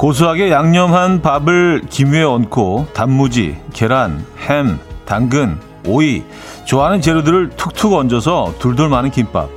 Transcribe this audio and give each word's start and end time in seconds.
고소하게 0.00 0.50
양념한 0.50 1.20
밥을 1.20 1.82
김 1.90 2.12
위에 2.12 2.22
얹고 2.22 2.86
단무지, 2.94 3.58
계란, 3.74 4.24
햄, 4.38 4.78
당근, 5.04 5.58
오이, 5.84 6.22
좋아하는 6.64 7.02
재료들을 7.02 7.50
툭툭 7.50 7.92
얹어서 7.92 8.54
둘둘 8.58 8.88
마는 8.88 9.10
김밥. 9.10 9.50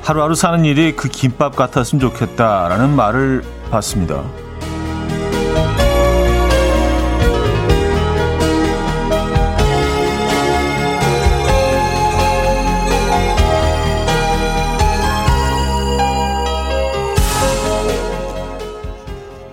하루하루 0.00 0.34
사는 0.34 0.64
일이 0.64 0.96
그 0.96 1.10
김밥 1.10 1.56
같았으면 1.56 2.00
좋겠다라는 2.00 2.96
말을 2.96 3.42
받습니다. 3.70 4.22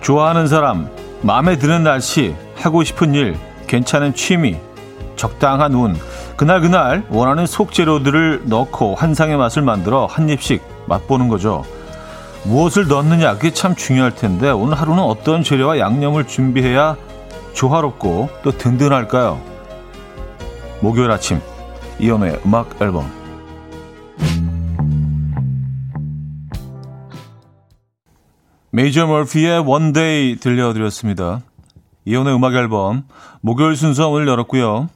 좋아하는 0.06 0.46
사람, 0.46 0.88
마음에 1.22 1.58
드는 1.58 1.82
날씨, 1.82 2.32
하고 2.54 2.84
싶은 2.84 3.12
일, 3.14 3.36
괜찮은 3.66 4.14
취미, 4.14 4.56
적당한 5.16 5.74
운, 5.74 5.96
그날 6.36 6.60
그날 6.60 7.04
원하는 7.10 7.44
속재료들을 7.44 8.42
넣고 8.44 8.94
환상의 8.94 9.36
맛을 9.36 9.62
만들어 9.62 10.06
한 10.06 10.28
입씩 10.28 10.62
맛보는 10.86 11.26
거죠. 11.26 11.64
무엇을 12.44 12.86
넣느냐 12.86 13.34
그게 13.34 13.52
참 13.52 13.74
중요할 13.74 14.14
텐데 14.14 14.48
오늘 14.48 14.80
하루는 14.80 15.02
어떤 15.02 15.42
재료와 15.42 15.80
양념을 15.80 16.28
준비해야 16.28 16.94
조화롭고 17.54 18.30
또 18.44 18.52
든든할까요? 18.52 19.40
목요일 20.82 21.10
아침 21.10 21.40
이연의 21.98 22.42
음악 22.46 22.80
앨범 22.80 23.10
메이저 28.76 29.06
One 29.06 29.94
Day 29.94 30.36
들려드렸습니다. 30.36 31.40
이혼의 32.04 32.34
음악 32.34 32.52
앨범 32.52 33.04
목요일 33.40 33.74
순서 33.74 34.10
오늘 34.10 34.28
열었고요. 34.28 34.90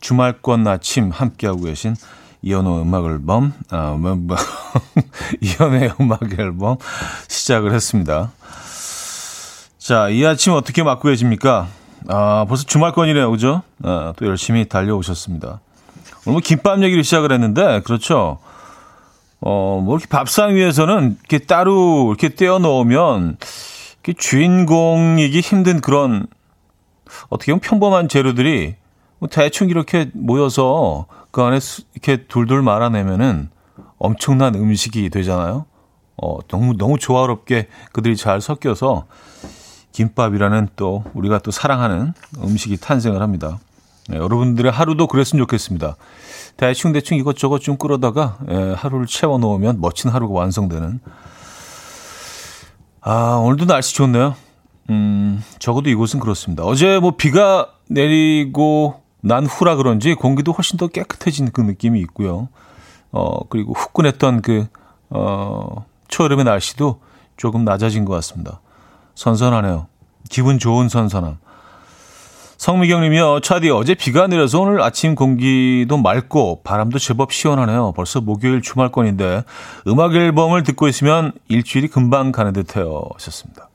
주말권 0.00 0.66
아침 0.66 1.10
함께하고 1.10 1.64
계신 1.64 1.96
이현우 2.40 2.80
음악 2.80 3.04
앨범, 3.04 3.52
아, 3.68 3.94
이현우의 5.42 5.92
음악 6.00 6.20
앨범 6.38 6.78
시작을 7.28 7.74
했습니다. 7.74 8.32
자, 9.76 10.08
이 10.08 10.24
아침 10.24 10.54
어떻게 10.54 10.82
맞고 10.82 11.06
계십니까? 11.10 11.68
아, 12.08 12.46
벌써 12.48 12.64
주말권이네요, 12.64 13.30
그죠? 13.30 13.60
아, 13.82 14.14
또 14.16 14.24
열심히 14.24 14.66
달려오셨습니다. 14.66 15.60
오늘 16.24 16.32
뭐 16.32 16.40
김밥 16.42 16.82
얘기를 16.82 17.04
시작을 17.04 17.32
했는데, 17.32 17.80
그렇죠. 17.80 18.38
어, 19.46 19.78
뭐 19.84 19.96
이렇게 19.96 20.08
밥상 20.08 20.54
위에서는 20.54 21.18
이렇게 21.20 21.44
따로 21.44 22.08
이렇게 22.08 22.34
떼어 22.34 22.58
넣으면 22.58 23.36
이렇게 24.02 24.14
주인공이기 24.18 25.40
힘든 25.40 25.82
그런 25.82 26.26
어떻게 27.28 27.52
보면 27.52 27.60
평범한 27.60 28.08
재료들이 28.08 28.76
뭐 29.18 29.28
대충 29.28 29.68
이렇게 29.68 30.10
모여서 30.14 31.06
그 31.30 31.42
안에 31.42 31.58
이렇게 31.92 32.24
둘둘 32.26 32.62
말아내면은 32.62 33.50
엄청난 33.98 34.54
음식이 34.54 35.10
되잖아요. 35.10 35.66
어, 36.16 36.38
너무, 36.48 36.74
너무 36.78 36.98
조화롭게 36.98 37.68
그들이 37.92 38.16
잘 38.16 38.40
섞여서 38.40 39.04
김밥이라는 39.92 40.68
또 40.76 41.04
우리가 41.12 41.40
또 41.40 41.50
사랑하는 41.50 42.14
음식이 42.42 42.78
탄생을 42.78 43.20
합니다. 43.20 43.58
네, 44.08 44.16
여러분들의 44.16 44.72
하루도 44.72 45.06
그랬으면 45.06 45.42
좋겠습니다. 45.42 45.96
대충대충 46.56 47.16
이것저것 47.16 47.58
좀 47.60 47.76
끌어다가 47.76 48.38
예, 48.50 48.74
하루를 48.76 49.06
채워 49.06 49.38
놓으면 49.38 49.80
멋진 49.80 50.10
하루가 50.10 50.34
완성되는. 50.40 51.00
아, 53.00 53.40
오늘도 53.42 53.66
날씨 53.66 53.94
좋네요. 53.94 54.34
음, 54.90 55.42
적어도 55.58 55.90
이곳은 55.90 56.20
그렇습니다. 56.20 56.64
어제 56.64 56.98
뭐 56.98 57.12
비가 57.16 57.68
내리고 57.88 59.02
난 59.20 59.46
후라 59.46 59.76
그런지 59.76 60.14
공기도 60.14 60.52
훨씬 60.52 60.76
더 60.76 60.86
깨끗해진 60.86 61.50
그 61.50 61.60
느낌이 61.60 62.00
있고요. 62.00 62.48
어, 63.10 63.46
그리고 63.48 63.72
후끈했던 63.72 64.42
그, 64.42 64.66
어, 65.10 65.86
초여름의 66.08 66.44
날씨도 66.44 67.00
조금 67.36 67.64
낮아진 67.64 68.04
것 68.04 68.12
같습니다. 68.14 68.60
선선하네요. 69.14 69.86
기분 70.28 70.58
좋은 70.58 70.88
선선함. 70.88 71.38
성미경님이요. 72.64 73.40
차디 73.40 73.68
어제 73.68 73.92
비가 73.94 74.26
내려서 74.26 74.58
오늘 74.62 74.80
아침 74.80 75.14
공기도 75.14 75.98
맑고 75.98 76.62
바람도 76.64 76.98
제법 76.98 77.30
시원하네요. 77.30 77.92
벌써 77.94 78.22
목요일 78.22 78.62
주말권인데 78.62 79.44
음악 79.86 80.14
앨범을 80.14 80.62
듣고 80.62 80.88
있으면 80.88 81.32
일주일이 81.48 81.88
금방 81.88 82.32
가는 82.32 82.54
듯해요. 82.54 83.02
하셨습니다. 83.12 83.68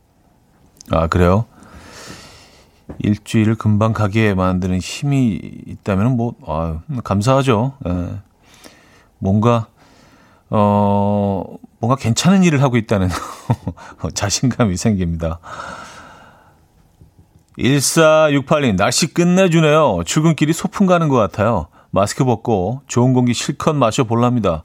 아 0.89 1.05
그래요? 1.05 1.45
일주일을 2.97 3.53
금방 3.53 3.93
가게 3.93 4.33
만드는 4.33 4.79
힘이 4.79 5.39
있다면 5.67 6.17
뭐 6.17 6.33
아유, 6.47 6.79
감사하죠. 7.03 7.73
예. 7.87 8.07
뭔가 9.19 9.67
어 10.49 11.45
뭔가 11.79 11.95
괜찮은 11.95 12.43
일을 12.43 12.63
하고 12.63 12.75
있다는 12.75 13.09
자신감이 14.15 14.77
생깁니다. 14.77 15.37
1468님, 17.59 18.77
날씨 18.77 19.13
끝내주네요. 19.13 20.03
출근길이 20.05 20.53
소풍 20.53 20.87
가는 20.87 21.09
것 21.09 21.17
같아요. 21.17 21.67
마스크 21.91 22.23
벗고 22.23 22.81
좋은 22.87 23.13
공기 23.13 23.33
실컷 23.33 23.73
마셔볼랍니다. 23.73 24.63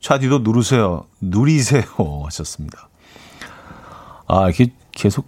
차디도 0.00 0.40
누르세요. 0.40 1.04
누리세요. 1.20 1.82
하셨습니다. 2.24 2.88
아, 4.28 4.46
이렇게 4.46 4.72
계속, 4.92 5.26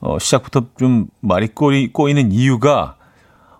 어, 0.00 0.18
시작부터 0.18 0.66
좀 0.78 1.08
말이 1.20 1.48
꼬이, 1.48 1.92
꼬이는 1.92 2.32
이유가 2.32 2.96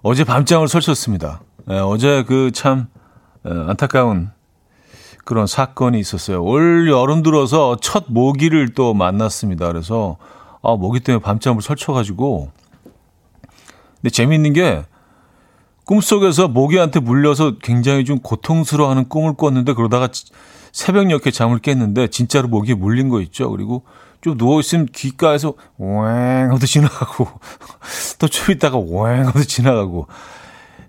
어제 0.03 0.25
밤잠을 0.25 0.67
설쳤습니다. 0.69 1.43
네, 1.67 1.79
어제 1.79 2.25
그 2.27 2.53
참, 2.53 2.87
어, 3.45 3.51
안타까운 3.69 4.31
그런 5.25 5.47
사건이 5.47 6.01
있었어요. 6.01 6.43
올 6.43 6.89
여름 6.89 7.23
들어서 7.23 7.77
첫 7.81 8.07
모기를 8.09 8.73
또 8.75 8.95
만났습니다. 8.95 9.67
그래서, 9.67 10.17
아, 10.63 10.75
모기 10.75 11.01
때문에 11.01 11.23
밤잠을 11.23 11.61
설쳐가지고, 11.61 12.51
근데 14.03 14.11
재미있는 14.11 14.53
게 14.53 14.85
꿈속에서 15.85 16.49
모기한테 16.49 17.01
물려서 17.01 17.59
굉장히 17.63 18.05
좀 18.05 18.19
고통스러워하는 18.19 19.09
꿈을 19.09 19.35
꿨는데 19.35 19.75
그러다가 19.75 20.09
새벽녘에 20.73 21.31
잠을 21.31 21.59
깼는데 21.59 22.09
진짜로 22.09 22.49
모기에 22.49 22.75
물린 22.75 23.09
거 23.09 23.21
있죠. 23.23 23.51
그리고 23.51 23.85
좀 24.21 24.37
누워있으면 24.37 24.87
귓가에서 24.87 25.55
오행 25.79 26.53
하도 26.53 26.67
지나가고 26.67 27.29
또 28.19 28.29
좀 28.29 28.55
있다가 28.55 28.77
오행 28.77 29.27
하도 29.27 29.43
지나가고 29.43 30.07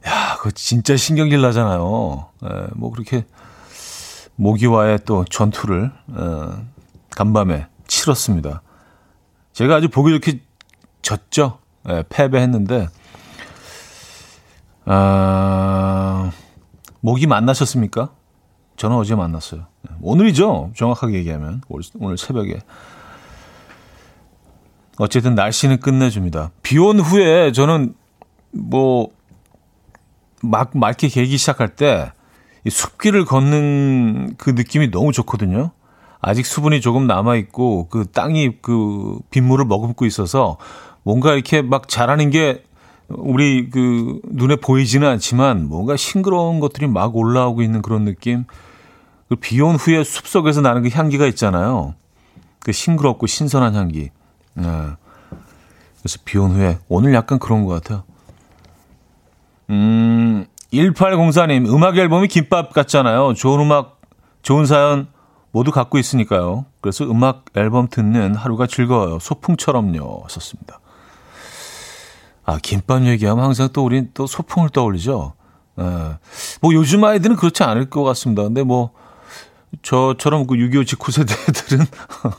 야, 0.07 0.35
그거 0.38 0.52
진짜 0.52 0.97
신경질 0.97 1.41
나잖아요. 1.41 2.28
에, 2.44 2.47
예, 2.47 2.68
뭐 2.75 2.91
그렇게 2.91 3.25
모기와의 4.35 5.00
또 5.06 5.23
전투를 5.25 5.85
에, 5.85 6.22
어, 6.22 6.62
간밤에 7.12 7.68
치렀습니다. 7.88 8.62
제가 9.53 9.75
아주 9.75 9.90
보기 9.90 10.12
좋게 10.12 10.41
졌죠. 11.02 11.59
에, 11.90 11.97
예, 11.97 12.03
패배했는데 12.09 12.90
아, 14.85 16.31
목이 17.01 17.27
만나셨습니까? 17.27 18.09
저는 18.75 18.97
어제 18.97 19.16
만났어요. 19.16 19.66
오늘이죠. 20.01 20.71
정확하게 20.75 21.16
얘기하면. 21.16 21.61
오늘 21.99 22.17
새벽에. 22.17 22.59
어쨌든 24.97 25.35
날씨는 25.35 25.79
끝내줍니다. 25.79 26.52
비 26.61 26.78
온 26.78 26.99
후에 26.99 27.52
저는 27.52 27.96
뭐, 28.52 29.09
막 30.41 30.72
맑게 30.78 31.08
개기 31.08 31.37
시작할 31.37 31.75
때, 31.75 32.11
이 32.66 32.69
숲길을 32.69 33.25
걷는 33.25 34.35
그 34.37 34.52
느낌이 34.52 34.91
너무 34.91 35.11
좋거든요. 35.11 35.72
아직 36.22 36.46
수분이 36.46 36.79
조금 36.81 37.08
남아 37.08 37.35
있고, 37.37 37.87
그 37.90 38.05
땅이 38.05 38.58
그 38.61 39.19
빗물을 39.31 39.66
머금고 39.66 40.05
있어서, 40.05 40.58
뭔가 41.03 41.34
이렇게 41.34 41.61
막 41.61 41.87
자라는 41.90 42.29
게 42.29 42.63
우리 43.09 43.70
그 43.70 44.20
눈에 44.26 44.55
보이지는 44.55 45.08
않지만 45.08 45.67
뭔가 45.67 45.96
싱그러운 45.96 46.59
것들이 46.59 46.88
막 46.88 47.16
올라오고 47.16 47.61
있는 47.61 47.82
그런 47.82 48.05
느낌. 48.05 48.46
그 49.29 49.35
비온 49.35 49.76
후에 49.76 50.03
숲속에서 50.03 50.61
나는 50.61 50.84
그 50.84 50.90
향기가 50.90 51.26
있잖아요. 51.28 51.96
그 52.59 52.72
싱그럽고 52.72 53.28
신선한 53.28 53.76
향기. 53.76 54.09
네. 54.55 54.64
그래서 56.00 56.20
비온 56.26 56.52
후에 56.52 56.79
오늘 56.88 57.14
약간 57.14 57.40
그런 57.40 57.66
것 57.66 57.82
같아요. 57.82 58.03
음, 59.70 60.46
1804님, 60.73 61.67
음악 61.73 61.97
앨범이 61.97 62.28
김밥 62.28 62.73
같잖아요. 62.73 63.34
좋은 63.34 63.61
음악, 63.61 64.02
좋은 64.41 64.66
사연 64.66 65.08
모두 65.52 65.72
갖고 65.72 65.97
있으니까요. 65.97 66.66
그래서 66.82 67.06
음악 67.06 67.46
앨범 67.56 67.88
듣는 67.88 68.35
하루가 68.35 68.67
즐거워요. 68.67 69.20
소풍처럼요. 69.20 70.26
썼습니다. 70.29 70.79
아, 72.45 72.57
김밥 72.61 73.03
얘기하면 73.05 73.43
항상 73.43 73.69
또 73.73 73.84
우린 73.85 74.09
또 74.13 74.28
소풍을 74.28 74.69
떠올리죠. 74.69 75.34
예. 75.79 75.84
뭐 76.61 76.73
요즘 76.73 77.03
아이들은 77.03 77.35
그렇지 77.35 77.63
않을 77.63 77.90
것 77.90 78.03
같습니다. 78.03 78.43
근데 78.43 78.63
뭐 78.63 78.91
저처럼 79.81 80.45
그 80.45 80.55
6.25 80.55 80.85
직후 80.85 81.11
세대들은 81.11 81.85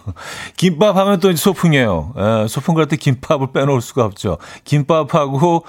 김밥 0.56 0.96
하면 0.96 1.18
또 1.20 1.34
소풍이에요. 1.34 2.14
예, 2.16 2.46
소풍 2.48 2.74
갈 2.74 2.86
때 2.86 2.96
김밥을 2.96 3.52
빼놓을 3.52 3.80
수가 3.80 4.04
없죠. 4.04 4.38
김밥하고 4.64 5.64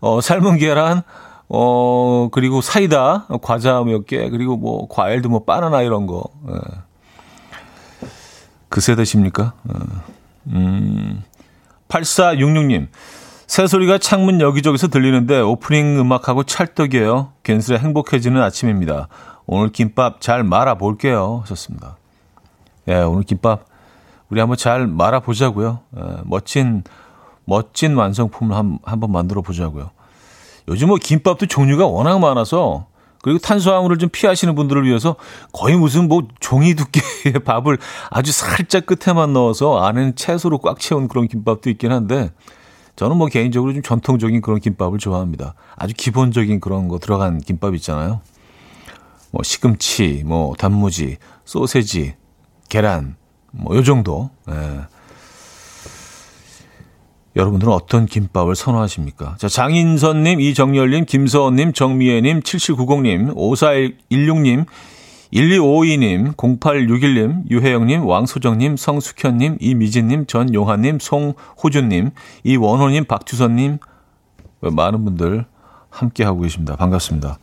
어, 0.00 0.20
삶은 0.22 0.56
계란, 0.56 1.02
어, 1.50 2.28
그리고 2.32 2.62
사이다, 2.62 3.26
과자 3.42 3.82
몇 3.82 4.06
개, 4.06 4.30
그리고 4.30 4.56
뭐 4.56 4.88
과일도 4.88 5.28
뭐 5.28 5.44
바나나 5.44 5.82
이런 5.82 6.06
거. 6.06 6.24
예. 6.48 8.08
그 8.70 8.80
세대십니까? 8.80 9.52
어. 9.68 9.74
음, 10.46 11.22
8466님. 11.88 12.88
새소리가 13.50 13.98
창문 13.98 14.40
여기저기서 14.40 14.86
들리는데 14.86 15.40
오프닝 15.40 15.98
음악하고 15.98 16.44
찰떡이에요. 16.44 17.32
괜스레 17.42 17.78
행복해지는 17.78 18.40
아침입니다. 18.40 19.08
오늘 19.44 19.70
김밥 19.70 20.20
잘 20.20 20.44
말아 20.44 20.76
볼게요. 20.76 21.40
하셨습니다. 21.42 21.96
예, 22.86 22.94
오늘 22.98 23.24
김밥 23.24 23.64
우리 24.28 24.38
한번 24.38 24.56
잘 24.56 24.86
말아 24.86 25.18
보자고요. 25.18 25.80
예, 25.96 26.02
멋진 26.26 26.84
멋진 27.44 27.96
완성품을 27.96 28.54
한, 28.54 28.78
한번 28.84 29.10
만들어 29.10 29.42
보자고요. 29.42 29.90
요즘 30.68 30.86
뭐 30.86 30.98
김밥도 31.02 31.46
종류가 31.46 31.88
워낙 31.88 32.20
많아서 32.20 32.86
그리고 33.20 33.40
탄수화물을 33.40 33.98
좀 33.98 34.10
피하시는 34.10 34.54
분들을 34.54 34.84
위해서 34.84 35.16
거의 35.52 35.76
무슨 35.76 36.06
뭐 36.06 36.22
종이 36.38 36.74
두께의 36.74 37.40
밥을 37.44 37.78
아주 38.10 38.30
살짝 38.30 38.86
끝에만 38.86 39.32
넣어서 39.32 39.82
안에는 39.82 40.14
채소로 40.14 40.58
꽉 40.58 40.78
채운 40.78 41.08
그런 41.08 41.26
김밥도 41.26 41.68
있긴 41.68 41.90
한데 41.90 42.30
저는 42.96 43.16
뭐 43.16 43.28
개인적으로 43.28 43.72
좀 43.72 43.82
전통적인 43.82 44.40
그런 44.40 44.60
김밥을 44.60 44.98
좋아합니다. 44.98 45.54
아주 45.76 45.94
기본적인 45.96 46.60
그런 46.60 46.88
거 46.88 46.98
들어간 46.98 47.38
김밥 47.38 47.74
있잖아요. 47.76 48.20
뭐 49.30 49.42
시금치, 49.42 50.22
뭐 50.26 50.54
단무지, 50.58 51.16
소세지, 51.44 52.14
계란, 52.68 53.16
뭐 53.52 53.76
요 53.76 53.82
정도. 53.82 54.30
예. 54.50 54.80
여러분들은 57.36 57.72
어떤 57.72 58.06
김밥을 58.06 58.56
선호하십니까? 58.56 59.36
자, 59.38 59.48
장인선님, 59.48 60.40
이정열님, 60.40 61.04
김서원님, 61.04 61.72
정미애님, 61.72 62.40
7790님, 62.40 63.34
5416님, 63.36 64.66
1252님, 65.32 66.34
0861님, 66.34 67.50
유혜영님, 67.50 68.06
왕소정님, 68.06 68.76
성숙현님, 68.76 69.58
이미진님, 69.60 70.26
전용하님, 70.26 70.98
송호준님, 71.00 72.10
이원호님, 72.44 73.04
박주선님, 73.04 73.78
많은 74.60 75.04
분들 75.04 75.46
함께하고 75.90 76.40
계십니다. 76.40 76.76
반갑습니다. 76.76 77.38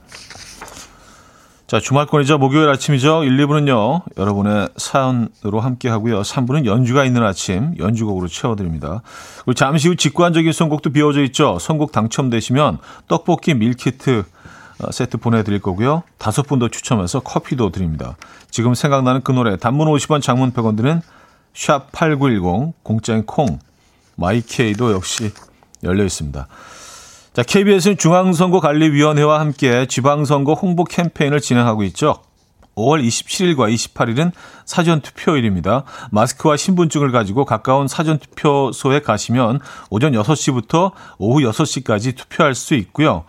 자, 1.67 1.81
주말권이죠. 1.81 2.37
목요일 2.37 2.69
아침이죠. 2.69 3.25
1, 3.25 3.35
2부는요. 3.37 4.03
여러분의 4.17 4.69
사연으로 4.77 5.59
함께하고요. 5.59 6.21
3부는 6.21 6.65
연주가 6.65 7.03
있는 7.03 7.23
아침, 7.23 7.73
연주곡으로 7.77 8.29
채워드립니다. 8.29 9.01
그리고 9.39 9.53
잠시 9.53 9.89
후 9.89 9.97
직관적인 9.97 10.53
선곡도 10.53 10.91
비워져 10.91 11.23
있죠. 11.23 11.59
선곡 11.59 11.91
당첨되시면 11.91 12.77
떡볶이 13.09 13.53
밀키트 13.53 14.19
어, 14.19 14.23
세트 14.91 15.17
보내드릴 15.17 15.59
거고요. 15.59 16.03
다섯 16.17 16.43
분 16.43 16.59
더 16.59 16.69
추첨해서 16.69 17.19
커피도 17.19 17.71
드립니다. 17.71 18.15
지금 18.49 18.73
생각나는 18.73 19.21
그 19.21 19.31
노래 19.31 19.57
단문 19.57 19.87
50원 19.87 20.21
장문 20.21 20.53
100원 20.53 20.77
드는 20.77 21.01
샵8910 21.53 22.73
공짜인 22.83 23.25
콩 23.25 23.59
마이케이도 24.15 24.91
역시 24.93 25.31
열려 25.83 26.03
있습니다. 26.03 26.47
자, 27.33 27.43
KBS는 27.43 27.97
중앙선거관리위원회와 27.97 29.39
함께 29.39 29.85
지방선거 29.85 30.53
홍보 30.53 30.83
캠페인을 30.83 31.39
진행하고 31.41 31.83
있죠. 31.83 32.21
5월 32.75 33.03
27일과 33.05 33.73
28일은 33.73 34.31
사전투표일입니다. 34.65 35.83
마스크와 36.11 36.57
신분증을 36.57 37.11
가지고 37.11 37.45
가까운 37.45 37.87
사전투표소에 37.87 39.01
가시면 39.01 39.59
오전 39.89 40.13
6시부터 40.13 40.91
오후 41.17 41.41
6시까지 41.41 42.15
투표할 42.15 42.55
수 42.55 42.75
있고요. 42.75 43.25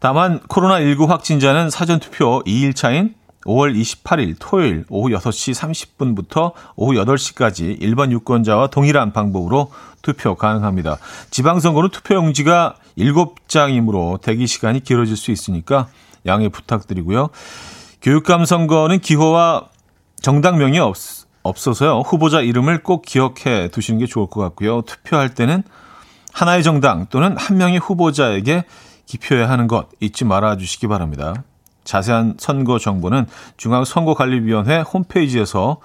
다만 0.00 0.40
코로나19 0.40 1.06
확진자는 1.06 1.70
사전투표 1.70 2.42
2일차인 2.44 3.14
5월 3.44 3.78
28일 3.78 4.36
토요일 4.38 4.84
오후 4.88 5.10
6시 5.10 5.54
30분부터 5.54 6.52
오후 6.76 6.94
8시까지 6.94 7.76
일반 7.80 8.10
유권자와 8.10 8.68
동일한 8.68 9.12
방법으로 9.12 9.70
투표 10.02 10.34
가능합니다. 10.34 10.98
지방선거는 11.30 11.90
투표용지가 11.90 12.76
7장이므로 12.98 14.20
대기 14.20 14.46
시간이 14.46 14.80
길어질 14.80 15.16
수 15.16 15.30
있으니까 15.30 15.88
양해 16.26 16.48
부탁드리고요. 16.48 17.28
교육감 18.00 18.44
선거는 18.44 19.00
기호와 19.00 19.68
정당명이 20.20 20.78
없, 20.78 20.96
없어서요. 21.42 22.00
후보자 22.00 22.40
이름을 22.40 22.82
꼭 22.82 23.02
기억해 23.02 23.68
두시는 23.68 24.00
게 24.00 24.06
좋을 24.06 24.26
것 24.28 24.40
같고요. 24.40 24.82
투표할 24.82 25.34
때는 25.34 25.62
하나의 26.32 26.62
정당 26.62 27.06
또는 27.10 27.36
한 27.36 27.58
명의 27.58 27.78
후보자에게 27.78 28.64
기표해야 29.06 29.48
하는 29.48 29.66
것 29.66 29.88
잊지 30.00 30.24
말아 30.24 30.56
주시기 30.56 30.86
바랍니다. 30.86 31.44
자세한 31.84 32.36
선거 32.38 32.78
정보는 32.78 33.26
중앙선거관리위원회 33.56 34.80
홈페이지에서 34.80 35.78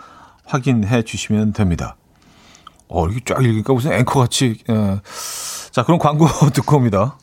확인해 0.46 1.04
주시면 1.04 1.54
됩니다. 1.54 1.96
어, 2.88 3.06
이렇게 3.08 3.22
쫙 3.26 3.42
읽으니까 3.44 3.74
무슨 3.74 3.94
앵커 3.94 4.20
같이. 4.20 4.58
예. 4.70 5.02
자, 5.72 5.84
그럼 5.84 6.00
광고 6.00 6.26
듣고 6.54 6.78
옵니다. 6.78 7.18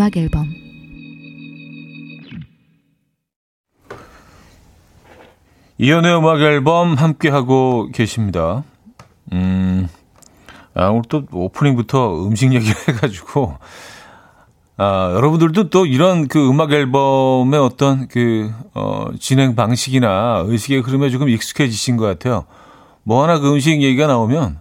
음악 0.00 0.16
앨범 0.16 0.46
이연의 5.76 6.16
음악 6.16 6.40
앨범 6.40 6.94
함께하고 6.94 7.90
계십니다. 7.92 8.64
음, 9.34 9.88
아, 10.72 10.86
오늘 10.86 11.02
또 11.10 11.24
오프닝부터 11.30 12.26
음식 12.26 12.54
얘기를 12.54 12.74
해가지고, 12.88 13.58
아, 14.78 15.12
여러분들도 15.16 15.68
또 15.68 15.84
이런 15.84 16.28
그 16.28 16.48
음악 16.48 16.72
앨범의 16.72 17.60
어떤 17.60 18.08
그, 18.08 18.50
어, 18.72 19.08
진행 19.18 19.54
방식이나 19.54 20.44
의식의 20.46 20.80
흐름에 20.80 21.10
조금 21.10 21.28
익숙해지신 21.28 21.98
것 21.98 22.06
같아요. 22.06 22.46
뭐 23.02 23.22
하나 23.22 23.38
그 23.38 23.52
음식 23.52 23.82
얘기가 23.82 24.06
나오면 24.06 24.60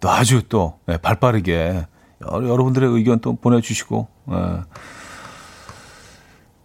또 0.00 0.10
아주 0.10 0.42
또, 0.48 0.80
네, 0.86 0.96
발 0.96 1.20
빠르게 1.20 1.86
여러분들의 2.32 2.90
의견 2.90 3.20
또 3.20 3.36
보내주시고, 3.36 4.08
예. 4.32 4.62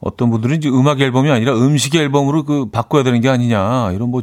어떤 0.02 0.30
분들은 0.30 0.58
이제 0.58 0.70
음악 0.70 1.02
앨범이 1.02 1.30
아니라 1.30 1.54
음식 1.56 1.96
앨범으로 1.96 2.44
그 2.46 2.70
바꿔야 2.70 3.04
되는 3.04 3.20
게 3.22 3.30
아니냐 3.30 3.92
이런 3.92 4.10
뭐 4.10 4.22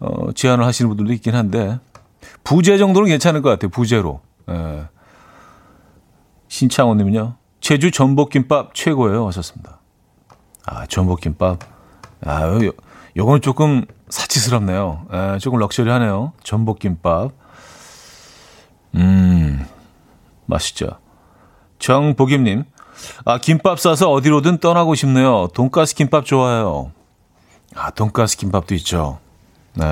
어, 0.00 0.32
제안을 0.32 0.64
하시는 0.64 0.88
분들도 0.88 1.12
있긴 1.14 1.34
한데 1.34 1.78
부제 2.44 2.78
정도는 2.78 3.08
괜찮을 3.08 3.42
것 3.42 3.50
같아요. 3.50 3.70
부제로. 3.70 4.20
예. 4.50 4.86
신창호님은요. 6.48 7.36
제주 7.60 7.90
전복김밥 7.90 8.74
최고예요. 8.74 9.26
하셨습니다. 9.26 9.80
아 10.64 10.86
전복김밥. 10.86 11.58
아 12.24 12.42
요, 12.64 12.70
요거는 13.16 13.40
조금 13.40 13.84
사치스럽네요. 14.08 15.06
예, 15.12 15.38
조금 15.38 15.58
럭셔리하네요. 15.58 16.32
전복김밥. 16.42 17.32
음 18.94 19.45
맛있죠. 20.46 20.98
정복임님, 21.78 22.64
아, 23.24 23.38
김밥 23.38 23.78
싸서 23.78 24.10
어디로든 24.10 24.58
떠나고 24.58 24.94
싶네요. 24.94 25.48
돈가스 25.54 25.94
김밥 25.94 26.24
좋아요. 26.24 26.92
아, 27.74 27.90
돈가스 27.90 28.36
김밥도 28.36 28.74
있죠. 28.76 29.18
네. 29.74 29.84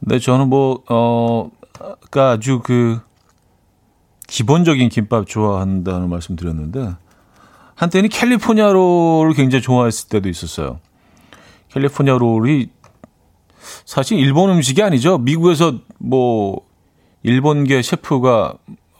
근데 0.00 0.18
저는 0.18 0.48
뭐, 0.48 0.82
어, 0.88 1.50
아까 1.78 2.30
아주 2.30 2.60
그, 2.64 3.00
기본적인 4.26 4.88
김밥 4.88 5.26
좋아한다는 5.26 6.08
말씀 6.08 6.36
드렸는데, 6.36 6.94
한때는 7.74 8.08
캘리포니아 8.08 8.72
롤을 8.72 9.34
굉장히 9.34 9.62
좋아했을 9.62 10.08
때도 10.08 10.28
있었어요. 10.28 10.80
캘리포니아 11.68 12.18
롤이 12.18 12.68
사실 13.84 14.18
일본 14.18 14.50
음식이 14.50 14.82
아니죠. 14.82 15.18
미국에서 15.18 15.74
뭐, 15.98 16.62
일본계 17.22 17.82
셰프가, 17.82 18.54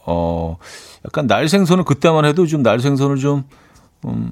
어, 0.06 0.56
약간 1.04 1.26
날 1.26 1.48
생선을 1.48 1.84
그때만 1.84 2.24
해도 2.24 2.46
좀 2.46 2.62
날 2.62 2.80
생선을 2.80 3.16
좀, 3.16 3.44
음, 4.06 4.30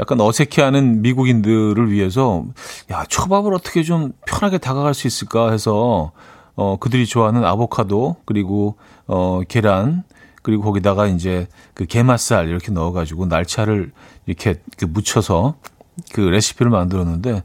약간 0.00 0.20
어색해하는 0.20 1.02
미국인들을 1.02 1.90
위해서 1.90 2.44
야 2.90 3.04
초밥을 3.08 3.52
어떻게 3.54 3.82
좀 3.82 4.12
편하게 4.26 4.58
다가갈 4.58 4.94
수 4.94 5.06
있을까 5.08 5.50
해서 5.50 6.12
어 6.54 6.76
그들이 6.78 7.06
좋아하는 7.06 7.44
아보카도 7.44 8.16
그리고 8.24 8.76
어 9.08 9.40
계란 9.48 10.04
그리고 10.42 10.62
거기다가 10.62 11.08
이제 11.08 11.48
그 11.74 11.84
게맛살 11.86 12.48
이렇게 12.48 12.70
넣어가지고 12.70 13.26
날차를 13.26 13.90
이렇게 14.26 14.60
그 14.76 14.84
묻혀서 14.84 15.56
그 16.12 16.20
레시피를 16.20 16.70
만들었는데 16.70 17.42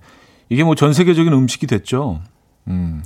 이게 0.50 0.64
뭐 0.64 0.76
전 0.76 0.94
세계적인 0.94 1.34
음식이 1.34 1.66
됐죠. 1.66 2.22
음. 2.68 3.04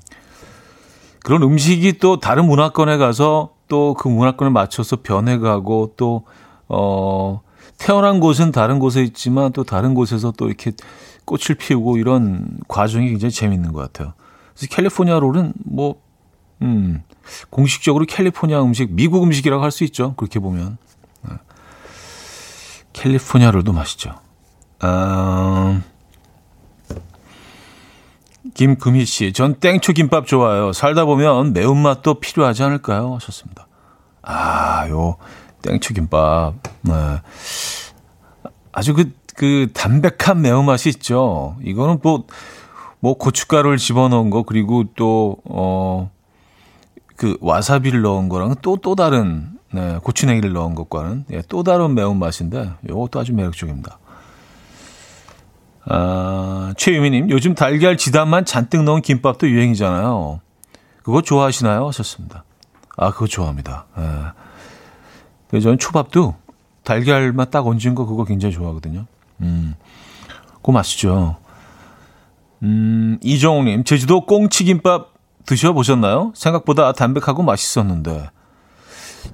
그런 1.27 1.43
음식이 1.43 1.97
또 1.97 2.21
다른 2.21 2.45
문화권에 2.45 2.95
가서 2.95 3.49
또 3.67 3.93
그 3.99 4.07
문화권에 4.07 4.49
맞춰서 4.49 5.01
변해가고 5.03 5.95
또, 5.97 6.23
어, 6.69 7.41
태어난 7.77 8.21
곳은 8.21 8.53
다른 8.53 8.79
곳에 8.79 9.03
있지만 9.03 9.51
또 9.51 9.65
다른 9.65 9.93
곳에서 9.93 10.31
또 10.37 10.47
이렇게 10.47 10.71
꽃을 11.25 11.57
피우고 11.59 11.97
이런 11.97 12.47
과정이 12.69 13.09
굉장히 13.09 13.33
재밌는 13.33 13.73
것 13.73 13.81
같아요. 13.81 14.13
그래서 14.55 14.73
캘리포니아 14.73 15.19
롤은 15.19 15.51
뭐, 15.65 15.95
음, 16.61 17.03
공식적으로 17.49 18.05
캘리포니아 18.05 18.63
음식, 18.63 18.89
미국 18.93 19.21
음식이라고 19.23 19.61
할 19.61 19.69
수 19.71 19.83
있죠. 19.83 20.13
그렇게 20.15 20.39
보면. 20.39 20.77
네. 21.27 21.35
캘리포니아 22.93 23.51
롤도 23.51 23.73
맛있죠. 23.73 24.15
아, 24.79 25.81
김금희 28.57 29.05
씨, 29.05 29.33
전 29.33 29.53
땡초 29.53 29.93
김밥 29.93 30.25
좋아요. 30.25 30.73
살다 30.73 31.05
보면 31.05 31.53
매운맛도 31.53 32.15
필요하지 32.15 32.63
않을까요? 32.63 33.13
하셨습니다. 33.13 33.67
아, 34.23 34.89
요 34.89 35.17
땡초 35.61 35.93
김밥. 35.93 36.55
네. 36.81 36.93
아주 38.71 38.95
그, 38.95 39.11
그 39.35 39.67
담백한 39.73 40.41
매운맛이 40.41 40.89
있죠. 40.89 41.55
이거는 41.63 41.99
뭐, 42.01 42.25
뭐 42.99 43.13
고춧가루를 43.13 43.77
집어넣은 43.77 44.31
거, 44.31 44.41
그리고 44.41 44.85
또, 44.95 45.37
어, 45.45 46.09
그 47.15 47.37
와사비를 47.41 48.01
넣은 48.01 48.27
거랑은 48.27 48.55
또, 48.63 48.77
또 48.77 48.95
다른, 48.95 49.51
네, 49.71 49.99
고추냉이를 50.01 50.53
넣은 50.53 50.73
것과는 50.73 51.25
예, 51.31 51.43
또 51.47 51.61
다른 51.61 51.93
매운맛인데, 51.93 52.71
이것도 52.89 53.19
아주 53.19 53.33
매력적입니다. 53.33 53.99
아, 55.89 56.73
최유미님, 56.77 57.29
요즘 57.29 57.55
달걀 57.55 57.97
지단만 57.97 58.45
잔뜩 58.45 58.83
넣은 58.83 59.01
김밥도 59.01 59.49
유행이잖아요. 59.49 60.41
그거 61.03 61.21
좋아하시나요? 61.21 61.87
하셨습니다. 61.87 62.43
아, 62.97 63.11
그거 63.11 63.27
좋아합니다. 63.27 63.85
예. 63.97 65.59
저는 65.61 65.77
초밥도 65.77 66.35
달걀만 66.83 67.49
딱 67.49 67.65
얹은 67.65 67.95
거 67.95 68.05
그거 68.05 68.25
굉장히 68.25 68.53
좋아하거든요. 68.53 69.05
음, 69.41 69.75
그거 70.55 70.73
맛있죠. 70.73 71.37
음, 72.63 73.17
이정우님, 73.21 73.83
제주도 73.83 74.25
꽁치김밥 74.25 75.13
드셔보셨나요? 75.45 76.33
생각보다 76.35 76.91
담백하고 76.91 77.43
맛있었는데. 77.43 78.29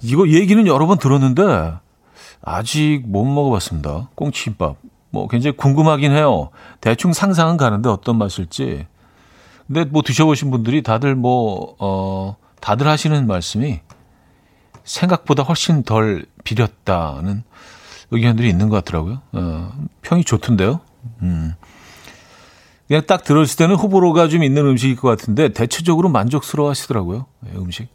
이거 0.02 0.28
얘기는 0.28 0.68
여러 0.68 0.86
번 0.86 0.98
들었는데, 1.00 1.74
아직 2.44 3.04
못 3.06 3.24
먹어봤습니다. 3.26 4.10
꽁치김밥. 4.16 4.76
뭐 5.14 5.28
굉장히 5.28 5.56
궁금하긴 5.56 6.12
해요. 6.12 6.50
대충 6.82 7.14
상상은 7.14 7.56
가는데 7.56 7.88
어떤 7.88 8.18
맛일지. 8.18 8.88
근데 9.68 9.86
뭐 9.86 10.02
드셔보신 10.02 10.50
분들이 10.50 10.82
다들 10.82 11.14
뭐, 11.14 11.76
어, 11.78 12.36
다들 12.60 12.88
하시는 12.88 13.28
말씀이 13.28 13.80
생각보다 14.84 15.44
훨씬 15.44 15.84
덜 15.84 16.26
비렸다는 16.44 17.44
의견들이 18.10 18.50
있는 18.50 18.70
것 18.70 18.84
같더라고요. 18.84 19.22
어, 19.34 19.72
평이 20.02 20.24
좋던데요. 20.24 20.80
음. 21.22 21.54
그냥 22.88 23.04
딱 23.06 23.24
들었을 23.24 23.56
때는 23.56 23.76
호불호가 23.76 24.30
좀 24.30 24.44
있는 24.44 24.66
음식일 24.66 24.96
것 24.96 25.10
같은데 25.10 25.50
대체적으로 25.50 26.10
만족스러워 26.10 26.72
하시더라고요. 26.72 27.28
예, 27.48 27.58
음식. 27.58 27.88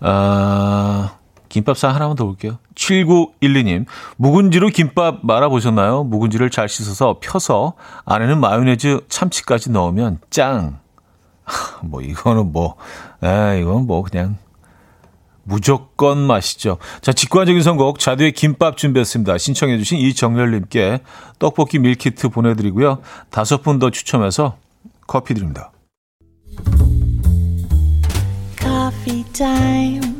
아, 0.00 1.16
김밥상 1.50 1.94
하나만 1.94 2.16
더 2.16 2.24
볼게요. 2.24 2.58
7912님, 2.76 3.84
묵은지로 4.16 4.68
김밥 4.68 5.18
말아보셨나요? 5.22 6.04
묵은지를 6.04 6.48
잘 6.48 6.68
씻어서 6.68 7.18
펴서 7.20 7.74
안에는 8.06 8.40
마요네즈 8.40 9.00
참치까지 9.08 9.70
넣으면 9.72 10.20
짱. 10.30 10.78
뭐, 11.82 12.00
이거는 12.00 12.52
뭐, 12.52 12.76
에, 13.22 13.60
이건 13.60 13.86
뭐, 13.86 14.02
그냥 14.02 14.38
무조건 15.42 16.18
맛있죠. 16.18 16.78
자, 17.00 17.12
직관적인 17.12 17.60
선곡, 17.62 17.98
자두의 17.98 18.32
김밥 18.32 18.76
준비했습니다. 18.76 19.36
신청해주신 19.36 19.98
이정렬님께 19.98 21.00
떡볶이 21.40 21.80
밀키트 21.80 22.28
보내드리고요. 22.28 22.98
다섯 23.30 23.62
분 23.62 23.80
더 23.80 23.90
추첨해서 23.90 24.56
커피 25.08 25.34
드립니다. 25.34 25.72
Coffee 28.60 29.24
time. 29.32 30.19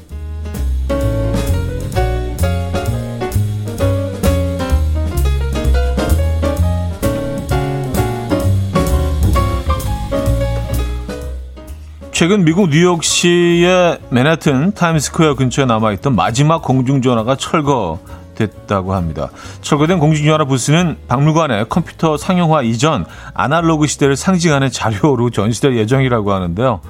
최근 12.21 12.45
미국 12.45 12.69
뉴욕시의 12.69 13.97
맨해튼 14.11 14.73
타임스퀘어 14.73 15.33
근처에 15.33 15.65
남아있던 15.65 16.15
마지막 16.15 16.61
공중전화가 16.61 17.35
철거됐다고 17.35 18.93
합니다. 18.93 19.31
철거된 19.61 19.97
공중전화 19.97 20.45
부스는 20.45 20.97
박물관의 21.07 21.65
컴퓨터 21.67 22.17
상용화 22.17 22.61
이전 22.61 23.07
아날로그 23.33 23.87
시대를 23.87 24.15
상징하는 24.15 24.69
자료로 24.69 25.31
전시될 25.31 25.75
예정이라고 25.75 26.31
하는데요. 26.31 26.81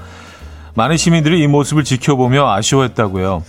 많은 0.74 0.98
시민들이 0.98 1.42
이 1.42 1.48
모습을 1.48 1.86
지켜보며 1.86 2.52
아쉬워했다고요. 2.52 3.44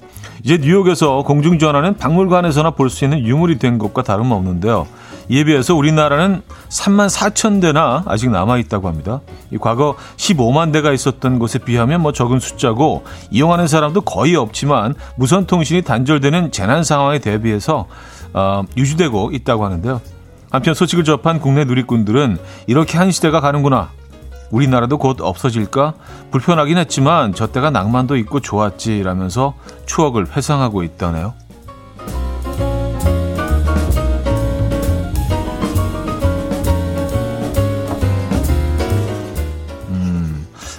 이제 0.44 0.58
뉴욕에서 0.58 1.24
공중전화는 1.24 1.96
박물관에서나 1.96 2.70
볼 2.70 2.90
수 2.90 3.02
있는 3.02 3.26
유물이 3.26 3.58
된 3.58 3.78
것과 3.78 4.04
다름없는데요. 4.04 4.86
이에 5.28 5.44
비해서 5.44 5.74
우리나라는 5.74 6.42
3만 6.68 7.08
4천 7.08 7.60
대나 7.60 8.02
아직 8.06 8.30
남아 8.30 8.58
있다고 8.58 8.88
합니다. 8.88 9.20
이 9.50 9.58
과거 9.58 9.96
15만 10.16 10.72
대가 10.72 10.92
있었던 10.92 11.38
것에 11.38 11.58
비하면 11.58 12.00
뭐 12.00 12.12
적은 12.12 12.40
숫자고 12.40 13.04
이용하는 13.30 13.66
사람도 13.66 14.02
거의 14.02 14.36
없지만 14.36 14.94
무선 15.16 15.46
통신이 15.46 15.82
단절되는 15.82 16.52
재난 16.52 16.84
상황에 16.84 17.18
대비해서 17.18 17.86
어, 18.34 18.62
유지되고 18.76 19.30
있다고 19.32 19.64
하는데요. 19.64 20.00
한편 20.50 20.74
소식을 20.74 21.04
접한 21.04 21.40
국내 21.40 21.64
누리꾼들은 21.64 22.38
이렇게 22.66 22.98
한 22.98 23.10
시대가 23.10 23.40
가는구나. 23.40 23.90
우리나라도 24.50 24.98
곧 24.98 25.20
없어질까? 25.20 25.94
불편하긴 26.30 26.76
했지만 26.76 27.34
저 27.34 27.46
때가 27.46 27.70
낭만도 27.70 28.16
있고 28.18 28.40
좋았지라면서 28.40 29.54
추억을 29.86 30.26
회상하고 30.36 30.82
있다네요. 30.82 31.32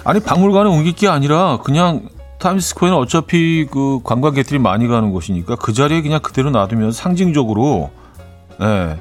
아니 0.04 0.20
박물관에 0.20 0.68
옮길 0.68 0.94
게 0.94 1.08
아니라 1.08 1.58
그냥 1.64 2.08
타임스퀘어는 2.38 2.96
어차피 2.96 3.66
그 3.70 4.00
관광객들이 4.04 4.58
많이 4.58 4.86
가는 4.86 5.10
곳이니까 5.10 5.56
그 5.56 5.72
자리에 5.72 6.02
그냥 6.02 6.20
그대로 6.20 6.50
놔두면 6.50 6.92
상징적으로 6.92 7.90
예. 8.60 9.00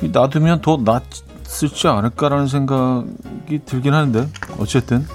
놔두면 0.00 0.60
더 0.60 0.78
낫을지 0.78 1.86
않을까라는 1.86 2.48
생각이 2.48 3.60
들긴 3.64 3.94
하는데 3.94 4.28
어쨌든 4.58 5.06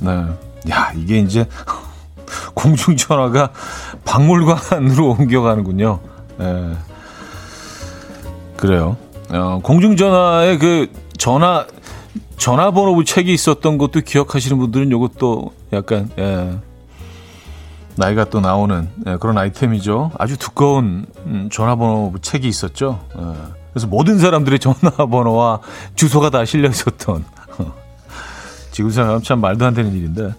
네. 0.00 0.10
야 0.70 0.92
이게 0.94 1.18
이제 1.20 1.46
공중전화가 2.52 3.50
박물관으로 4.04 5.10
옮겨가는군요. 5.18 6.00
예. 6.40 6.72
그래요. 8.58 8.96
어, 9.30 9.60
공중전화의 9.62 10.58
그 10.58 10.92
전화 11.16 11.66
전화번호부 12.36 13.04
책이 13.04 13.32
있었던 13.32 13.78
것도 13.78 14.00
기억하시는 14.00 14.58
분들은 14.58 14.88
이것도 14.88 15.52
약간 15.72 16.10
예, 16.18 16.58
나이가 17.96 18.24
또 18.24 18.40
나오는 18.40 18.88
예, 19.06 19.16
그런 19.16 19.38
아이템이죠. 19.38 20.10
아주 20.18 20.36
두꺼운 20.36 21.06
음, 21.26 21.48
전화번호부 21.50 22.20
책이 22.20 22.46
있었죠. 22.48 23.00
예, 23.16 23.22
그래서 23.72 23.86
모든 23.86 24.18
사람들의 24.18 24.58
전화번호와 24.58 25.60
주소가 25.94 26.30
다 26.30 26.44
실려 26.44 26.68
있었던 26.68 27.24
지금 28.70 28.90
생각하면 28.90 29.22
참 29.22 29.40
말도 29.40 29.64
안 29.64 29.74
되는 29.74 29.92
일인데 29.92 30.34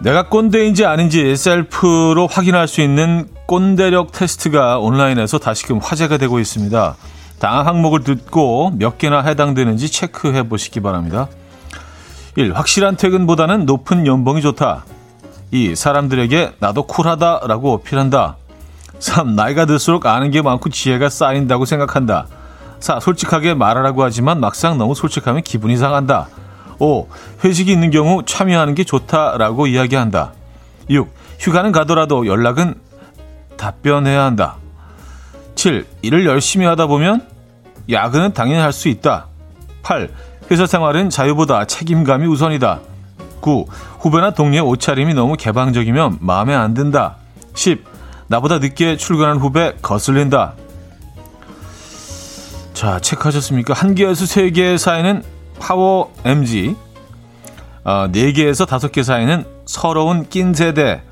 내가 0.00 0.28
꼰대인지 0.28 0.84
아닌지 0.84 1.36
셀프로 1.36 2.26
확인할 2.26 2.68
수 2.68 2.80
있는 2.80 3.28
꼰대력 3.46 4.12
테스트가 4.12 4.78
온라인에서 4.78 5.38
다시금 5.38 5.78
화제가 5.78 6.18
되고 6.18 6.38
있습니다. 6.38 6.96
다음 7.44 7.66
항목을 7.66 8.04
듣고 8.04 8.72
몇 8.74 8.96
개나 8.96 9.20
해당되는지 9.20 9.90
체크해 9.90 10.48
보시기 10.48 10.80
바랍니다. 10.80 11.28
1. 12.36 12.56
확실한 12.56 12.96
퇴근보다는 12.96 13.66
높은 13.66 14.06
연봉이 14.06 14.40
좋다. 14.40 14.86
2. 15.50 15.76
사람들에게 15.76 16.54
나도 16.58 16.84
쿨하다라고 16.86 17.74
어필한다. 17.74 18.38
3. 18.98 19.36
나이가 19.36 19.66
들수록 19.66 20.06
아는 20.06 20.30
게 20.30 20.40
많고 20.40 20.70
지혜가 20.70 21.10
쌓인다고 21.10 21.66
생각한다. 21.66 22.28
4. 22.80 23.00
솔직하게 23.00 23.52
말하라고 23.52 24.02
하지만 24.02 24.40
막상 24.40 24.78
너무 24.78 24.94
솔직하면 24.94 25.42
기분이 25.42 25.76
상한다. 25.76 26.28
5. 26.78 27.08
회식이 27.44 27.70
있는 27.70 27.90
경우 27.90 28.22
참여하는 28.24 28.74
게 28.74 28.84
좋다라고 28.84 29.66
이야기한다. 29.66 30.32
6. 30.88 31.12
휴가는 31.40 31.72
가더라도 31.72 32.26
연락은 32.26 32.76
답변해야 33.58 34.24
한다. 34.24 34.56
7. 35.56 35.86
일을 36.00 36.24
열심히 36.24 36.64
하다 36.64 36.86
보면 36.86 37.33
야근은 37.90 38.32
당연히 38.32 38.60
할 38.60 38.72
수 38.72 38.88
있다. 38.88 39.26
8. 39.82 40.10
회사 40.50 40.66
생활은 40.66 41.10
자유보다 41.10 41.64
책임감이 41.66 42.26
우선이다. 42.26 42.80
9. 43.40 43.66
후배나 44.00 44.30
동료의 44.32 44.60
옷차림이 44.62 45.14
너무 45.14 45.36
개방적이면 45.36 46.18
마음에 46.20 46.54
안 46.54 46.74
든다. 46.74 47.16
10. 47.54 47.84
나보다 48.28 48.58
늦게 48.58 48.96
출근한 48.96 49.36
후배 49.38 49.74
거슬린다. 49.82 50.54
자, 52.72 52.98
체크하셨습니까? 53.00 53.74
한 53.74 53.94
개에서 53.94 54.26
세 54.26 54.50
개 54.50 54.76
사이는 54.76 55.22
파워 55.60 56.12
MG, 56.24 56.74
어, 57.84 58.08
4개에서 58.10 58.66
5개 58.66 59.02
사이는 59.04 59.44
서러운 59.66 60.28
낀 60.28 60.52
세대, 60.52 61.02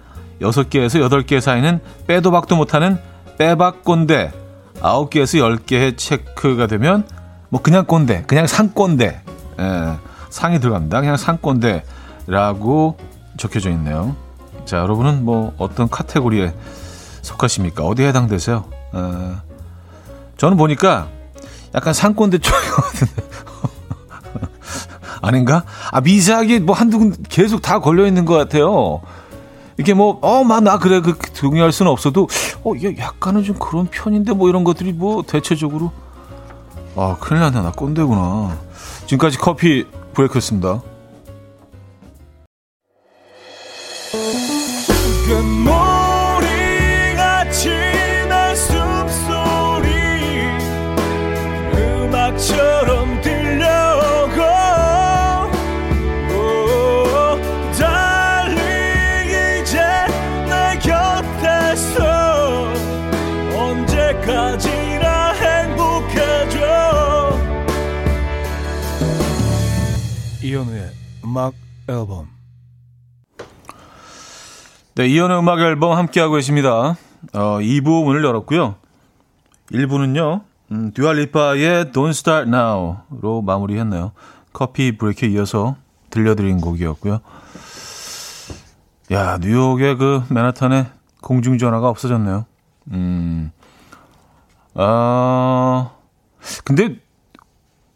6개에서 0.41 1.09
8개 1.09 1.41
사이는 1.41 1.81
빼도 2.07 2.31
박도 2.33 2.57
못하는 2.57 2.99
빼박 3.39 3.85
꼰대, 3.85 4.33
9개에서 4.81 5.59
10개의 5.59 5.97
체크가 5.97 6.67
되면 6.67 7.07
뭐 7.49 7.61
그냥 7.61 7.85
꼰대, 7.85 8.25
그냥 8.27 8.47
상꼰대, 8.47 9.21
예, 9.61 9.99
상이 10.31 10.59
들어갑니다. 10.61 11.01
그냥 11.01 11.17
상꼰대라고 11.17 12.97
적혀져 13.37 13.71
있네요. 13.71 14.17
자, 14.65 14.79
여러분은 14.79 15.25
뭐 15.25 15.55
어떤 15.59 15.89
카테고리에 15.89 16.55
속하십니까? 17.23 17.85
어디에 17.85 18.09
해당되세요? 18.09 18.65
어, 18.93 19.37
저는 20.37 20.57
보니까 20.57 21.09
약간 21.75 21.93
상꼰대 21.93 22.39
쪽이거든요. 22.39 23.23
아닌가? 25.23 25.65
아, 25.91 26.01
미세하게 26.01 26.61
뭐 26.61 26.75
한두 26.75 26.99
군 26.99 27.15
계속 27.29 27.63
다 27.63 27.79
걸려 27.79 28.07
있는 28.07 28.25
것 28.25 28.35
같아요. 28.35 29.01
이렇게 29.77 29.95
뭐, 29.95 30.19
어, 30.23 30.45
마, 30.45 30.61
나 30.61 30.79
그래. 30.79 31.01
그, 31.01 31.17
동의할 31.33 31.73
수는 31.73 31.91
없어도, 31.91 32.29
어, 32.65 32.73
얘 32.83 32.97
약간은 32.99 33.43
좀 33.43 33.57
그런 33.59 33.87
편인데 33.87 34.33
뭐 34.33 34.49
이런 34.49 34.65
것들이 34.65 34.93
뭐 34.93 35.23
대체적으로. 35.23 35.93
아, 36.97 37.17
큰일 37.21 37.41
났네. 37.41 37.63
나 37.63 37.73
꼰대구나. 37.73 38.59
지금까지 39.07 39.39
커피 39.39 39.87
브레이크였습니다. 40.15 40.83
음악 71.33 71.55
앨범. 71.89 72.29
네, 74.95 75.07
이현의 75.07 75.39
음악 75.39 75.61
앨범 75.61 75.97
함께하고 75.97 76.35
계십니다. 76.35 76.99
어, 77.33 77.59
2부 77.59 78.05
문을 78.05 78.23
열었고요. 78.23 78.75
1부는요, 79.71 80.43
음, 80.73 80.93
듀얼리파의 80.93 81.87
Don't 81.87 82.11
Start 82.11 82.51
Now로 82.51 83.41
마무리했네요. 83.41 84.13
커피 84.53 84.99
브레이크에 84.99 85.31
이어서 85.31 85.77
들려드린 86.11 86.61
곡이었고요. 86.61 87.21
야, 89.13 89.39
뉴욕의 89.41 89.97
그 89.97 90.23
맨하탄에 90.29 90.91
공중전화가 91.23 91.89
없어졌네요. 91.89 92.45
음, 92.93 93.53
아, 94.75 95.93
근데 96.65 96.99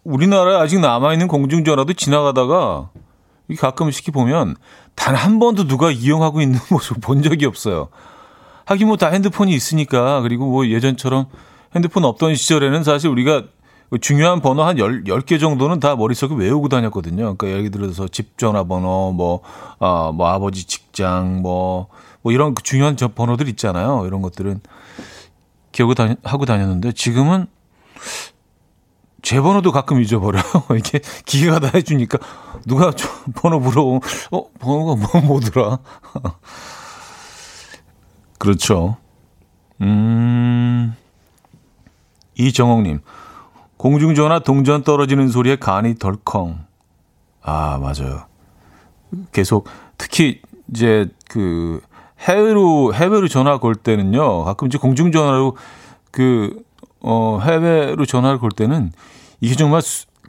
우리나라에 0.04 0.56
아직 0.56 0.80
남아있는 0.80 1.28
공중전화도 1.28 1.92
지나가다가 1.92 2.88
가끔씩 3.58 4.12
보면 4.12 4.56
단 4.94 5.14
한 5.14 5.38
번도 5.38 5.66
누가 5.68 5.90
이용하고 5.90 6.40
있는 6.40 6.58
모습 6.70 7.00
본 7.00 7.22
적이 7.22 7.46
없어요. 7.46 7.88
하긴 8.64 8.88
뭐 8.88 8.96
다 8.96 9.08
핸드폰이 9.08 9.54
있으니까 9.54 10.20
그리고 10.22 10.46
뭐 10.50 10.66
예전처럼 10.66 11.26
핸드폰 11.74 12.04
없던 12.04 12.34
시절에는 12.34 12.82
사실 12.82 13.08
우리가 13.10 13.44
중요한 14.00 14.40
번호 14.40 14.64
한 14.64 14.76
10, 14.76 15.04
10개 15.04 15.38
정도는 15.38 15.78
다 15.78 15.94
머릿속에 15.94 16.34
외우고 16.34 16.68
다녔거든요. 16.68 17.36
그러니까 17.36 17.46
예를 17.48 17.70
들어서 17.70 18.08
집 18.08 18.36
전화번호, 18.36 19.12
뭐, 19.16 19.42
아, 19.78 20.10
뭐 20.12 20.26
아버지 20.28 20.64
직장, 20.64 21.40
뭐, 21.42 21.86
뭐 22.22 22.32
이런 22.32 22.54
그 22.54 22.64
중요한 22.64 22.96
번호들 22.96 23.48
있잖아요. 23.50 24.04
이런 24.06 24.22
것들은 24.22 24.60
기억을 25.70 25.94
다니, 25.94 26.16
하고 26.24 26.46
다녔는데 26.46 26.92
지금은 26.92 27.46
제 29.22 29.40
번호도 29.40 29.70
가끔 29.70 30.00
잊어버려요. 30.02 30.42
이게 30.76 31.00
기계가 31.24 31.60
다 31.60 31.70
해주니까 31.74 32.18
누가 32.66 32.90
저 32.90 33.08
번호 33.34 33.60
물어보면 33.60 34.00
어 34.32 34.44
번호가 34.58 34.96
뭐 34.96 35.20
뭐더라. 35.22 35.78
그렇죠. 38.38 38.96
음 39.80 40.94
이정옥님 42.34 43.00
공중전화 43.76 44.40
동전 44.40 44.82
떨어지는 44.82 45.28
소리에 45.28 45.56
간이 45.56 45.94
덜컹. 45.98 46.58
아 47.42 47.78
맞아요. 47.78 48.26
계속 49.32 49.68
특히 49.96 50.42
이제 50.70 51.08
그 51.28 51.80
해외로 52.18 52.92
해외로 52.92 53.28
전화 53.28 53.58
걸 53.58 53.76
때는요 53.76 54.44
가끔 54.44 54.66
이제 54.66 54.76
공중전화로 54.78 55.56
그 56.10 56.64
어, 57.00 57.38
해외로 57.40 58.04
전화를 58.04 58.38
걸 58.40 58.50
때는 58.50 58.90
이게 59.40 59.54
정말 59.54 59.80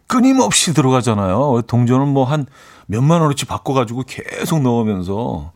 끊임없이 0.08 0.74
들어가잖아요. 0.74 1.62
동전은 1.67 2.08
뭐 2.10 2.26
한 2.26 2.46
몇만 2.88 3.22
원어치 3.22 3.46
바꿔가지고 3.46 4.04
계속 4.08 4.62
넣으면서 4.62 5.52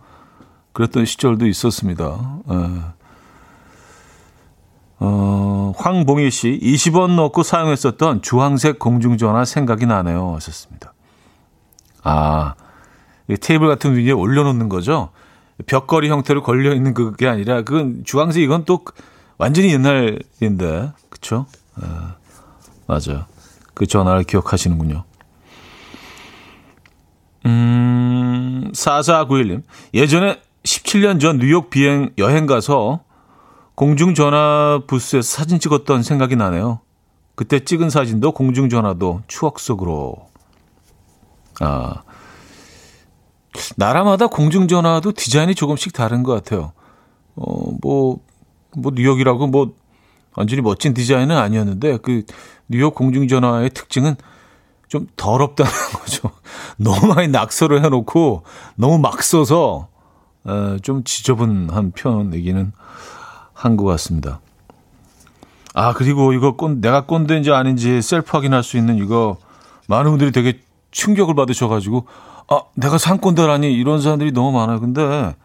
그랬던 0.74 1.06
시절도 1.06 1.48
있었습니다. 1.48 2.40
예. 2.52 2.82
어, 5.00 5.74
황봉희 5.78 6.30
씨, 6.30 6.60
20원 6.62 7.16
넣고 7.16 7.42
사용했었던 7.44 8.22
주황색 8.22 8.78
공중전화 8.78 9.46
생각이 9.46 9.86
나네요. 9.88 10.36
하셨습니다. 10.36 10.94
아, 12.04 12.54
테이블 13.40 13.68
같은 13.68 13.96
위에 13.96 14.12
올려놓는 14.12 14.70
거죠? 14.70 15.10
벽걸이 15.66 16.10
형태로 16.10 16.44
걸려있는 16.44 16.94
그게 16.94 17.28
아니라, 17.28 17.64
그건 17.64 18.04
주황색 18.06 18.44
이건 18.44 18.66
또 18.66 18.82
완전히 19.38 19.74
옛날인데, 19.74 20.92
그쵸? 21.10 21.46
아, 21.82 22.16
맞아요. 22.86 23.26
그 23.82 23.88
전화를 23.88 24.26
기억하시는군요. 24.26 25.06
음, 27.48 28.72
4491님. 28.76 29.64
예전에 29.96 30.40
17년 30.62 31.20
전 31.20 31.40
뉴욕 31.40 31.72
비행 31.72 32.12
여행 32.20 32.46
가서 32.46 33.00
공중전화 33.74 34.84
부스에서 34.86 35.28
사진 35.28 35.60
찍었던 35.60 36.04
생각이 36.04 36.36
나네요. 36.36 36.82
그때 37.34 37.60
찍은 37.62 37.90
사진도 37.90 38.34
공중전화도 38.34 39.24
추억 39.28 39.60
속으로. 39.60 40.30
아, 41.60 42.04
나라마다 43.78 44.28
공중전화도 44.28 45.14
디자인이 45.14 45.56
조금씩 45.56 45.92
다른 45.92 46.22
것 46.22 46.34
같아요. 46.34 46.74
어, 47.36 47.72
뭐, 47.82 48.20
뭐, 48.78 48.92
뉴욕이라고 48.94 49.48
뭐, 49.48 49.74
완전히 50.36 50.62
멋진 50.62 50.94
디자인은 50.94 51.36
아니었는데, 51.36 51.98
그, 51.98 52.22
뉴욕 52.72 52.96
공중전화의 52.96 53.70
특징은 53.72 54.16
좀 54.88 55.08
더럽다는 55.16 55.72
거죠. 55.94 56.32
너무 56.78 57.14
많이 57.14 57.28
낙서를 57.28 57.84
해놓고 57.86 58.44
너무 58.76 58.98
막 58.98 59.22
써서 59.24 59.88
어, 60.44 60.78
좀 60.82 61.04
지저분한 61.04 61.92
편이기는 61.92 62.72
한 63.54 63.78
것 63.78 63.86
같습니다. 63.86 64.40
아 65.74 65.94
그리고 65.94 66.34
이거 66.34 66.56
꼰, 66.56 66.82
내가 66.82 67.06
꼰대인지 67.06 67.52
아닌지 67.52 68.02
셀프 68.02 68.36
확인할 68.36 68.64
수 68.64 68.78
있는 68.78 68.98
이거 68.98 69.38
많은 69.88 70.12
분들이 70.12 70.32
되게 70.32 70.60
충격을 70.90 71.36
받으셔가지고 71.36 72.08
아, 72.50 72.62
내가 72.74 72.98
상꼰대라니 72.98 73.72
이런 73.74 74.02
사람들이 74.02 74.32
너무 74.32 74.52
많아요. 74.52 74.80
근데 74.80 75.36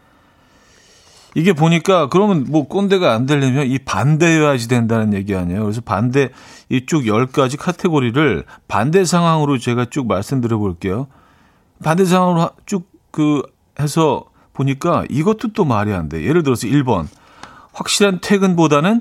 이게 1.37 1.53
보니까 1.53 2.09
그러면 2.09 2.47
뭐 2.49 2.67
꼰대가 2.67 3.13
안 3.13 3.27
되려면 3.27 3.67
이 3.67 3.79
반대여야지 3.79 4.69
된다는 4.69 5.13
얘기 5.13 5.37
아니에요. 5.37 5.63
그래서 5.63 5.81
반대 5.81 6.31
이쪽 6.69 7.03
10가지 7.03 7.57
카테고리를 7.59 8.45
반대 8.67 9.05
상황으로 9.05 9.59
제가 9.59 9.87
쭉 9.91 10.09
말씀드려 10.09 10.59
볼게요. 10.59 11.07
반대 11.83 12.05
상황으로 12.05 12.51
쭉 12.67 12.97
그 13.17 13.41
해서 13.81 14.27
보니까 14.53 15.05
이것도 15.09 15.55
또 15.55 15.65
말이 15.65 15.91
안 15.95 16.11
돼. 16.11 16.23
예를 16.23 16.43
들어서 16.43 16.67
1번. 16.67 17.09
확실한 17.73 18.21
퇴근보다는 18.21 19.01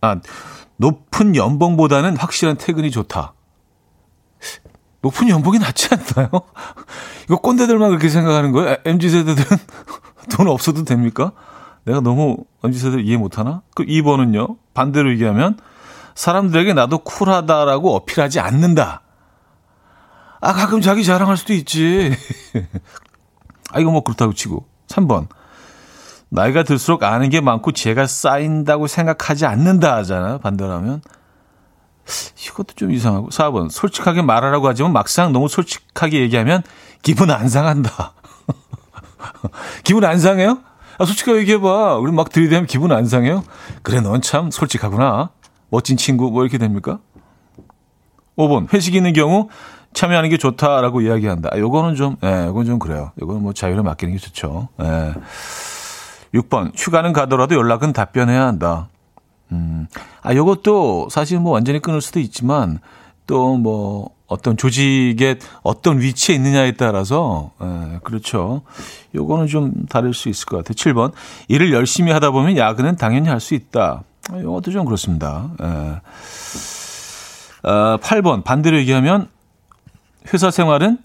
아, 0.00 0.20
높은 0.76 1.34
연봉보다는 1.34 2.16
확실한 2.16 2.56
퇴근이 2.56 2.92
좋다. 2.92 3.34
높은 5.02 5.28
연봉이 5.28 5.58
낫지 5.58 5.88
않나요? 5.90 6.30
이거 7.24 7.38
꼰대들만 7.38 7.88
그렇게 7.88 8.08
생각하는 8.08 8.52
거예요? 8.52 8.76
MZ세대들은 8.84 9.58
돈 10.30 10.48
없어도 10.48 10.84
됩니까? 10.84 11.32
내가 11.84 12.00
너무 12.00 12.36
MZ세대 12.62 13.02
이해 13.02 13.16
못하나? 13.16 13.62
그 13.74 13.84
2번은요? 13.84 14.56
반대로 14.72 15.10
얘기하면 15.12 15.58
사람들에게 16.14 16.72
나도 16.72 16.98
쿨하다라고 16.98 17.94
어필하지 17.94 18.40
않는다. 18.40 19.02
아, 20.40 20.52
가끔 20.52 20.80
자기 20.80 21.04
자랑할 21.04 21.36
수도 21.36 21.52
있지. 21.54 22.14
아, 23.72 23.80
이거 23.80 23.90
뭐 23.90 24.02
그렇다고 24.02 24.34
치고. 24.34 24.66
3번. 24.88 25.28
나이가 26.28 26.62
들수록 26.64 27.02
아는 27.02 27.30
게 27.30 27.40
많고 27.40 27.72
죄가 27.72 28.06
쌓인다고 28.06 28.86
생각하지 28.86 29.46
않는다 29.46 29.96
하잖아요. 29.96 30.38
반대로 30.38 30.72
하면. 30.72 31.00
이것도 32.46 32.74
좀 32.74 32.90
이상하고. 32.92 33.28
4번. 33.28 33.70
솔직하게 33.70 34.22
말하라고 34.22 34.68
하지만 34.68 34.92
막상 34.92 35.32
너무 35.32 35.48
솔직하게 35.48 36.20
얘기하면 36.20 36.62
기분 37.02 37.30
안 37.30 37.48
상한다. 37.48 38.14
기분 39.84 40.04
안 40.04 40.18
상해요? 40.18 40.58
아, 40.98 41.04
솔직하게 41.04 41.40
얘기해봐. 41.40 41.96
우리 41.96 42.12
막 42.12 42.30
들이대면 42.30 42.66
기분 42.66 42.92
안 42.92 43.06
상해요? 43.06 43.42
그래, 43.82 44.00
넌 44.00 44.20
참 44.20 44.50
솔직하구나. 44.50 45.30
멋진 45.70 45.96
친구, 45.96 46.30
뭐 46.30 46.42
이렇게 46.42 46.58
됩니까? 46.58 46.98
5번. 48.36 48.72
회식 48.72 48.94
있는 48.94 49.12
경우 49.12 49.48
참여하는 49.92 50.28
게 50.30 50.36
좋다라고 50.38 51.00
이야기한다. 51.02 51.50
아, 51.52 51.58
요거는 51.58 51.94
좀, 51.96 52.16
예, 52.22 52.30
네, 52.30 52.46
요건 52.46 52.64
좀 52.66 52.78
그래요. 52.78 53.12
요거는 53.20 53.42
뭐 53.42 53.52
자유를 53.52 53.82
맡기는 53.82 54.12
게 54.14 54.18
좋죠. 54.20 54.68
예. 54.80 54.84
네. 54.84 55.14
6번. 56.34 56.72
휴가는 56.76 57.12
가더라도 57.12 57.54
연락은 57.54 57.92
답변해야 57.92 58.44
한다. 58.44 58.88
음, 59.52 59.86
아, 60.22 60.34
요것도 60.34 61.08
사실 61.10 61.38
뭐 61.38 61.52
완전히 61.52 61.78
끊을 61.80 62.00
수도 62.00 62.18
있지만 62.18 62.78
또 63.26 63.56
뭐 63.56 64.10
어떤 64.34 64.56
조직의 64.56 65.38
어떤 65.62 66.00
위치에 66.00 66.34
있느냐에 66.34 66.72
따라서, 66.72 67.52
예, 67.62 68.00
그렇죠. 68.02 68.62
요거는 69.14 69.46
좀 69.46 69.86
다를 69.88 70.12
수 70.12 70.28
있을 70.28 70.46
것 70.46 70.56
같아요. 70.56 70.74
7번. 70.74 71.12
일을 71.46 71.72
열심히 71.72 72.10
하다 72.10 72.32
보면 72.32 72.56
야근은 72.56 72.96
당연히 72.96 73.28
할 73.28 73.38
수 73.40 73.54
있다. 73.54 74.02
아, 74.32 74.38
요것도 74.40 74.72
좀 74.72 74.84
그렇습니다. 74.86 75.50
예. 75.62 75.66
어, 77.68 77.96
8번. 78.02 78.42
반대로 78.42 78.76
얘기하면 78.78 79.28
회사 80.32 80.50
생활은 80.50 80.98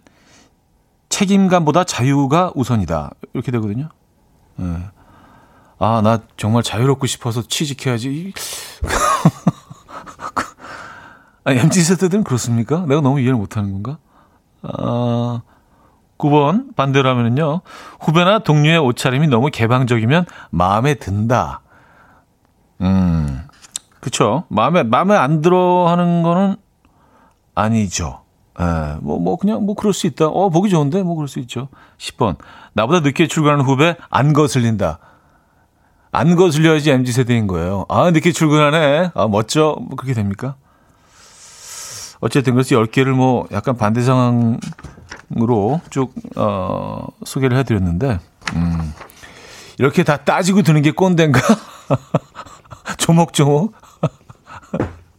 책임감보다 1.09 1.83
자유가 1.83 2.51
우선이다. 2.55 3.11
이렇게 3.33 3.51
되거든요. 3.51 3.89
예. 4.59 4.65
아, 5.77 6.01
나 6.03 6.19
정말 6.35 6.63
자유롭고 6.63 7.05
싶어서 7.07 7.41
취직해야지. 7.47 8.33
아, 11.43 11.51
MZ 11.53 11.83
세대들은 11.83 12.23
그렇습니까? 12.23 12.85
내가 12.87 13.01
너무 13.01 13.19
이해를 13.19 13.37
못하는 13.37 13.71
건가? 13.71 13.97
아, 14.61 15.41
9번 16.17 16.75
반대로 16.75 17.09
하면은요. 17.09 17.61
후배나 17.99 18.39
동료의 18.39 18.77
옷차림이 18.79 19.27
너무 19.27 19.49
개방적이면 19.51 20.25
마음에 20.49 20.95
든다. 20.95 21.61
음, 22.81 23.41
그쵸. 23.99 24.43
마음에, 24.49 24.83
마음에 24.83 25.15
안 25.15 25.41
들어 25.41 25.87
하는 25.87 26.23
거는 26.23 26.55
아니죠. 27.55 28.21
예, 28.59 28.97
뭐, 29.01 29.19
뭐, 29.19 29.37
그냥 29.37 29.65
뭐 29.65 29.75
그럴 29.75 29.93
수 29.93 30.07
있다. 30.07 30.27
어, 30.27 30.49
보기 30.49 30.69
좋은데? 30.69 31.01
뭐 31.03 31.15
그럴 31.15 31.27
수 31.29 31.39
있죠. 31.39 31.69
10번. 31.97 32.35
나보다 32.73 32.99
늦게 32.99 33.27
출근하는 33.27 33.63
후배 33.63 33.95
안 34.09 34.33
거슬린다. 34.33 34.99
안 36.11 36.35
거슬려야지 36.35 36.91
MZ 36.91 37.11
세대인 37.13 37.47
거예요. 37.47 37.85
아, 37.87 38.11
늦게 38.11 38.31
출근하네. 38.33 39.11
아, 39.13 39.27
멋져. 39.27 39.77
뭐 39.79 39.95
그렇게 39.95 40.13
됩니까? 40.13 40.55
어쨌든 42.21 42.53
그래서 42.53 42.75
10개를 42.75 43.11
뭐 43.11 43.47
약간 43.51 43.77
반대 43.77 44.01
상황으로 44.01 44.59
쭉, 45.89 46.13
어, 46.35 47.07
소개를 47.25 47.57
해드렸는데, 47.57 48.19
음, 48.55 48.93
이렇게 49.77 50.03
다 50.03 50.17
따지고 50.17 50.61
드는 50.61 50.81
게 50.81 50.91
꼰대인가? 50.91 51.39
조목조목. 52.97 53.73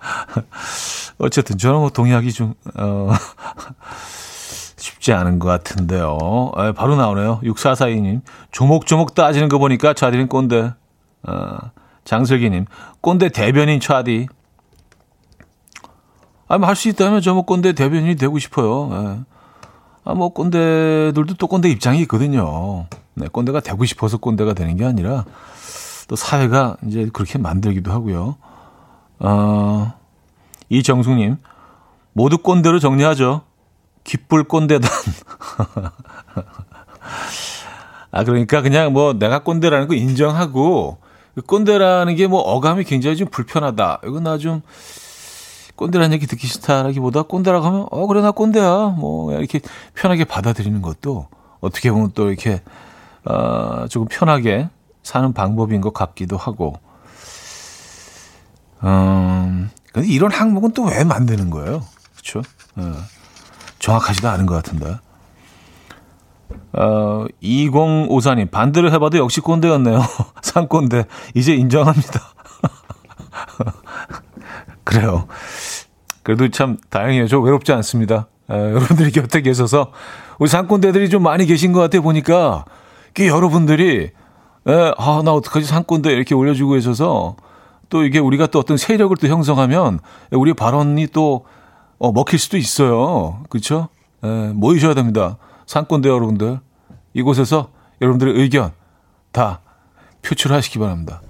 어쨌든 1.18 1.58
저는 1.58 1.80
뭐 1.80 1.90
동의하기 1.90 2.32
좀, 2.32 2.54
어, 2.76 3.12
쉽지 4.76 5.12
않은 5.12 5.38
것 5.38 5.48
같은데요. 5.48 6.52
아, 6.54 6.72
바로 6.72 6.96
나오네요. 6.96 7.40
6442님. 7.42 8.22
조목조목 8.50 9.14
따지는 9.14 9.48
거 9.48 9.58
보니까 9.58 9.94
차디는 9.94 10.28
꼰대. 10.28 10.72
어, 11.28 11.56
장슬기님. 12.04 12.66
꼰대 13.00 13.28
대변인 13.30 13.80
차디. 13.80 14.28
아, 16.50 16.58
뭐할수 16.58 16.88
있다면 16.88 17.20
저 17.20 17.32
뭐 17.34 17.42
꼰대 17.42 17.72
대변인이 17.74 18.16
되고 18.16 18.38
싶어요. 18.38 18.90
예. 18.92 19.20
아, 20.04 20.14
뭐 20.14 20.30
꼰대들도 20.30 21.34
또 21.38 21.46
꼰대 21.46 21.68
입장이 21.70 22.00
있거든요. 22.02 22.86
네, 23.14 23.26
꼰대가 23.30 23.60
되고 23.60 23.84
싶어서 23.84 24.16
꼰대가 24.16 24.54
되는 24.54 24.76
게 24.76 24.84
아니라 24.84 25.24
또 26.08 26.16
사회가 26.16 26.76
이제 26.86 27.08
그렇게 27.12 27.38
만들기도 27.38 27.92
하고요. 27.92 28.36
어, 29.20 29.92
이정숙님. 30.70 31.36
모두 32.14 32.38
꼰대로 32.38 32.80
정리하죠. 32.80 33.42
귓불 34.02 34.44
꼰대단. 34.44 34.90
아, 38.10 38.24
그러니까 38.24 38.60
그냥 38.62 38.92
뭐 38.92 39.12
내가 39.12 39.40
꼰대라는 39.44 39.86
거 39.86 39.94
인정하고 39.94 40.98
그 41.36 41.42
꼰대라는 41.42 42.16
게 42.16 42.26
뭐 42.26 42.40
어감이 42.40 42.82
굉장히 42.84 43.16
좀 43.16 43.28
불편하다. 43.28 44.00
이건 44.04 44.24
나좀 44.24 44.62
꼰대라는 45.80 46.12
얘기 46.12 46.26
듣기 46.26 46.46
싫다라기보다 46.46 47.22
꼰대라고 47.22 47.64
하면 47.64 47.86
어 47.90 48.06
그래 48.06 48.20
나 48.20 48.32
꼰대야. 48.32 48.96
뭐 48.98 49.32
이렇게 49.32 49.60
편하게 49.94 50.24
받아들이는 50.24 50.82
것도 50.82 51.28
어떻게 51.60 51.90
보면 51.90 52.12
또 52.14 52.28
이렇게 52.28 52.60
어 53.24 53.86
조금 53.88 54.06
편하게 54.10 54.68
사는 55.02 55.32
방법인 55.32 55.80
것 55.80 55.94
같기도 55.94 56.36
하고. 56.36 56.74
음, 58.84 59.70
근데 59.92 60.06
이런 60.08 60.30
항목은 60.30 60.72
또 60.72 60.84
왜 60.84 61.02
만드는 61.04 61.48
거예요? 61.48 61.82
그렇죠? 62.12 62.42
어, 62.76 62.94
정확하지도 63.78 64.28
않은 64.28 64.44
것 64.44 64.54
같은데. 64.56 64.96
어, 66.74 67.24
2054님, 67.42 68.50
반대로 68.50 68.90
해봐도 68.92 69.16
역시 69.18 69.40
꼰대였네요. 69.40 70.02
상꼰대. 70.42 71.06
이제 71.34 71.54
인정합니다. 71.54 72.20
그래요. 74.84 75.26
그래도 76.22 76.48
참 76.50 76.78
다행이에요. 76.90 77.28
저 77.28 77.38
외롭지 77.40 77.72
않습니다. 77.72 78.28
에, 78.50 78.54
여러분들이 78.54 79.10
곁에 79.10 79.40
계셔서 79.40 79.92
우리 80.38 80.48
상꼰대들이 80.48 81.08
좀 81.10 81.22
많이 81.22 81.46
계신 81.46 81.72
것 81.72 81.80
같아 81.80 82.00
보니까 82.00 82.64
그 83.14 83.26
여러분들이 83.26 84.10
에, 84.66 84.92
아, 84.98 85.22
나 85.24 85.32
어떡하지 85.32 85.66
상꼰대 85.66 86.10
이렇게 86.10 86.34
올려주고 86.34 86.72
계셔서 86.72 87.36
또 87.88 88.04
이게 88.04 88.18
우리가 88.18 88.46
또 88.46 88.58
어떤 88.58 88.76
세력을 88.76 89.16
또 89.16 89.26
형성하면 89.26 90.00
우리 90.32 90.54
발언이 90.54 91.08
또 91.08 91.44
어, 91.98 92.12
먹힐 92.12 92.38
수도 92.38 92.56
있어요. 92.56 93.42
그렇죠? 93.48 93.88
에, 94.22 94.28
모이셔야 94.54 94.94
됩니다. 94.94 95.36
상권대 95.66 96.08
여러분들 96.08 96.60
이곳에서 97.14 97.70
여러분들의 98.00 98.34
의견 98.40 98.72
다 99.32 99.60
표출하시기 100.22 100.78
바랍니다. 100.78 101.22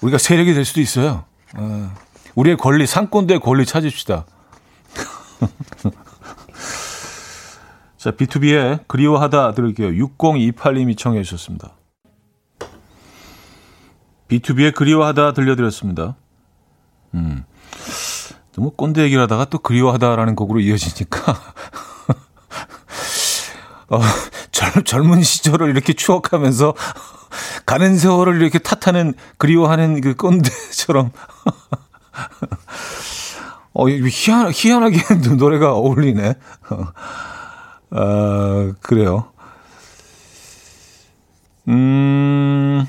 우리가 0.00 0.18
세력이 0.18 0.54
될 0.54 0.64
수도 0.64 0.80
있어요. 0.80 1.24
어, 1.56 1.92
우리의 2.34 2.56
권리, 2.56 2.86
상권대 2.86 3.38
권리 3.38 3.66
찾읍시다. 3.66 4.26
자, 7.96 8.10
B2B의 8.12 8.86
그리워하다 8.86 9.52
들을게요. 9.52 10.06
6028님이 10.06 10.96
청해 10.96 11.22
주셨습니다. 11.22 11.72
B2B의 14.28 14.74
그리워하다 14.74 15.32
들려드렸습니다. 15.32 16.16
음. 17.14 17.44
너무 18.52 18.70
꼰대 18.72 19.02
얘기를 19.02 19.22
하다가 19.22 19.46
또 19.46 19.58
그리워하다라는 19.58 20.34
곡으로 20.34 20.60
이어지니까 20.60 21.32
어, 23.88 24.00
젊, 24.50 24.84
젊은 24.84 25.22
시절을 25.22 25.70
이렇게 25.70 25.92
추억하면서 25.92 26.74
가는 27.66 27.96
세월을 27.96 28.40
이렇게 28.40 28.58
탓하는 28.58 29.14
그리워하는 29.36 30.00
그 30.00 30.14
꼰대처럼 30.14 31.10
어, 33.74 33.88
희한, 33.88 34.50
희한하게 34.52 34.98
노래가 35.38 35.74
어울리네. 35.74 36.34
아, 37.90 38.72
그래요. 38.80 39.30
음, 41.68 42.86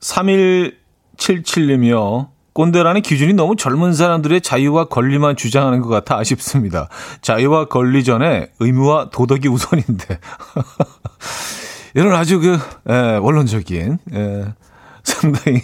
3177님이요. 0.00 2.28
꼰대라는 2.52 3.02
기준이 3.02 3.34
너무 3.34 3.54
젊은 3.56 3.92
사람들의 3.92 4.40
자유와 4.40 4.86
권리만 4.86 5.36
주장하는 5.36 5.82
것 5.82 5.88
같아 5.88 6.16
아쉽습니다. 6.16 6.88
자유와 7.22 7.66
권리 7.66 8.02
전에 8.04 8.50
의무와 8.58 9.10
도덕이 9.10 9.46
우선인데. 9.48 10.18
이런 11.94 12.14
아주 12.14 12.40
그, 12.40 12.58
예, 12.88 13.16
원론적인, 13.16 13.98
예, 14.12 14.54
상당히 15.02 15.62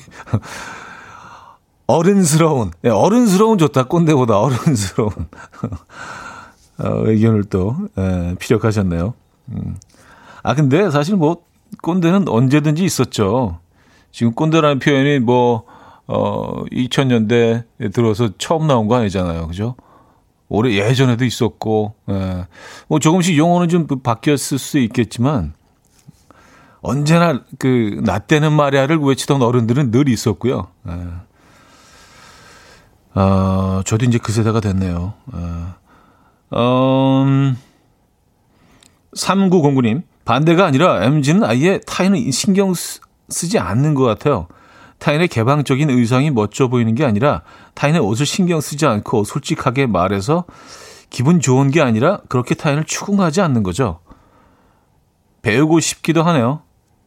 어른스러운, 1.87 2.73
예, 2.85 2.89
어른스러운 2.89 3.59
좋다. 3.59 3.85
꼰대보다 3.85 4.39
어른스러운 4.39 5.11
어, 6.79 6.89
의견을 7.05 7.45
또 7.45 7.77
예, 7.99 8.35
피력하셨네요. 8.39 9.15
음. 9.51 9.77
아 10.43 10.55
근데 10.55 10.91
사실 10.91 11.17
뭐 11.17 11.43
꼰대는 11.83 12.29
언제든지 12.29 12.85
있었죠. 12.85 13.61
지금 14.11 14.33
꼰대라는 14.33 14.79
표현이 14.79 15.21
뭐 15.21 15.65
어, 16.07 16.65
2000년대에 16.67 17.93
들어서 17.93 18.31
처음 18.39 18.67
나온 18.67 18.89
거 18.89 18.97
아니잖아요. 18.97 19.49
그죠? 19.49 19.75
오래 20.49 20.73
예전에도 20.75 21.25
있었고, 21.25 21.95
예. 22.11 22.47
뭐 22.89 23.01
조금씩 23.01 23.37
용어는 23.37 23.69
좀 23.69 23.87
바뀌었을 23.87 24.59
수 24.59 24.79
있겠지만, 24.79 25.55
언제나 26.87 27.41
그, 27.59 28.01
나 28.05 28.21
때는 28.21 28.53
말이야를 28.53 28.99
외치던 28.99 29.43
어른들은 29.43 29.91
늘 29.91 30.09
있었고요. 30.09 30.69
예. 30.89 30.93
어, 33.21 33.81
저도 33.85 34.05
이제 34.05 34.19
그 34.19 34.31
세대가 34.31 34.61
됐네요. 34.61 35.15
어, 36.51 37.25
음, 37.27 37.59
3909님, 39.17 40.03
반대가 40.25 40.65
아니라 40.67 41.03
MG는 41.03 41.43
아예 41.45 41.81
타인은 41.87 42.31
신경 42.31 42.73
쓰지 43.29 43.59
않는 43.59 43.95
것 43.95 44.05
같아요. 44.05 44.47
타인의 44.99 45.29
개방적인 45.29 45.91
의상이 45.91 46.31
멋져 46.31 46.69
보이는 46.69 46.95
게 46.95 47.05
아니라 47.05 47.43
타인의 47.75 48.01
옷을 48.01 48.27
신경 48.27 48.61
쓰지 48.61 48.87
않고 48.87 49.25
솔직하게 49.25 49.87
말해서 49.87 50.45
기분 51.11 51.41
좋은 51.41 51.71
게 51.71 51.83
아니라 51.83 52.21
그렇게 52.29 52.55
타인을 52.55 52.85
추궁하지 52.85 53.41
않는 53.41 53.63
거죠. 53.63 54.01
배우고 55.43 55.81
싶기도 55.81 56.23
하네요. 56.23 56.66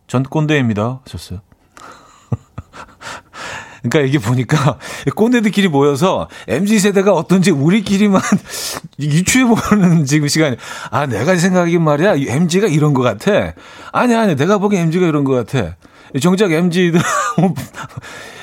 전 0.09 0.23
꼰대입니다. 0.23 1.01
하셨어요. 1.05 1.39
그러니까 3.83 4.01
이게 4.01 4.17
보니까 4.17 4.77
꼰대들끼리 5.15 5.69
모여서 5.69 6.27
MZ 6.47 6.79
세대가 6.79 7.13
어떤지 7.13 7.51
우리끼리만 7.51 8.19
유추해 8.99 9.45
보는 9.45 10.05
지금 10.05 10.27
시간이 10.27 10.57
아 10.89 11.05
내가 11.05 11.37
생각하기엔 11.37 11.81
말이야 11.81 12.15
MZ가 12.15 12.67
이런 12.67 12.93
것 12.93 13.03
같아. 13.03 13.53
아니 13.93 14.15
아니 14.15 14.35
내가 14.35 14.57
보기엔 14.57 14.87
MZ가 14.87 15.05
이런 15.05 15.23
것 15.23 15.33
같아. 15.33 15.77
정작 16.19 16.51
MZ들 16.51 16.99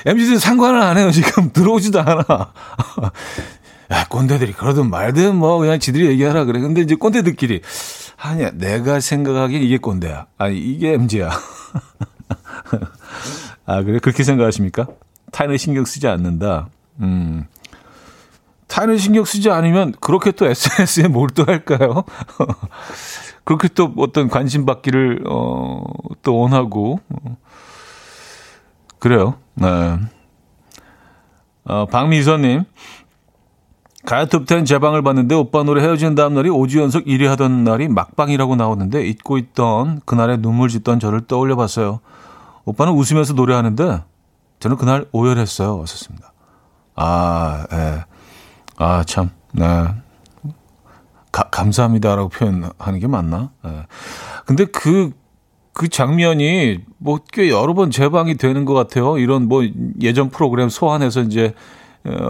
MZ들 0.07 0.38
상관을 0.38 0.81
안 0.81 0.96
해요 0.96 1.11
지금 1.11 1.50
들어오지도 1.52 2.00
않아. 2.00 2.52
야 3.90 4.07
꼰대들이 4.09 4.52
그러든 4.52 4.88
말든 4.88 5.35
뭐 5.35 5.59
그냥 5.59 5.81
지들이 5.81 6.07
얘기하라 6.07 6.44
그래. 6.44 6.61
근데 6.61 6.81
이제 6.81 6.94
꼰대들끼리 6.94 7.61
아니야 8.18 8.50
내가 8.52 9.00
생각하기엔 9.00 9.62
이게 9.62 9.79
꼰대야. 9.79 10.26
아니 10.38 10.59
이게 10.59 10.92
MZ야. 10.94 11.31
아 13.66 13.83
그래 13.83 13.98
그렇게 13.98 14.22
생각하십니까? 14.24 14.87
타인을 15.33 15.59
신경 15.59 15.85
쓰지 15.85 16.09
않는다. 16.09 16.68
음. 17.00 17.46
타인을 18.68 18.98
신경 18.98 19.24
쓰지 19.24 19.50
않으면 19.50 19.94
그렇게 20.00 20.33
또 20.33 20.46
SNS에 20.46 21.09
몰두할까요? 21.09 22.05
그렇게 23.44 23.68
또 23.68 23.92
어떤 23.98 24.29
관심 24.29 24.66
받기를 24.66 25.24
어, 25.29 25.85
또 26.22 26.37
원하고 26.37 27.00
그래요. 28.98 29.35
네. 29.55 29.98
어, 31.64 31.87
박미선님 31.87 32.64
가요톱텐 34.07 34.64
제방을 34.64 35.03
봤는데 35.03 35.35
오빠 35.35 35.62
노래 35.64 35.83
헤어진 35.83 36.14
다음 36.14 36.35
날이 36.35 36.49
5주 36.49 36.81
연속 36.81 37.05
1위 37.05 37.27
하던 37.27 37.64
날이 37.64 37.88
막방이라고 37.88 38.57
나오는데 38.57 39.05
잊고 39.05 39.37
있던 39.37 40.01
그날의 40.05 40.38
눈물 40.38 40.69
짓던 40.69 41.01
저를 41.01 41.27
떠올려 41.27 41.57
봤어요. 41.57 42.01
오빠는 42.64 42.92
웃으면서 42.95 43.35
노래하는데 43.35 44.03
저는 44.61 44.77
그날 44.77 45.07
오열했어요. 45.12 45.77
왔었습니다. 45.79 46.33
아, 46.95 47.66
예. 47.73 48.05
아, 48.79 49.05
참, 49.05 49.31
네. 49.53 49.64
가, 51.33 51.42
감사합니다라고 51.51 52.29
표현하는 52.29 53.01
게 53.01 53.07
맞나? 53.09 53.51
예. 53.66 53.87
근데 54.47 54.64
그, 54.66 55.11
그 55.73 55.88
장면이 55.88 56.79
뭐 56.99 57.19
꽤 57.33 57.51
여러 57.51 57.75
번 57.75 57.90
재방이 57.90 58.37
되는 58.37 58.64
것 58.64 58.73
같아요. 58.73 59.19
이런 59.19 59.47
뭐 59.49 59.62
예전 60.01 60.31
프로그램 60.31 60.69
소환해서 60.69 61.21
이제 61.23 61.47
어, 61.49 61.55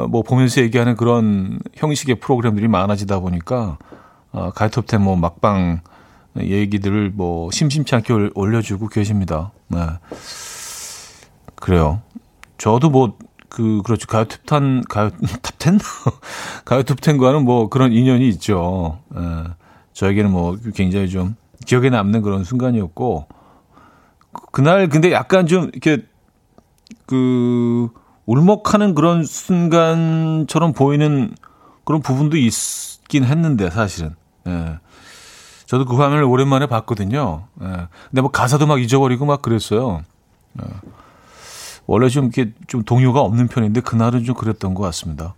뭐 0.09 0.23
보면서 0.23 0.61
얘기하는 0.63 0.97
그런 0.97 1.59
형식의 1.75 2.17
프로그램들이 2.17 2.69
많아지다 2.69 3.21
보니까 3.21 3.79
어, 4.33 4.51
가이톱 4.51 4.87
텐 4.87 5.03
뭐 5.03 5.17
막방 5.17 5.81
얘기들을 6.39 7.11
뭐 7.15 7.51
심심치 7.51 7.95
않게 7.95 8.31
올려주고 8.35 8.89
계십니다. 8.89 9.53
네. 9.69 9.79
그래요. 11.55 12.03
저도 12.59 12.91
뭐, 12.91 13.17
그, 13.49 13.83
그렇죠. 13.85 14.07
가요 14.07 14.25
톱텐, 14.25 14.83
가요, 14.89 15.11
탑텐? 15.43 15.79
가요 16.65 16.83
톱텐과는 16.83 17.45
뭐 17.45 17.69
그런 17.69 17.93
인연이 17.93 18.29
있죠. 18.29 18.99
에, 19.17 19.21
예. 19.21 19.45
저에게는 19.95 20.31
뭐 20.31 20.57
굉장히 20.75 21.09
좀 21.09 21.37
기억에 21.65 21.89
남는 21.89 22.23
그런 22.23 22.45
순간이었고, 22.45 23.27
그날 24.53 24.89
근데 24.89 25.13
약간 25.13 25.47
좀 25.47 25.71
이렇게, 25.73 26.05
그, 27.07 27.89
울먹하는 28.27 28.95
그런 28.95 29.25
순간처럼 29.25 30.73
보이는 30.73 31.35
그런 31.85 32.03
부분도 32.03 32.37
있긴 32.37 33.25
했는데, 33.25 33.71
사실은. 33.71 34.15
예. 34.47 34.79
저도 35.67 35.85
그 35.85 35.97
화면을 35.97 36.25
오랜만에 36.25 36.67
봤거든요. 36.67 37.47
예. 37.63 37.89
근데 38.11 38.21
뭐 38.21 38.31
가사도 38.31 38.67
막 38.67 38.81
잊어버리고 38.81 39.27
막 39.27 39.43
그랬어요. 39.43 40.03
예. 40.61 40.67
원래 41.87 42.09
좀 42.09 42.25
이렇게 42.25 42.53
좀 42.67 42.83
동요가 42.83 43.21
없는 43.21 43.49
편인데 43.49 43.81
그날은 43.81 44.25
좀 44.25 44.35
그랬던 44.35 44.75
것 44.75 44.83
같습니다. 44.83 45.35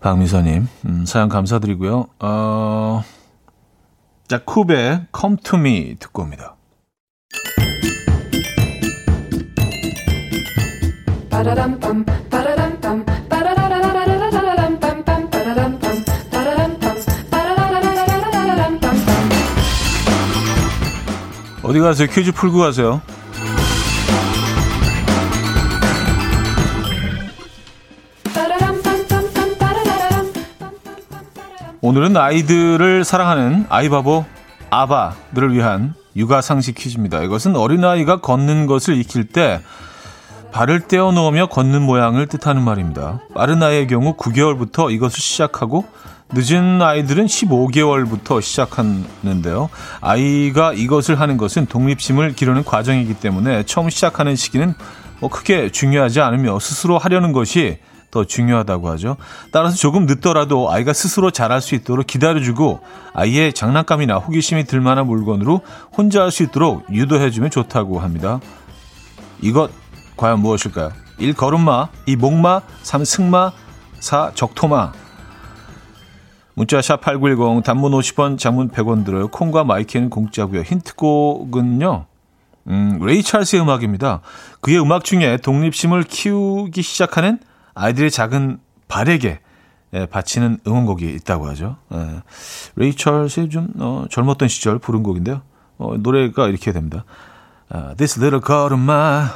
박미서님, 0.00 0.68
음, 0.86 1.06
사연 1.06 1.28
감사드리고요. 1.28 2.06
어, 2.20 3.02
자, 4.28 4.38
쿱의 4.44 5.06
Come 5.16 5.36
to 5.38 5.58
Me 5.58 5.96
듣고 5.98 6.22
옵니다. 6.22 6.55
어디 21.62 21.80
가세요? 21.80 22.08
퀴즈 22.10 22.32
풀고 22.32 22.58
가세요. 22.58 23.02
오늘은 31.82 32.16
아이들을 32.16 33.04
사랑하는 33.04 33.66
아이바보 33.68 34.24
아바들을 34.70 35.52
위한 35.52 35.92
육아 36.16 36.40
상식 36.40 36.76
퀴즈입니다. 36.76 37.22
이것은 37.24 37.56
어린아이가 37.56 38.22
걷는 38.22 38.66
것을 38.66 38.96
익힐 38.96 39.28
때 39.28 39.60
발을 40.56 40.88
떼어 40.88 41.12
놓으며 41.12 41.48
걷는 41.48 41.82
모양을 41.82 42.28
뜻하는 42.28 42.62
말입니다. 42.62 43.20
빠른 43.34 43.62
아이의 43.62 43.88
경우 43.88 44.16
9개월부터 44.16 44.90
이것을 44.90 45.20
시작하고 45.20 45.84
늦은 46.32 46.80
아이들은 46.80 47.26
15개월부터 47.26 48.40
시작하는데요. 48.40 49.68
아이가 50.00 50.72
이것을 50.72 51.20
하는 51.20 51.36
것은 51.36 51.66
독립심을 51.66 52.32
기르는 52.32 52.64
과정이기 52.64 53.20
때문에 53.20 53.64
처음 53.64 53.90
시작하는 53.90 54.34
시기는 54.34 54.72
뭐 55.20 55.28
크게 55.28 55.68
중요하지 55.68 56.22
않으며 56.22 56.58
스스로 56.58 56.96
하려는 56.96 57.32
것이 57.32 57.78
더 58.10 58.24
중요하다고 58.24 58.88
하죠. 58.92 59.18
따라서 59.52 59.76
조금 59.76 60.06
늦더라도 60.06 60.72
아이가 60.72 60.94
스스로 60.94 61.30
잘할 61.30 61.60
수 61.60 61.74
있도록 61.74 62.06
기다려주고 62.06 62.80
아이의 63.12 63.52
장난감이나 63.52 64.16
호기심이 64.16 64.64
들 64.64 64.80
만한 64.80 65.06
물건으로 65.06 65.60
혼자 65.94 66.22
할 66.22 66.30
수 66.30 66.44
있도록 66.44 66.86
유도해주면 66.90 67.50
좋다고 67.50 68.00
합니다. 68.00 68.40
이것 69.42 69.70
과연 70.16 70.40
무엇일까요? 70.40 70.92
1. 71.18 71.34
걸음마 71.34 71.88
2. 72.06 72.16
목마 72.16 72.60
3. 72.82 73.04
승마 73.04 73.52
4. 74.00 74.32
적토마 74.34 74.92
문자 76.54 76.80
샵 76.80 77.02
8910 77.02 77.64
단문 77.64 77.92
50원 77.92 78.38
장문 78.38 78.70
100원 78.70 79.04
들어요. 79.04 79.28
콩과 79.28 79.64
마이케이는 79.64 80.08
공짜고요. 80.08 80.62
힌트곡은요. 80.62 82.06
음, 82.68 82.98
레이 83.02 83.22
찰스의 83.22 83.62
음악입니다. 83.62 84.22
그의 84.60 84.80
음악 84.80 85.04
중에 85.04 85.36
독립심을 85.36 86.04
키우기 86.04 86.82
시작하는 86.82 87.38
아이들의 87.74 88.10
작은 88.10 88.58
발에게 88.88 89.40
예, 89.92 90.06
바치는 90.06 90.58
응원곡이 90.66 91.14
있다고 91.14 91.46
하죠. 91.50 91.76
예. 91.94 92.22
레이첼이 92.74 93.50
좀 93.50 93.68
어, 93.78 94.06
젊었던 94.10 94.48
시절 94.48 94.78
부른 94.78 95.02
곡인데요. 95.02 95.42
어, 95.78 95.96
노래가 95.98 96.48
이렇게 96.48 96.72
됩니다. 96.72 97.04
아, 97.68 97.94
This 97.96 98.18
little 98.18 98.42
girl 98.44 98.72
of 98.72 98.80
mine. 98.80 99.28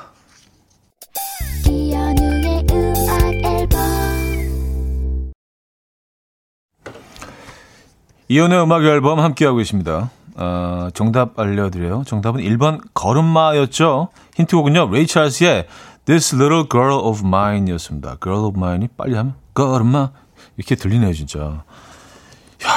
이연의 8.30 8.62
음악 8.62 8.84
앨범 8.84 9.18
함께하고 9.18 9.56
계십니다. 9.58 10.10
어, 10.36 10.88
정답 10.94 11.36
알려드려요. 11.36 12.04
정답은 12.06 12.40
1번 12.42 12.80
걸음마였죠. 12.94 14.10
힌트곡은요. 14.36 14.88
레이 14.92 15.08
찰스의 15.08 15.66
This 16.04 16.36
Little 16.36 16.68
Girl 16.70 16.92
of 16.92 17.26
Mine 17.26 17.72
였습니다. 17.72 18.16
Girl 18.22 18.44
of 18.44 18.56
Mine이 18.56 18.86
빨리 18.96 19.16
하면 19.16 19.34
걸음마 19.54 20.12
이렇게 20.56 20.76
들리네요 20.76 21.12
진짜. 21.12 21.40
야 21.40 22.70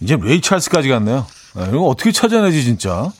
이제 0.00 0.18
레이 0.20 0.42
찰스까지 0.42 0.90
갔네요. 0.90 1.24
아, 1.56 1.66
이거 1.68 1.86
어떻게 1.86 2.12
찾아내지 2.12 2.62
진짜. 2.62 3.10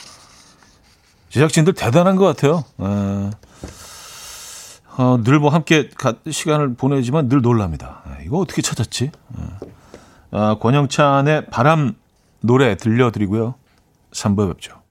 제작진들 1.31 1.73
대단한 1.73 2.17
것 2.17 2.27
같아요. 2.27 2.65
아, 2.77 3.31
어, 4.99 5.19
늘 5.25 5.39
뭐 5.39 5.49
함께 5.49 5.89
가, 5.97 6.13
시간을 6.31 6.75
보내지만 6.75 7.31
늘 7.31 7.41
놀랍니다. 7.41 8.03
아, 8.05 8.19
이거 8.23 8.37
어떻게 8.37 8.61
찾았지? 8.61 9.13
아, 10.37 10.57
권영찬의 10.59 11.47
바람 11.47 11.95
노래 12.41 12.77
들려드리고요. 12.77 13.55
3부에 14.11 14.49
뵙죠. 14.49 14.83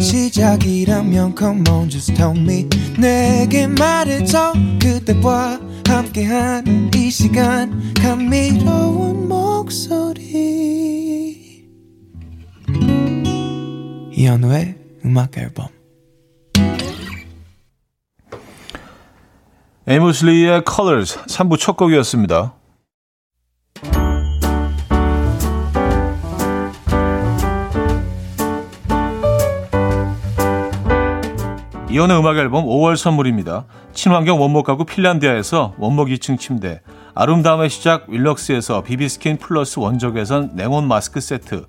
시작이라면 0.00 1.34
come 1.38 1.62
on 1.70 1.88
just 1.88 2.14
tell 2.14 2.36
me 2.36 2.68
내게 2.98 3.66
말해줘 3.66 4.52
그대와 4.80 5.60
함께한 5.86 6.90
이 6.94 7.10
시간 7.10 7.94
감미로운 7.94 9.28
목소리 9.28 10.48
이현우의 14.18 14.74
음악 15.04 15.38
앨범 15.38 15.68
에이모슬리의 19.86 20.64
Colors 20.68 21.20
3부 21.26 21.56
첫 21.56 21.76
곡이었습니다. 21.76 22.52
이혼의 31.88 32.18
음악 32.18 32.38
앨범 32.38 32.64
5월 32.64 32.96
선물입니다. 32.96 33.66
친환경 33.92 34.40
원목 34.40 34.66
가구 34.66 34.84
핀란디아에서 34.84 35.76
원목 35.78 36.08
2층 36.08 36.40
침대, 36.40 36.80
아름다움의 37.14 37.70
시작 37.70 38.08
윌럭스에서 38.08 38.82
비비스킨 38.82 39.36
플러스 39.36 39.78
원적외선 39.78 40.56
냉온 40.56 40.88
마스크 40.88 41.20
세트, 41.20 41.66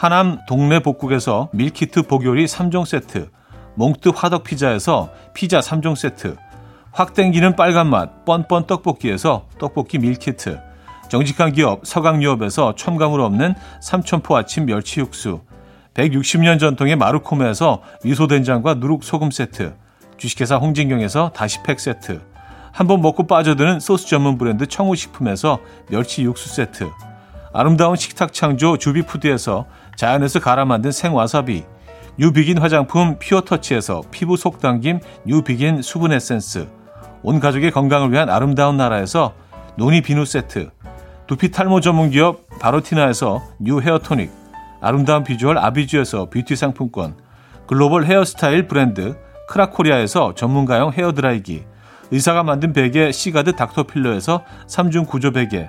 하남 0.00 0.38
동네 0.46 0.78
복국에서 0.80 1.50
밀키트 1.52 2.04
복요리 2.04 2.46
3종 2.46 2.86
세트, 2.86 3.28
몽뜨 3.74 4.12
화덕 4.16 4.44
피자에서 4.44 5.10
피자 5.34 5.60
3종 5.60 5.94
세트, 5.94 6.38
확 6.90 7.12
땡기는 7.12 7.54
빨간 7.54 7.86
맛 7.90 8.24
뻔뻔 8.24 8.66
떡볶이에서 8.66 9.46
떡볶이 9.58 9.98
밀키트, 9.98 10.58
정직한 11.10 11.52
기업 11.52 11.86
서강유업에서 11.86 12.76
첨가물 12.76 13.20
없는 13.20 13.54
삼천포 13.82 14.34
아침 14.38 14.64
멸치 14.64 15.00
육수, 15.00 15.42
160년 15.92 16.58
전통의 16.58 16.96
마루코메에서 16.96 17.82
미소된장과 18.02 18.76
누룩소금 18.76 19.30
세트, 19.30 19.74
주식회사 20.16 20.56
홍진경에서 20.56 21.32
다시팩 21.34 21.78
세트, 21.78 22.22
한번 22.72 23.02
먹고 23.02 23.26
빠져드는 23.26 23.80
소스 23.80 24.06
전문 24.06 24.38
브랜드 24.38 24.66
청우식품에서 24.66 25.58
멸치 25.90 26.22
육수 26.22 26.48
세트, 26.48 26.88
아름다운 27.52 27.96
식탁 27.96 28.32
창조 28.32 28.76
주비푸드에서 28.76 29.66
자연에서 30.00 30.40
갈아 30.40 30.64
만든 30.64 30.92
생와사비, 30.92 31.62
뉴비긴 32.16 32.56
화장품 32.56 33.18
피어터치에서 33.18 34.00
피부 34.10 34.38
속당김 34.38 35.00
뉴비긴 35.26 35.82
수분 35.82 36.12
에센스, 36.12 36.66
온 37.22 37.38
가족의 37.38 37.70
건강을 37.70 38.10
위한 38.10 38.30
아름다운 38.30 38.78
나라에서 38.78 39.34
노니 39.76 40.00
비누 40.00 40.24
세트, 40.24 40.70
두피 41.26 41.50
탈모 41.50 41.82
전문 41.82 42.08
기업 42.08 42.46
바로티나에서 42.60 43.42
뉴 43.58 43.82
헤어 43.82 43.98
토닉, 43.98 44.30
아름다운 44.80 45.22
비주얼 45.22 45.58
아비주에서 45.58 46.30
뷰티 46.30 46.56
상품권, 46.56 47.14
글로벌 47.66 48.06
헤어스타일 48.06 48.68
브랜드 48.68 49.18
크라코리아에서 49.50 50.34
전문가용 50.34 50.94
헤어 50.94 51.12
드라이기, 51.12 51.64
의사가 52.10 52.42
만든 52.42 52.72
베개 52.72 53.12
시가드 53.12 53.54
닥터필러에서 53.54 54.44
3중 54.66 55.06
구조 55.06 55.30
베개, 55.30 55.68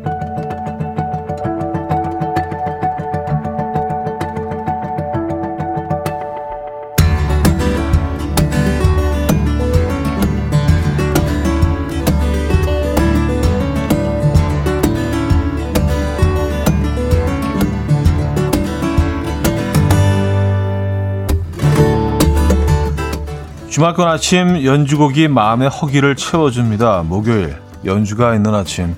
주말권 23.81 24.07
아침 24.07 24.63
연주곡이 24.63 25.27
마음의 25.27 25.67
허기를 25.69 26.15
채워줍니다. 26.15 27.01
목요일 27.01 27.55
연주가 27.83 28.35
있는 28.35 28.53
아침 28.53 28.95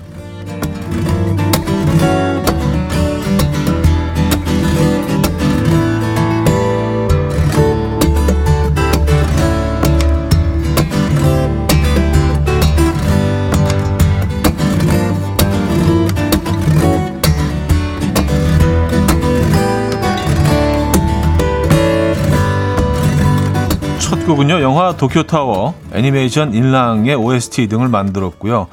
영화 24.74 24.96
도쿄타워, 24.96 25.72
애니메이션 25.92 26.52
인랑의 26.52 27.14
OST 27.14 27.68
등을 27.68 27.86
만들었고요. 27.86 28.66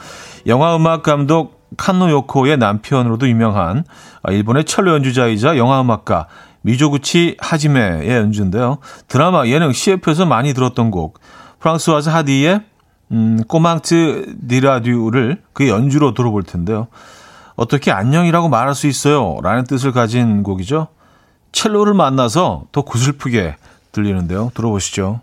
영화 0.48 0.76
음악 0.76 1.04
감독 1.04 1.62
칸노 1.78 2.10
요코의 2.10 2.58
남편으로도 2.58 3.30
유명한 3.30 3.84
일본의 4.28 4.66
첼로 4.66 4.93
연주자이자 4.93 5.58
영화 5.58 5.80
음악가 5.80 6.26
미조구치 6.62 7.38
하지메의 7.38 8.10
연주인데요. 8.10 8.80
드라마, 9.08 9.45
예능, 9.45 9.72
CF에서 9.72 10.26
많이 10.26 10.56
들었던 10.56 10.89
곡, 10.89 11.20
프랑스와즈 11.60 12.10
하디의 12.10 12.62
음, 13.12 13.43
꼬망트 13.47 14.38
디라듀를 14.47 15.43
그 15.54 15.70
연주로 15.70 16.16
들어볼 16.16 16.41
텐데요. 16.41 16.88
어떻게 17.56 17.91
안녕이라고 17.91 18.49
말할 18.49 18.74
수 18.74 18.88
있어요? 18.88 19.38
라는 19.43 19.66
뜻을 19.66 19.91
가진 19.91 20.41
곡이죠. 20.41 20.88
첼로를 21.52 21.93
만나서 21.93 22.64
더 22.72 22.82
구슬프게 22.82 23.56
들리는데요. 23.91 24.49
들어보시죠. 24.56 25.22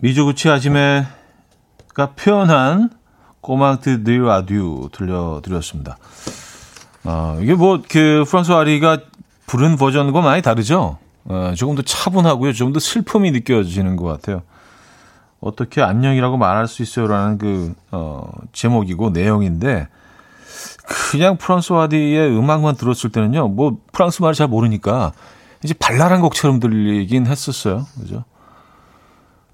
미조구치 0.00 0.48
아지메가 0.48 2.12
표현한 2.16 2.90
꼬막트 3.40 4.04
드 4.04 4.10
라듀 4.10 4.90
들려드렸습니다. 4.92 5.98
어, 7.04 7.38
이게 7.40 7.54
뭐, 7.54 7.82
그, 7.88 8.24
프랑스 8.28 8.52
아리가 8.52 8.98
부른 9.46 9.76
버전과 9.76 10.20
많이 10.20 10.42
다르죠? 10.42 10.98
어, 11.24 11.52
조금 11.56 11.74
더 11.74 11.82
차분하고요. 11.82 12.52
조금 12.52 12.72
더 12.72 12.80
슬픔이 12.80 13.30
느껴지는 13.30 13.96
것 13.96 14.04
같아요. 14.04 14.42
어떻게 15.40 15.80
안녕이라고 15.82 16.36
말할 16.36 16.68
수 16.68 16.82
있어요라는 16.82 17.38
그, 17.38 17.74
어, 17.90 18.30
제목이고 18.52 19.10
내용인데, 19.10 19.88
그냥 21.10 21.36
프랑스 21.36 21.72
와디의 21.72 22.30
음악만 22.36 22.76
들었을 22.76 23.10
때는요, 23.10 23.48
뭐 23.48 23.78
프랑스 23.92 24.22
말을 24.22 24.34
잘 24.34 24.48
모르니까 24.48 25.12
이제 25.62 25.74
발랄한 25.74 26.20
곡처럼 26.20 26.60
들리긴 26.60 27.26
했었어요. 27.26 27.86
그죠? 28.00 28.24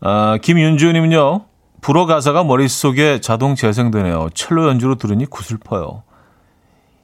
아, 0.06 0.36
김윤주님은요, 0.36 1.46
불어 1.80 2.04
가사가 2.04 2.44
머릿속에 2.44 3.22
자동 3.22 3.54
재생되네요. 3.54 4.28
첼로 4.34 4.68
연주로 4.68 4.96
들으니 4.96 5.24
구슬퍼요. 5.24 6.02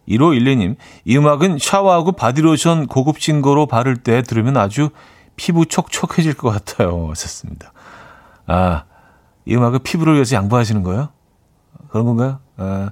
1512님, 0.06 0.76
이 1.06 1.16
음악은 1.16 1.56
샤워하고 1.58 2.12
바디로션 2.12 2.88
고급진 2.88 3.40
거로 3.40 3.64
바를 3.64 3.96
때 3.96 4.20
들으면 4.22 4.58
아주 4.58 4.90
피부 5.34 5.64
촉촉해질 5.64 6.34
것 6.34 6.50
같아요. 6.50 7.08
하셨습니다. 7.08 7.72
아, 8.46 8.84
이 9.46 9.56
음악을 9.56 9.78
피부를 9.78 10.14
위해서 10.14 10.36
양보하시는 10.36 10.82
거예요? 10.82 11.08
그런 11.88 12.04
건가요? 12.04 12.40
아, 12.58 12.90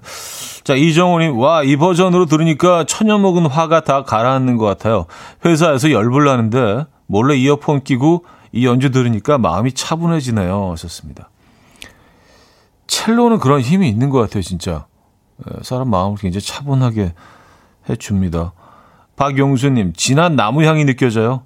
자, 0.64 0.74
이정호님, 0.74 1.38
와, 1.38 1.62
이 1.62 1.76
버전으로 1.76 2.24
들으니까 2.24 2.84
천연 2.84 3.20
먹은 3.20 3.44
화가 3.44 3.80
다 3.80 4.04
가라앉는 4.04 4.56
것 4.56 4.64
같아요. 4.64 5.04
회사에서 5.44 5.90
열불 5.90 6.24
나는데 6.24 6.86
몰래 7.06 7.36
이어폰 7.36 7.84
끼고 7.84 8.24
이 8.52 8.66
연주 8.66 8.90
들으니까 8.90 9.38
마음이 9.38 9.72
차분해지네요. 9.72 10.72
하셨습니다. 10.72 11.30
첼로는 12.86 13.38
그런 13.38 13.60
힘이 13.60 13.88
있는 13.88 14.10
것 14.10 14.18
같아요, 14.18 14.42
진짜. 14.42 14.86
예, 15.46 15.62
사람 15.62 15.90
마음을 15.90 16.16
굉장히 16.18 16.44
차분하게 16.44 17.14
해줍니다. 17.88 18.52
박용수님, 19.16 19.92
진한 19.94 20.36
나무 20.36 20.64
향이 20.64 20.84
느껴져요. 20.84 21.42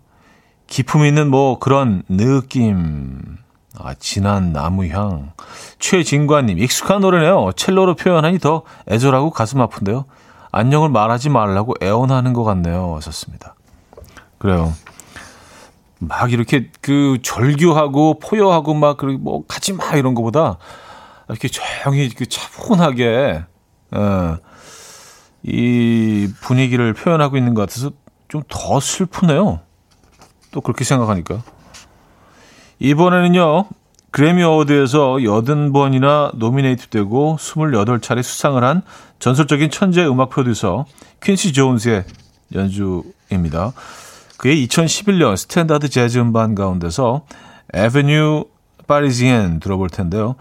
기품 0.66 1.05
있는 1.05 1.28
뭐 1.28 1.59
그런 1.59 2.03
느낌. 2.09 3.36
아, 3.78 3.94
진한 3.94 4.53
나무 4.53 4.86
향. 4.88 5.32
최진관님, 5.78 6.59
익숙한 6.59 7.00
노래네요. 7.00 7.53
첼로로 7.57 7.96
표현하니 7.96 8.38
더 8.38 8.62
애절하고 8.88 9.30
가슴 9.30 9.61
아픈데요. 9.61 10.05
안녕을 10.53 10.90
말하지 10.90 11.30
말라고 11.30 11.74
애원하는 11.82 12.34
것 12.34 12.44
같네요. 12.44 12.94
하셨습니다. 12.96 13.55
그래요. 14.38 14.72
막 16.09 16.32
이렇게 16.32 16.70
그 16.80 17.18
절규하고 17.22 18.18
포효하고 18.18 18.74
막 18.74 18.96
그리고 18.96 19.18
뭐 19.18 19.46
가지 19.46 19.72
마 19.72 19.94
이런 19.94 20.14
거보다 20.14 20.59
이렇게 21.28 21.48
조용히 21.48 22.09
그 22.11 22.26
차분하게 22.26 23.44
어, 23.92 24.36
이 25.42 26.28
분위기를 26.40 26.92
표현하고 26.92 27.36
있는 27.36 27.55
것 27.55 27.62
같아서 27.62 27.90
좀 28.32 28.42
더 28.48 28.80
슬프네요. 28.80 29.61
또 30.53 30.61
그렇게 30.62 30.84
생각하니까. 30.84 31.42
이번에는요, 32.78 33.66
그래미 34.11 34.42
어워드에서 34.42 35.16
80번이나 35.16 36.36
노미네이트 36.36 36.88
되고 36.88 37.36
28차례 37.38 38.22
수상을 38.22 38.62
한 38.64 38.82
전설적인 39.18 39.70
천재 39.70 40.05
음악 40.07 40.30
프로듀서 40.30 40.86
퀸시 41.22 41.53
존스의 41.53 42.05
연주입니다. 42.55 43.72
그의 44.43 44.66
2011년 44.66 45.36
스탠다드 45.36 45.88
재즈 45.88 46.18
음반 46.18 46.57
가운데서 46.57 47.26
Avenue 47.72 48.46
Parisienne 48.88 49.61
들어볼 49.61 49.88
텐데요. 49.88 50.34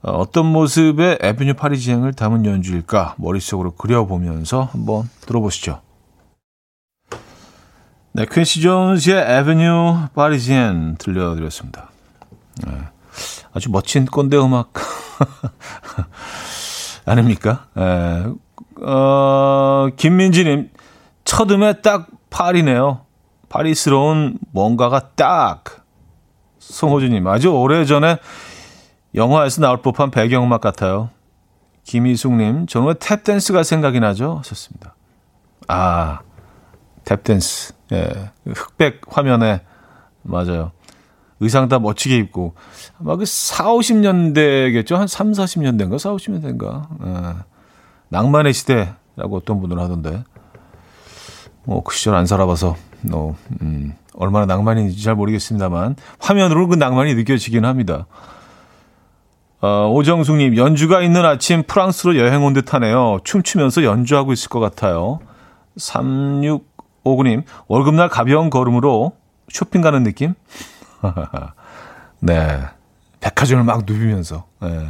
어, 0.00 0.12
어떤 0.12 0.46
모습의 0.46 1.18
Avenue 1.20 1.54
Parisienne을 1.54 2.12
담은 2.12 2.46
연주일까 2.46 3.16
머릿속으로 3.18 3.72
그려보면서 3.72 4.68
한번 4.70 5.10
들어보시죠. 5.22 5.80
네, 8.12 8.26
퀸시 8.30 8.60
존스의 8.60 9.24
에베뉴 9.26 10.10
파리지엔 10.14 10.98
들려드렸습니다. 10.98 11.90
네, 12.64 12.72
아주 13.52 13.72
멋진 13.72 14.04
꼰대 14.04 14.36
음악 14.36 14.72
아닙니까? 17.06 17.66
네, 17.74 18.24
어, 18.82 19.88
김민지님 19.96 20.70
첫 21.24 21.50
음에 21.50 21.80
딱 21.80 22.06
파리네요. 22.30 23.00
파리스러운 23.52 24.38
뭔가가 24.50 25.10
딱. 25.10 25.84
송호주님 26.58 27.26
아주 27.26 27.52
오래전에 27.52 28.16
영화에서 29.14 29.60
나올 29.60 29.82
법한 29.82 30.10
배경음악 30.10 30.62
같아요. 30.62 31.10
김희숙님, 31.84 32.66
저는 32.66 32.88
왜 32.88 32.94
탭댄스가 32.94 33.62
생각이 33.62 34.00
나죠? 34.00 34.38
하셨습니다. 34.38 34.94
아, 35.68 36.20
탭댄스. 37.04 37.74
예. 37.92 38.30
흑백 38.46 39.02
화면에, 39.08 39.60
맞아요. 40.22 40.70
의상 41.40 41.68
다 41.68 41.78
멋지게 41.78 42.16
입고. 42.16 42.54
아마 43.00 43.16
그 43.16 43.26
4, 43.26 43.64
50년대겠죠? 43.64 44.94
한 44.94 45.08
3, 45.08 45.32
40년대인가? 45.32 45.98
4, 45.98 46.12
50년대인가? 46.12 46.86
예. 47.04 47.42
낭만의 48.08 48.54
시대라고 48.54 49.36
어떤 49.36 49.60
분들 49.60 49.78
하던데. 49.78 50.24
뭐, 51.64 51.82
그 51.82 51.94
시절 51.94 52.14
안 52.14 52.24
살아봐서, 52.24 52.76
뭐, 53.02 53.36
음, 53.60 53.94
얼마나 54.14 54.46
낭만인지 54.46 55.02
잘 55.02 55.14
모르겠습니다만, 55.14 55.96
화면으로 56.18 56.68
그 56.68 56.74
낭만이 56.76 57.14
느껴지긴 57.14 57.64
합니다. 57.64 58.06
어, 59.60 59.88
오정숙님, 59.92 60.56
연주가 60.56 61.00
있는 61.02 61.24
아침 61.24 61.62
프랑스로 61.62 62.16
여행 62.18 62.44
온 62.44 62.52
듯 62.52 62.74
하네요. 62.74 63.18
춤추면서 63.24 63.84
연주하고 63.84 64.32
있을 64.32 64.48
것 64.48 64.58
같아요. 64.60 65.20
3659님, 65.78 67.44
월급날 67.68 68.08
가벼운 68.08 68.50
걸음으로 68.50 69.12
쇼핑 69.48 69.80
가는 69.80 70.02
느낌? 70.02 70.34
네. 72.20 72.60
백화점을 73.20 73.62
막 73.64 73.84
누비면서. 73.86 74.44
네. 74.62 74.88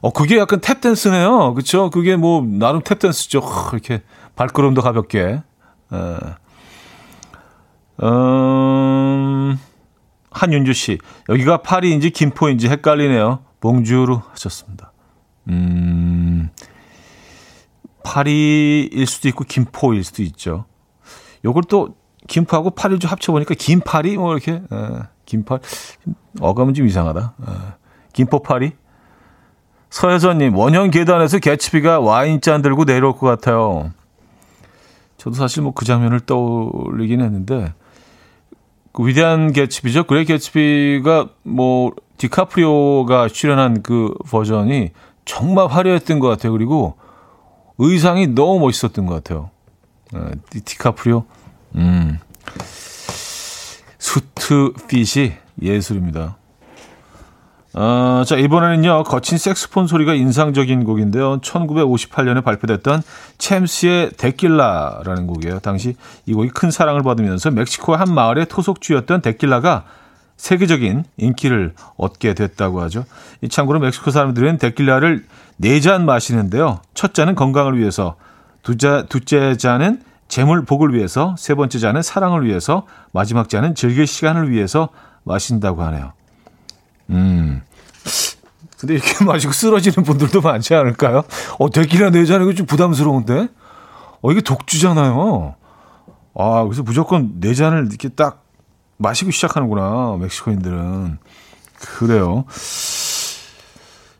어, 0.00 0.12
그게 0.12 0.38
약간 0.38 0.60
탭댄스네요. 0.60 1.54
그쵸? 1.54 1.90
그게 1.90 2.14
뭐, 2.16 2.40
나름 2.42 2.82
탭댄스죠. 2.82 3.72
이렇게 3.72 4.02
발걸음도 4.36 4.80
가볍게. 4.80 5.42
네. 5.90 6.16
음, 8.02 9.58
한윤주 10.30 10.72
씨, 10.72 10.98
여기가 11.28 11.58
파리인지 11.58 12.10
김포인지 12.10 12.68
헷갈리네요. 12.68 13.40
봉주루 13.60 14.20
하셨습니다. 14.32 14.92
음, 15.48 16.50
파리일 18.04 19.06
수도 19.06 19.28
있고 19.28 19.44
김포일 19.44 20.04
수도 20.04 20.22
있죠. 20.22 20.66
요걸 21.44 21.64
또 21.68 21.96
김포하고 22.26 22.70
파리를 22.70 22.98
좀 23.00 23.10
합쳐보니까 23.10 23.54
김파리 23.54 24.16
뭐 24.16 24.32
이렇게 24.32 24.52
에, 24.52 24.62
김파 25.24 25.58
어감은 26.40 26.74
좀 26.74 26.86
이상하다. 26.86 27.34
에, 27.40 27.52
김포파리 28.12 28.72
서혜선님 29.90 30.56
원형 30.56 30.90
계단에서 30.90 31.38
개츠비가 31.38 32.00
와인잔 32.00 32.62
들고 32.62 32.84
내려올 32.84 33.16
것 33.16 33.26
같아요. 33.26 33.92
저도 35.16 35.34
사실 35.36 35.62
뭐 35.62 35.72
그 35.72 35.84
장면을 35.84 36.20
떠올리긴 36.20 37.20
했는데 37.22 37.72
그 38.92 39.06
위대한 39.06 39.52
개츠비죠. 39.52 40.04
Great 40.04 40.24
개츠비가 40.24 41.28
뭐 41.42 41.92
디카프리오가 42.16 43.28
출연한 43.28 43.82
그 43.82 44.14
버전이 44.28 44.90
정말 45.24 45.66
화려했던 45.66 46.18
것 46.18 46.28
같아요. 46.28 46.52
그리고 46.52 46.96
의상이 47.78 48.28
너무 48.28 48.60
멋있었던 48.60 49.06
것 49.06 49.14
같아요. 49.14 49.50
네, 50.12 50.20
디카프리오, 50.64 51.24
음, 51.76 52.18
수트 53.98 54.72
핏이 54.88 55.32
예술입니다. 55.60 56.36
어, 57.80 58.24
자, 58.26 58.34
이번에는요, 58.34 59.04
거친 59.04 59.38
색스폰 59.38 59.86
소리가 59.86 60.12
인상적인 60.12 60.82
곡인데요. 60.82 61.38
1958년에 61.40 62.42
발표됐던 62.42 63.02
챔스의 63.38 64.10
데킬라라는 64.16 65.28
곡이에요. 65.28 65.60
당시 65.60 65.94
이 66.26 66.34
곡이 66.34 66.48
큰 66.48 66.72
사랑을 66.72 67.04
받으면서 67.04 67.52
멕시코의 67.52 67.98
한 67.98 68.12
마을의 68.12 68.46
토속주였던 68.46 69.22
데킬라가 69.22 69.84
세계적인 70.36 71.04
인기를 71.18 71.74
얻게 71.96 72.34
됐다고 72.34 72.80
하죠. 72.82 73.04
이 73.42 73.48
참고로 73.48 73.78
멕시코 73.78 74.10
사람들은 74.10 74.58
데킬라를 74.58 75.24
네 75.56 75.80
잔 75.80 76.04
마시는데요. 76.04 76.80
첫 76.94 77.14
잔은 77.14 77.36
건강을 77.36 77.78
위해서, 77.78 78.16
두자, 78.64 79.04
둘째 79.08 79.56
잔은 79.56 80.02
재물 80.26 80.64
복을 80.64 80.94
위해서, 80.94 81.36
세 81.38 81.54
번째 81.54 81.78
잔은 81.78 82.02
사랑을 82.02 82.44
위해서, 82.44 82.86
마지막 83.12 83.48
잔은 83.48 83.76
즐길 83.76 84.08
시간을 84.08 84.50
위해서 84.50 84.88
마신다고 85.22 85.84
하네요. 85.84 86.12
음. 87.10 87.62
근데 88.78 88.94
이렇게 88.94 89.22
마시고 89.24 89.52
쓰러지는 89.52 90.04
분들도 90.04 90.40
많지 90.40 90.74
않을까요? 90.74 91.22
어, 91.58 91.70
네잔 92.10 92.42
이거 92.42 92.52
좀 92.52 92.66
부담스러운데? 92.66 93.48
어, 94.20 94.32
이게 94.32 94.40
독주잖아요. 94.40 95.54
아, 96.34 96.64
그래서 96.64 96.82
무조건 96.82 97.40
네 97.40 97.54
잔을 97.54 97.86
이렇게 97.88 98.08
딱 98.08 98.44
마시고 98.96 99.30
시작하는구나. 99.30 100.16
멕시코인들은. 100.20 101.18
그래요. 101.98 102.44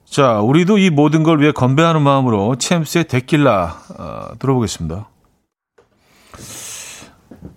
자, 0.04 0.40
우리도 0.40 0.78
이 0.78 0.90
모든 0.90 1.22
걸 1.22 1.40
위해 1.40 1.52
건배하는 1.52 2.02
마음으로 2.02 2.56
챔스의 2.56 3.04
데킬라 3.04 3.80
어, 3.98 4.28
들어보겠습니다. 4.38 5.08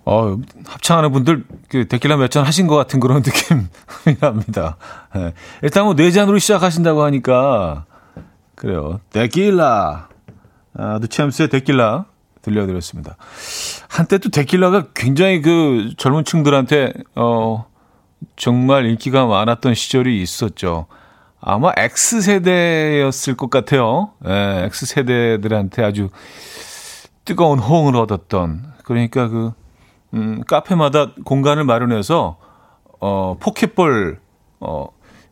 어, 0.04 0.36
합창하는 0.66 1.12
분들 1.12 1.44
그 1.68 1.88
데킬라 1.88 2.16
몇 2.16 2.28
잔 2.30 2.44
하신 2.44 2.66
것 2.66 2.76
같은 2.76 3.00
그런 3.00 3.22
느낌이 3.26 4.18
납니다. 4.20 4.76
네. 5.14 5.32
일단 5.62 5.84
뭐 5.84 5.94
네 5.94 6.10
잔으로 6.10 6.38
시작하신다고 6.38 7.02
하니까 7.04 7.84
그래요. 8.54 9.00
데킬라 9.10 10.08
아, 10.74 10.98
누챔스의 11.00 11.48
데킬라 11.48 12.06
들려드렸습니다. 12.42 13.16
한때 13.88 14.18
또 14.18 14.28
데킬라가 14.30 14.86
굉장히 14.94 15.42
그 15.42 15.90
젊은 15.96 16.24
층들한테, 16.24 16.92
어, 17.14 17.66
정말 18.36 18.86
인기가 18.86 19.26
많았던 19.26 19.74
시절이 19.74 20.20
있었죠. 20.22 20.86
아마 21.40 21.72
X세대였을 21.76 23.36
것 23.36 23.50
같아요. 23.50 24.10
예, 24.26 24.68
X세대들한테 24.72 25.84
아주 25.84 26.08
뜨거운 27.24 27.58
호응을 27.58 27.96
얻었던. 27.96 28.72
그러니까 28.84 29.28
그, 29.28 29.52
음, 30.14 30.42
카페마다 30.46 31.12
공간을 31.24 31.64
마련해서, 31.64 32.36
어, 33.00 33.36
포켓볼, 33.40 34.20
어, 34.60 34.86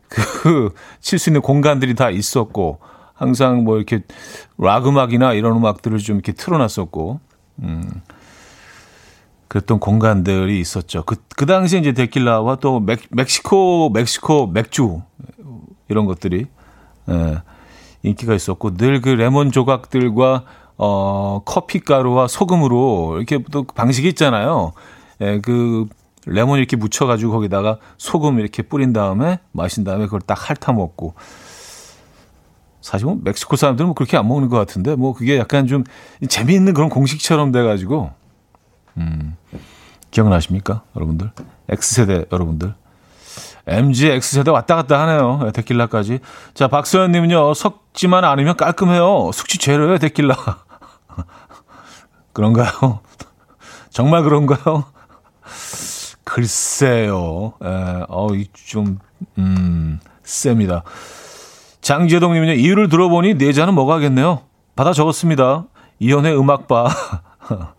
그, 0.08 0.74
칠 1.00 1.18
수 1.18 1.30
있는 1.30 1.40
공간들이 1.42 1.94
다 1.94 2.10
있었고, 2.10 2.78
항상 3.14 3.64
뭐 3.64 3.76
이렇게 3.76 4.00
락 4.58 4.86
음악이나 4.86 5.34
이런 5.34 5.56
음악들을 5.56 5.98
좀 5.98 6.16
이렇게 6.16 6.32
틀어놨었고, 6.32 7.20
음, 7.62 8.02
그랬던 9.48 9.80
공간들이 9.80 10.60
있었죠. 10.60 11.04
그, 11.04 11.16
그 11.36 11.44
당시에 11.44 11.80
이제 11.80 11.92
데킬라와 11.92 12.56
또 12.56 12.80
멕, 12.80 13.00
멕시코, 13.10 13.90
멕시코 13.90 14.46
맥주, 14.46 15.02
이런 15.88 16.06
것들이, 16.06 16.46
예, 17.10 17.42
인기가 18.02 18.34
있었고, 18.34 18.76
늘 18.76 19.00
그 19.02 19.08
레몬 19.10 19.50
조각들과, 19.52 20.44
어, 20.82 21.42
커피 21.44 21.80
가루와 21.80 22.26
소금으로 22.26 23.16
이렇게 23.18 23.38
또 23.50 23.64
방식이 23.64 24.08
있잖아요. 24.08 24.72
예, 25.20 25.38
그, 25.38 25.86
레몬 26.24 26.58
이렇게 26.58 26.74
묻혀 26.74 27.04
가지고 27.04 27.32
거기다가 27.32 27.76
소금 27.98 28.38
이렇게 28.38 28.62
뿌린 28.62 28.94
다음에 28.94 29.40
마신 29.52 29.84
다음에 29.84 30.06
그걸 30.06 30.22
딱 30.22 30.38
핥아 30.48 30.72
먹고, 30.72 31.12
사실 32.80 33.04
뭐 33.04 33.18
멕시코 33.22 33.56
사람들은 33.56 33.88
뭐 33.88 33.94
그렇게 33.94 34.16
안 34.16 34.26
먹는 34.26 34.48
것 34.48 34.56
같은데 34.56 34.96
뭐 34.96 35.12
그게 35.12 35.36
약간 35.36 35.66
좀 35.66 35.84
재미있는 36.26 36.72
그런 36.72 36.88
공식처럼 36.88 37.52
돼 37.52 37.62
가지고. 37.62 38.12
음. 38.96 39.36
기억나십니까? 40.10 40.82
여러분들? 40.96 41.30
X세대 41.68 42.24
여러분들. 42.32 42.74
MG 43.66 44.12
X세대 44.12 44.50
왔다 44.50 44.76
갔다 44.76 44.98
하네요. 45.02 45.42
예, 45.46 45.52
데킬라까지. 45.52 46.20
자 46.54 46.68
박서연님은요 46.68 47.52
섞지만 47.52 48.24
않으면 48.24 48.56
깔끔해요. 48.56 49.30
숙취 49.34 49.58
죄로요 49.58 49.98
데킬라 49.98 50.34
그런가요 52.32 53.00
정말 53.90 54.22
그런가요 54.22 54.84
글쎄요 56.24 57.54
에, 57.62 58.04
어좀 58.08 58.98
음 59.38 60.00
셉니다 60.22 60.84
장재동 61.80 62.34
님은요, 62.34 62.52
이유를 62.52 62.88
들어보니 62.88 63.34
네 63.38 63.52
잔은 63.52 63.74
먹어야겠네요. 63.74 64.42
받아 64.76 64.92
적었습니다. 64.92 65.64
이연의 65.98 66.38
음악바. 66.38 66.88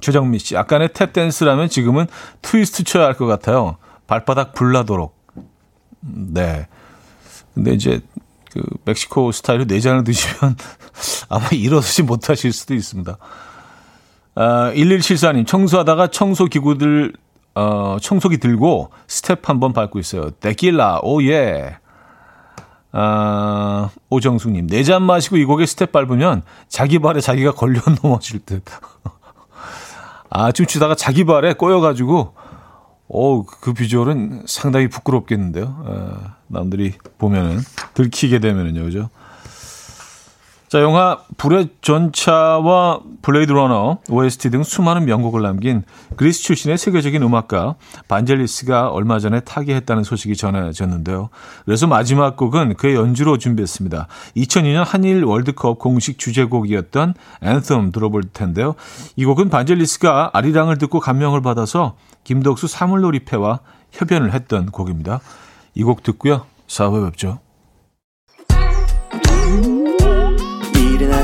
최정민 0.00 0.38
씨, 0.38 0.56
아까의 0.56 0.88
탭댄스라면 0.90 1.68
지금은 1.70 2.06
트위스트 2.42 2.84
쳐야 2.84 3.06
할 3.06 3.14
것 3.14 3.26
같아요. 3.26 3.76
발바닥 4.06 4.54
불나도록. 4.54 5.16
네. 6.00 6.68
근데 7.54 7.72
이제 7.72 8.00
그 8.56 8.62
멕시코 8.84 9.32
스타일로 9.32 9.66
네 9.66 9.80
잔을 9.80 10.04
드시면 10.04 10.56
아마 11.28 11.46
일어서지 11.48 12.02
못하실 12.02 12.52
수도 12.52 12.74
있습니다. 12.74 13.18
아, 14.34 14.72
1174님, 14.74 15.46
청소하다가 15.46 16.08
청소기구들, 16.08 17.12
어, 17.54 17.96
청소기 18.00 18.38
들고 18.38 18.90
스텝 19.06 19.48
한번 19.48 19.72
밟고 19.72 19.98
있어요. 19.98 20.30
데킬라, 20.30 21.00
oh 21.02 21.22
yeah. 21.22 21.76
아, 22.92 23.90
오정숙님, 24.08 24.68
네 24.68 24.82
잔 24.82 25.02
마시고 25.02 25.36
이 25.36 25.44
곡에 25.44 25.66
스텝 25.66 25.92
밟으면 25.92 26.42
자기 26.68 26.98
발에 26.98 27.20
자기가 27.20 27.52
걸려 27.52 27.80
넘어질 28.02 28.40
듯. 28.44 28.62
아, 30.30 30.50
춤추다가 30.52 30.94
자기 30.94 31.24
발에 31.24 31.52
꼬여가지고, 31.54 32.34
오, 33.08 33.44
그 33.44 33.72
비주얼은 33.72 34.42
상당히 34.46 34.88
부끄럽겠는데요. 34.88 35.84
아, 35.86 36.36
남들이 36.48 36.94
보면은, 37.18 37.60
들키게 37.94 38.40
되면은요, 38.40 38.82
그죠? 38.82 39.10
자, 40.68 40.80
영화 40.82 41.18
불의 41.36 41.68
전차와 41.80 43.00
Blade 43.22 43.52
Runner, 43.52 43.98
OST 44.10 44.50
등 44.50 44.64
수많은 44.64 45.04
명곡을 45.04 45.40
남긴 45.40 45.84
그리스 46.16 46.42
출신의 46.42 46.76
세계적인 46.76 47.22
음악가 47.22 47.76
반젤리스가 48.08 48.88
얼마 48.88 49.20
전에 49.20 49.40
타계했다는 49.40 50.02
소식이 50.02 50.34
전해졌는데요. 50.34 51.28
그래서 51.64 51.86
마지막 51.86 52.36
곡은 52.36 52.74
그의 52.74 52.96
연주로 52.96 53.38
준비했습니다. 53.38 54.08
2002년 54.36 54.82
한일 54.84 55.22
월드컵 55.22 55.78
공식 55.78 56.18
주제곡이었던 56.18 57.14
앤썸 57.42 57.92
들어볼 57.92 58.24
텐데요. 58.32 58.74
이 59.14 59.24
곡은 59.24 59.50
반젤리스가 59.50 60.30
아리랑을 60.32 60.78
듣고 60.78 60.98
감명을 60.98 61.42
받아서 61.42 61.96
김덕수 62.24 62.66
사물놀이패와 62.66 63.60
협연을 63.92 64.32
했던 64.32 64.66
곡입니다. 64.66 65.20
이 65.76 65.84
곡 65.84 66.02
듣고요. 66.02 66.44
4부 66.66 67.04
뵙죠. 67.06 67.38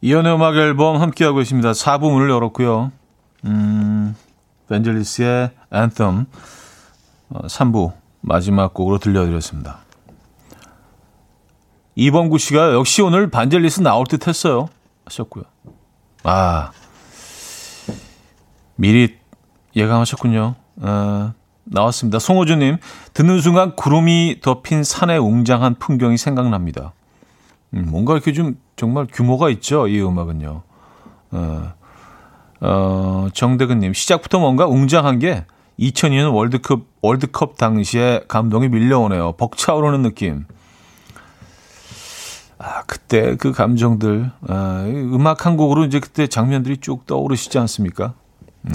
이연의 0.00 0.34
음악 0.34 0.56
앨범 0.56 1.00
함께하고 1.00 1.40
있습니다. 1.40 1.72
4부 1.72 2.12
문을 2.12 2.30
열었고요. 2.30 2.92
음, 3.44 4.14
벤젤리스의 4.68 5.50
앤썸 5.72 6.26
3부 7.32 7.92
마지막 8.20 8.74
곡으로 8.74 8.98
들려드렸습니다. 8.98 9.80
이범구 11.96 12.38
씨가 12.38 12.74
역시 12.74 13.02
오늘 13.02 13.28
반젤리스 13.28 13.80
나올 13.80 14.06
듯 14.06 14.28
했어요. 14.28 14.68
하셨고요. 15.04 15.44
아, 16.22 16.70
미리 18.76 19.16
예감하셨군요. 19.74 20.54
아, 20.82 21.32
나왔습니다. 21.64 22.20
송호주님, 22.20 22.78
듣는 23.14 23.40
순간 23.40 23.74
구름이 23.74 24.38
덮인 24.42 24.84
산의 24.84 25.18
웅장한 25.18 25.76
풍경이 25.80 26.16
생각납니다. 26.16 26.92
음, 27.74 27.86
뭔가 27.90 28.14
이렇게 28.14 28.32
좀 28.32 28.58
정말 28.76 29.06
규모가 29.10 29.50
있죠. 29.50 29.88
이 29.88 30.00
음악은요. 30.00 30.62
어, 31.30 31.72
어, 32.60 33.28
정대근님, 33.32 33.92
시작부터 33.92 34.38
뭔가 34.38 34.66
웅장한 34.66 35.18
게 35.18 35.44
2002년 35.78 36.34
월드컵, 36.34 36.86
월드컵 37.02 37.56
당시에 37.56 38.22
감동이 38.28 38.68
밀려오네요. 38.68 39.32
벅차오르는 39.32 40.02
느낌. 40.02 40.46
아, 42.58 42.82
그때 42.86 43.36
그 43.36 43.52
감정들, 43.52 44.32
아, 44.48 44.84
음악 44.88 45.46
한 45.46 45.56
곡으로 45.56 45.84
이제 45.84 46.00
그때 46.00 46.26
장면들이 46.26 46.78
쭉 46.78 47.06
떠오르시지 47.06 47.56
않습니까? 47.58 48.14
네. 48.62 48.74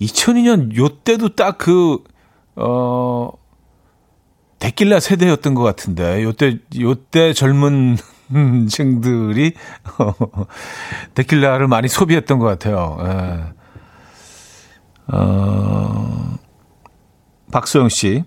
2002년 0.00 0.76
요 0.76 0.88
때도 1.02 1.34
딱 1.34 1.58
그, 1.58 2.04
어, 2.54 3.32
데킬라 4.60 5.00
세대였던 5.00 5.54
것 5.54 5.62
같은데, 5.62 6.22
요때, 6.22 6.58
요때 6.78 7.32
젊은 7.32 7.96
층들이 8.68 9.54
데킬라를 11.14 11.66
많이 11.66 11.88
소비했던 11.88 12.38
것 12.38 12.46
같아요. 12.46 12.96
예. 13.00 13.60
어, 15.12 16.38
박소영 17.50 17.88
씨. 17.88 18.22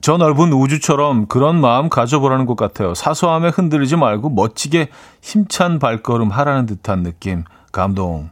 저 0.00 0.16
넓은 0.16 0.52
우주처럼 0.52 1.26
그런 1.26 1.60
마음 1.60 1.90
가져보라는 1.90 2.46
것 2.46 2.56
같아요. 2.56 2.94
사소함에 2.94 3.50
흔들리지 3.50 3.96
말고 3.96 4.30
멋지게 4.30 4.88
힘찬 5.20 5.78
발걸음 5.78 6.30
하라는 6.30 6.64
듯한 6.64 7.02
느낌. 7.02 7.44
감동. 7.70 8.30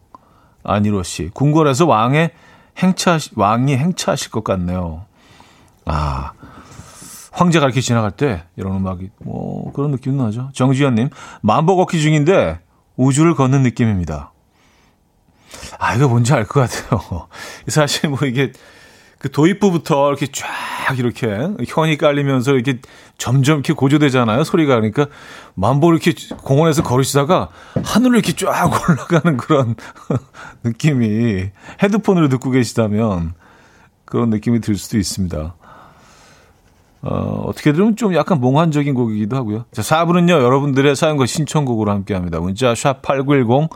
안희로 0.65 1.03
씨. 1.03 1.29
궁궐에서 1.35 1.87
왕의 1.87 2.31
행차, 2.79 3.19
왕이 3.37 3.77
행차하실 3.77 4.31
것 4.31 4.45
같네요. 4.45 5.05
아, 5.85 6.33
황제가 7.39 7.67
이렇게 7.67 7.81
지나갈 7.81 8.11
때 8.11 8.43
이런 8.57 8.75
음악이 8.77 9.11
뭐 9.21 9.73
그런 9.73 9.93
느낌도 9.93 10.25
나죠. 10.25 10.51
정지현님 10.55 11.11
만보 11.43 11.77
걷기 11.77 12.01
중인데 12.01 12.59
우주를 12.97 13.35
걷는 13.37 13.63
느낌입니다. 13.63 14.33
아 15.79 15.95
이거 15.95 16.09
뭔지 16.09 16.33
알 16.35 16.45
것 16.45 16.69
같아요. 16.69 17.29
사실 17.69 18.11
뭐 18.11 18.19
이게 18.27 18.53
그 19.21 19.31
도입부부터 19.31 20.09
이렇게 20.09 20.27
쫙 20.27 20.99
이렇게 20.99 21.27
현이 21.69 21.97
깔리면서 21.97 22.55
이렇게 22.55 22.81
점점 23.19 23.59
이렇게 23.59 23.73
고조되잖아요. 23.73 24.43
소리가 24.43 24.75
그러니까 24.75 25.07
만보 25.55 25.93
이렇게 25.93 26.15
공원에서 26.43 26.83
걸으시다가 26.83 27.51
하늘로 27.85 28.15
이렇게 28.19 28.33
쫙 28.33 28.69
올라가는 28.89 29.37
그런 29.37 29.77
느낌이 30.65 31.51
헤드폰으로 31.83 32.29
듣고 32.29 32.51
계시다면 32.51 33.35
그런 34.05 34.31
느낌이 34.31 34.61
들 34.61 34.75
수도 34.77 34.99
있습니다. 34.99 35.55
어, 37.03 37.45
어떻게 37.47 37.73
들으면 37.73 37.97
좀 37.97 38.15
약간 38.15 38.41
몽환적인 38.41 38.95
곡이기도 38.95 39.37
하고요. 39.37 39.65
자, 39.73 39.83
4부는요, 39.83 40.31
여러분들의 40.31 40.97
사연과 40.97 41.27
신청곡으로 41.27 41.91
함께 41.91 42.15
합니다. 42.15 42.41
문자 42.41 42.73
샵8910 42.73 43.69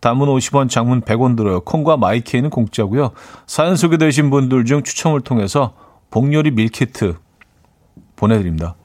단문 0.00 0.28
50원, 0.28 0.70
장문 0.70 1.02
100원 1.02 1.36
들어요. 1.36 1.60
콩과 1.60 1.96
마이케이는 1.96 2.50
공짜고요. 2.50 3.10
사연 3.46 3.76
소개되신 3.76 4.30
분들 4.30 4.64
중 4.64 4.82
추첨을 4.82 5.20
통해서 5.20 5.74
복요리 6.10 6.52
밀키트 6.52 7.16
보내드립니다. 8.16 8.76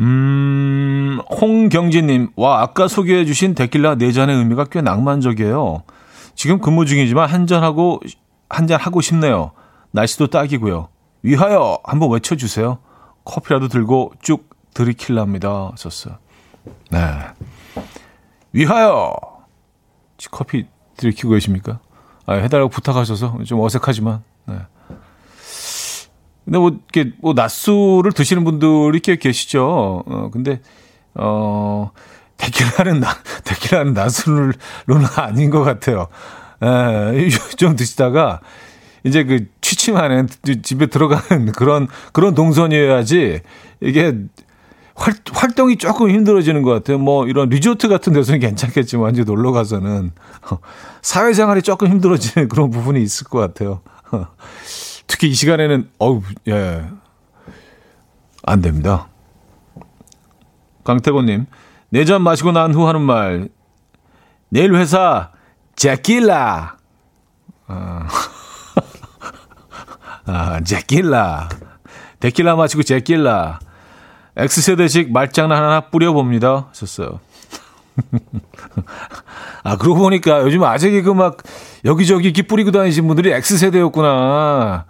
음, 0.00 1.20
홍경진님, 1.40 2.30
와, 2.36 2.60
아까 2.62 2.88
소개해주신 2.88 3.54
데킬라 3.54 3.94
네잔의 3.94 4.36
의미가 4.36 4.64
꽤 4.64 4.80
낭만적이에요. 4.82 5.82
지금 6.34 6.58
근무 6.58 6.84
중이지만 6.84 7.28
한잔하고, 7.28 8.00
한잔하고 8.48 9.00
싶네요. 9.00 9.52
날씨도 9.92 10.26
딱이고요. 10.26 10.88
위하여! 11.26 11.80
한번 11.82 12.12
외쳐주세요. 12.12 12.78
커피라도 13.24 13.66
들고 13.66 14.12
쭉 14.22 14.48
들이킬랍니다. 14.74 15.72
썼어요. 15.76 16.18
네. 16.90 17.00
위하여! 18.52 19.12
커피 20.30 20.66
들이키고 20.96 21.30
계십니까? 21.30 21.80
아, 22.26 22.34
해달라고 22.34 22.70
부탁하셔서 22.70 23.40
좀 23.44 23.58
어색하지만, 23.60 24.22
네. 24.46 24.54
근데 26.44 26.58
뭐, 26.58 26.70
이렇게, 26.70 27.12
뭐, 27.20 27.32
낮술을 27.32 28.12
드시는 28.12 28.44
분들이 28.44 29.00
꽤 29.00 29.16
계시죠. 29.16 30.04
어, 30.06 30.30
근데, 30.32 30.60
어, 31.14 31.90
데킬라는, 32.36 33.00
나, 33.00 33.08
데킬라는 33.44 33.94
낮술로는 33.94 34.54
아닌 35.16 35.50
것 35.50 35.64
같아요. 35.64 36.06
에, 36.62 37.28
좀 37.56 37.74
드시다가, 37.74 38.40
이제 39.02 39.24
그 39.24 39.46
취침하는 39.66 40.28
집에 40.62 40.86
들어가는 40.86 41.50
그런, 41.50 41.88
그런 42.12 42.34
동선이어야지, 42.36 43.40
이게 43.80 44.14
활, 44.94 45.14
활동이 45.32 45.76
조금 45.76 46.08
힘들어지는 46.08 46.62
것 46.62 46.70
같아요. 46.70 46.98
뭐 46.98 47.26
이런 47.26 47.48
리조트 47.48 47.88
같은 47.88 48.12
데서는 48.12 48.38
괜찮겠지만 48.38 49.12
이제 49.12 49.24
놀러 49.24 49.50
가서는 49.50 50.12
사회생활이 51.02 51.62
조금 51.62 51.88
힘들어지는 51.88 52.48
그런 52.48 52.70
부분이 52.70 53.02
있을 53.02 53.26
것 53.26 53.40
같아요. 53.40 53.80
특히 55.08 55.28
이 55.30 55.34
시간에는 55.34 55.90
어우 55.98 56.22
예. 56.46 56.84
안 58.44 58.62
됩니다. 58.62 59.08
강태곤님, 60.84 61.46
내전 61.88 62.22
마시고 62.22 62.52
난 62.52 62.72
후 62.72 62.86
하는 62.86 63.00
말, 63.02 63.48
내일 64.48 64.76
회사, 64.76 65.32
제킬라. 65.74 66.76
아, 67.66 68.08
아 70.26 70.60
제킬라. 70.60 71.48
데킬라 72.20 72.56
마시고 72.56 72.82
제킬라. 72.82 73.60
X세대식 74.36 75.12
말장난 75.12 75.62
하나 75.62 75.80
뿌려봅니다. 75.80 76.66
하셨어요. 76.68 77.20
아, 79.62 79.76
그러고 79.76 80.00
보니까 80.00 80.42
요즘 80.42 80.62
아재 80.64 80.90
개그 80.90 81.10
막 81.10 81.38
여기저기 81.84 82.26
이렇게 82.26 82.42
뿌리고 82.42 82.70
다니신 82.70 83.06
분들이 83.06 83.32
X세대였구나. 83.32 84.84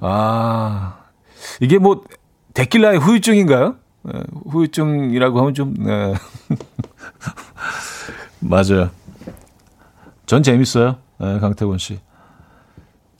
아, 0.00 0.94
이게 1.60 1.78
뭐, 1.78 2.02
데킬라의 2.54 2.98
후유증인가요? 2.98 3.76
네, 4.02 4.12
후유증이라고 4.50 5.40
하면 5.40 5.54
좀, 5.54 5.74
네. 5.78 6.14
맞아요. 8.40 8.90
전 10.26 10.42
재밌어요. 10.42 10.96
네, 11.18 11.38
강태곤 11.40 11.78
씨. 11.78 11.98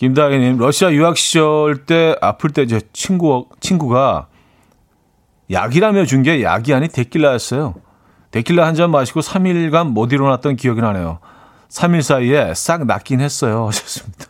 김다희님, 0.00 0.56
러시아 0.56 0.90
유학 0.92 1.18
시절 1.18 1.84
때 1.84 2.16
아플 2.22 2.50
때 2.50 2.66
제 2.66 2.80
친구, 2.94 3.46
친구가 3.60 4.28
약이라며 5.50 6.06
준 6.06 6.22
게 6.22 6.42
약이 6.42 6.72
아닌 6.72 6.88
데킬라였어요. 6.90 7.74
데킬라 8.30 8.66
한 8.66 8.74
잔 8.74 8.90
마시고 8.90 9.20
3일간 9.20 9.88
못 9.90 10.10
일어났던 10.12 10.56
기억이 10.56 10.80
나네요. 10.80 11.18
3일 11.68 12.00
사이에 12.00 12.54
싹 12.54 12.86
낫긴 12.86 13.20
했어요. 13.20 13.66
하셨습니다. 13.68 14.24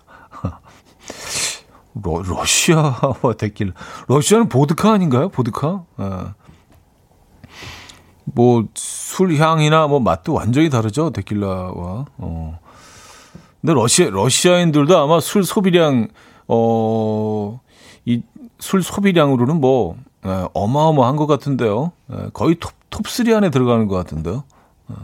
러, 2.03 2.23
러시아와 2.27 3.35
데킬라. 3.39 3.73
러시아는 4.09 4.49
보드카 4.49 4.91
아닌가요? 4.93 5.29
보드카? 5.29 5.85
예. 6.01 6.05
뭐 8.25 8.64
술 8.75 9.37
향이나 9.37 9.87
뭐 9.87 10.01
맛도 10.01 10.33
완전히 10.35 10.68
다르죠. 10.68 11.11
데킬라와. 11.11 12.07
어. 12.18 12.59
근데 13.61 13.75
러시아 13.75 14.11
러시아인들도 14.11 14.99
아마 14.99 15.21
술 15.21 15.45
소비량 15.45 16.09
어 16.49 17.59
이 18.07 18.23
술 18.61 18.83
소비량으로는 18.83 19.61
뭐 19.61 19.97
예, 20.27 20.47
어마어마한 20.53 21.17
것 21.17 21.27
같은데요. 21.27 21.93
예, 22.13 22.29
거의 22.33 22.57
톱, 22.61 22.73
top3 22.91 23.35
안에 23.35 23.51
들어가는 23.51 23.89
것 23.89 23.97
같은데요. 23.97 24.45
예. 24.91 24.95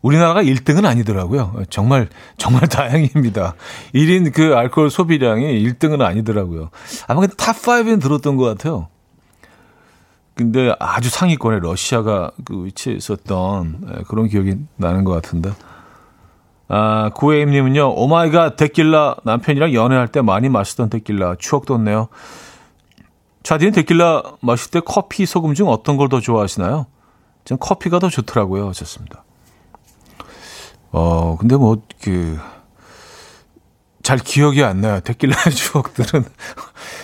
우리나라가 0.00 0.42
1등은 0.42 0.84
아니더라고요. 0.86 1.62
정말, 1.70 2.08
정말 2.38 2.62
다행입니다. 2.68 3.54
1인 3.94 4.32
그 4.32 4.54
알코올 4.54 4.90
소비량이 4.90 5.62
1등은 5.64 6.00
아니더라고요. 6.00 6.70
아마 7.06 7.20
근데 7.20 7.34
top5에는 7.34 8.00
들었던 8.00 8.36
것 8.36 8.44
같아요. 8.44 8.88
근데 10.34 10.72
아주 10.78 11.10
상위권에 11.10 11.58
러시아가 11.58 12.30
그 12.44 12.64
위치에 12.64 12.94
있었던 12.94 14.04
그런 14.06 14.28
기억이 14.28 14.54
나는 14.76 15.02
것 15.02 15.12
같은데. 15.12 15.50
아, 16.68 17.10
구혜임님은요, 17.14 17.94
oh 17.96 18.13
my 18.13 18.30
god 18.30 18.56
데킬라 18.56 19.16
남편이랑 19.24 19.72
연애할 19.72 20.08
때 20.08 20.20
많이 20.20 20.48
마시던 20.48 20.90
데킬라 20.90 21.36
추억 21.38 21.64
돋네요. 21.66 22.08
자디는 23.42 23.72
데킬라 23.72 24.22
마실 24.42 24.70
때 24.70 24.80
커피 24.84 25.24
소금 25.24 25.54
중 25.54 25.68
어떤 25.68 25.96
걸 25.96 26.08
더 26.08 26.20
좋아하시나요? 26.20 26.86
전 27.44 27.58
커피가 27.58 27.98
더 27.98 28.10
좋더라고요. 28.10 28.68
하셨습니다. 28.68 29.24
어, 30.92 31.36
근데 31.38 31.56
뭐, 31.56 31.78
그, 32.02 32.38
잘 34.08 34.16
기억이 34.16 34.64
안 34.64 34.80
나요. 34.80 35.00
데킬라 35.00 35.36
추억들은. 35.54 36.24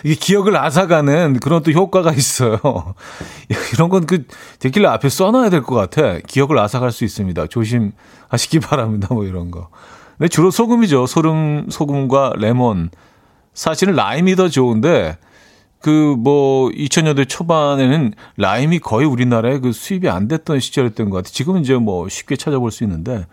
이게 0.05 0.15
기억을 0.15 0.57
앗아가는 0.57 1.39
그런 1.41 1.63
또 1.63 1.71
효과가 1.71 2.13
있어요. 2.13 2.59
이런 3.75 3.91
건 3.91 4.07
그 4.07 4.27
데킬라 4.59 4.91
앞에 4.95 5.11
써놔야 5.11 5.51
될 5.51 5.61
것 5.63 5.75
같아. 5.75 6.19
기억을 6.27 6.59
앗아갈 6.59 6.93
수 6.93 7.05
있습니다. 7.05 7.49
조심하시기 7.49 8.61
바랍니다. 8.65 9.09
뭐 9.11 9.27
이런 9.27 9.51
거. 9.51 9.69
근데 10.17 10.29
주로 10.29 10.51
소금이죠. 10.51 11.07
소금, 11.07 11.67
소금과 11.69 12.33
레몬. 12.39 12.89
사실은 13.53 13.95
라임이 13.97 14.35
더 14.37 14.49
좋은데, 14.49 15.19
그 15.83 16.17
뭐 16.17 16.71
2000년대 16.71 17.29
초반에는 17.29 18.15
라임이 18.39 18.79
거의 18.79 19.07
우리나라에 19.07 19.59
그 19.59 19.73
수입이 19.73 20.09
안 20.09 20.27
됐던 20.27 20.59
시절이었던 20.59 21.11
것 21.11 21.19
같아요. 21.19 21.33
지금은 21.35 21.61
이제 21.61 21.75
뭐 21.75 22.09
쉽게 22.09 22.37
찾아볼 22.37 22.71
수 22.71 22.83
있는데 22.85 23.27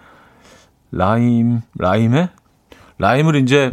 라임 0.92 1.62
라임에 1.80 2.32
라임을 3.02 3.36
이제 3.36 3.72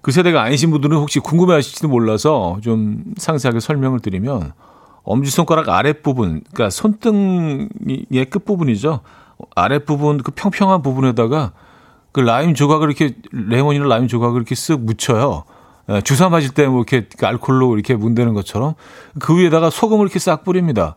그 0.00 0.10
세대가 0.10 0.42
아니신 0.42 0.70
분들은 0.70 0.96
혹시 0.96 1.20
궁금해 1.20 1.54
하실지도 1.54 1.88
몰라서 1.88 2.58
좀 2.62 3.04
상세하게 3.16 3.60
설명을 3.60 4.00
드리면 4.00 4.52
엄지손가락 5.02 5.68
아랫부분, 5.68 6.42
그러니까 6.52 6.70
손등의 6.70 8.24
끝부분이죠. 8.30 9.00
아랫부분 9.54 10.18
그 10.22 10.32
평평한 10.34 10.82
부분에다가 10.82 11.52
그 12.12 12.20
라임 12.20 12.54
조각을 12.54 12.88
이렇게 12.88 13.14
레몬이나 13.32 13.86
라임 13.86 14.08
조각을 14.08 14.36
이렇게 14.36 14.54
쓱 14.54 14.80
묻혀요. 14.80 15.44
예, 15.90 16.00
주사 16.00 16.30
맞을 16.30 16.50
때 16.50 16.66
뭐 16.66 16.82
이렇게 16.88 17.06
알콜로 17.20 17.74
이렇게 17.74 17.94
문대는 17.94 18.32
것처럼 18.32 18.74
그 19.20 19.36
위에다가 19.36 19.68
소금을 19.68 20.06
이렇게 20.06 20.18
싹 20.18 20.42
뿌립니다. 20.44 20.96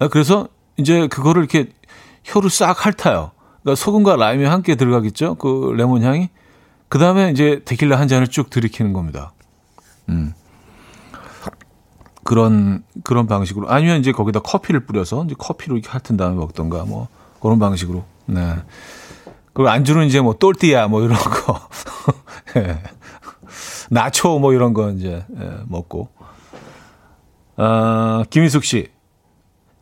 예, 0.00 0.08
그래서 0.08 0.48
이제 0.76 1.08
그거를 1.08 1.42
이렇게 1.42 1.70
혀로 2.22 2.48
싹 2.48 2.86
핥아요. 2.86 3.32
그러니까 3.68 3.74
소금과 3.74 4.16
라임이 4.16 4.46
함께 4.46 4.76
들어가겠죠. 4.76 5.34
그 5.34 5.72
레몬 5.76 6.02
향이. 6.02 6.30
그 6.88 6.98
다음에 6.98 7.30
이제 7.30 7.60
데킬라 7.66 7.98
한 7.98 8.08
잔을 8.08 8.28
쭉 8.28 8.48
들이키는 8.48 8.94
겁니다. 8.94 9.32
음. 10.08 10.32
그런, 12.24 12.82
그런 13.04 13.26
방식으로. 13.26 13.68
아니면 13.68 14.00
이제 14.00 14.12
거기다 14.12 14.40
커피를 14.40 14.86
뿌려서 14.86 15.24
이제 15.24 15.34
커피로 15.38 15.76
이렇게 15.76 15.90
핥은 15.90 16.16
다음에 16.16 16.36
먹던가 16.36 16.84
뭐 16.84 17.08
그런 17.40 17.58
방식으로. 17.58 18.04
네. 18.26 18.54
그리고 19.52 19.68
안주는 19.68 20.06
이제 20.06 20.20
뭐 20.20 20.34
똘띠야 20.34 20.88
뭐 20.88 21.02
이런 21.02 21.18
거. 21.18 21.60
예. 22.56 22.82
나초 23.90 24.38
뭐 24.38 24.54
이런 24.54 24.72
거 24.72 24.90
이제 24.90 25.24
예, 25.38 25.50
먹고. 25.66 26.08
아, 27.56 28.24
김희숙 28.30 28.64
씨. 28.64 28.88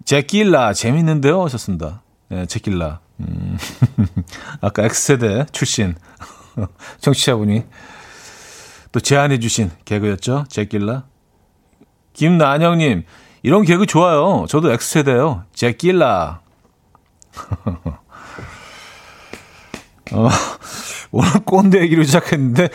제킬라 0.05 0.73
재밌는데요 0.73 1.45
하셨습니다. 1.45 2.03
예, 2.33 2.47
제킬라. 2.47 3.06
음. 3.21 3.59
아까 4.61 4.85
X세대 4.85 5.47
출신. 5.53 5.95
청취자분이 7.01 7.65
또 8.93 9.01
제안해 9.01 9.39
주신 9.39 9.71
개그였죠. 9.85 10.45
제낄라. 10.49 11.05
김난영님, 12.13 13.05
이런 13.43 13.65
개그 13.65 13.87
좋아요. 13.87 14.47
저도 14.49 14.73
X세대요. 14.73 15.45
제낄라. 15.53 16.41
어, 20.13 20.29
오늘 21.11 21.31
꼰대 21.45 21.81
얘기로 21.83 22.05
시작했는데 22.05 22.71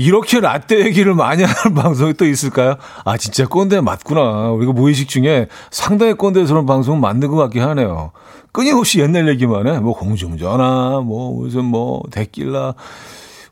이렇게 0.00 0.40
라떼 0.40 0.86
얘기를 0.86 1.14
많이 1.14 1.42
하는 1.42 1.74
방송이 1.76 2.14
또 2.14 2.24
있을까요? 2.24 2.76
아, 3.04 3.18
진짜 3.18 3.46
꼰대 3.46 3.82
맞구나. 3.82 4.50
우리가 4.52 4.72
무의식 4.72 5.10
중에 5.10 5.48
상당히 5.70 6.14
꼰대스러운 6.14 6.64
방송 6.64 7.00
만든 7.02 7.28
것 7.28 7.36
같긴 7.36 7.62
하네요. 7.64 8.12
끊임없이 8.50 9.00
옛날 9.00 9.28
얘기만 9.28 9.66
해. 9.66 9.78
뭐 9.78 9.92
공중전화, 9.92 11.02
뭐 11.04 11.34
무슨 11.34 11.66
뭐 11.66 12.02
데킬라, 12.10 12.72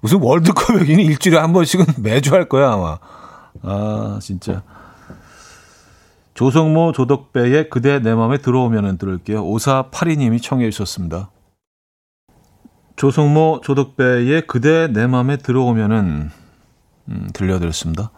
무슨 0.00 0.22
월드컵 0.22 0.80
얘기는 0.80 1.04
일주일에 1.04 1.38
한 1.38 1.52
번씩은 1.52 1.84
매주 2.02 2.32
할 2.32 2.48
거야 2.48 2.72
아마. 2.72 2.98
아 3.62 4.18
진짜. 4.22 4.62
조성모 6.32 6.92
조덕배의 6.92 7.68
그대 7.68 7.98
내 7.98 8.14
맘에 8.14 8.38
들어오면은 8.38 8.96
들을게요. 8.96 9.44
5482님이 9.44 10.42
청해 10.42 10.70
주셨습니다. 10.70 11.28
조성모 12.98 13.60
조덕배의 13.62 14.46
그대 14.48 14.88
내 14.88 15.06
맘에 15.06 15.36
들어오면은 15.36 16.30
음, 17.08 17.28
들려드렸습니다. 17.32 18.10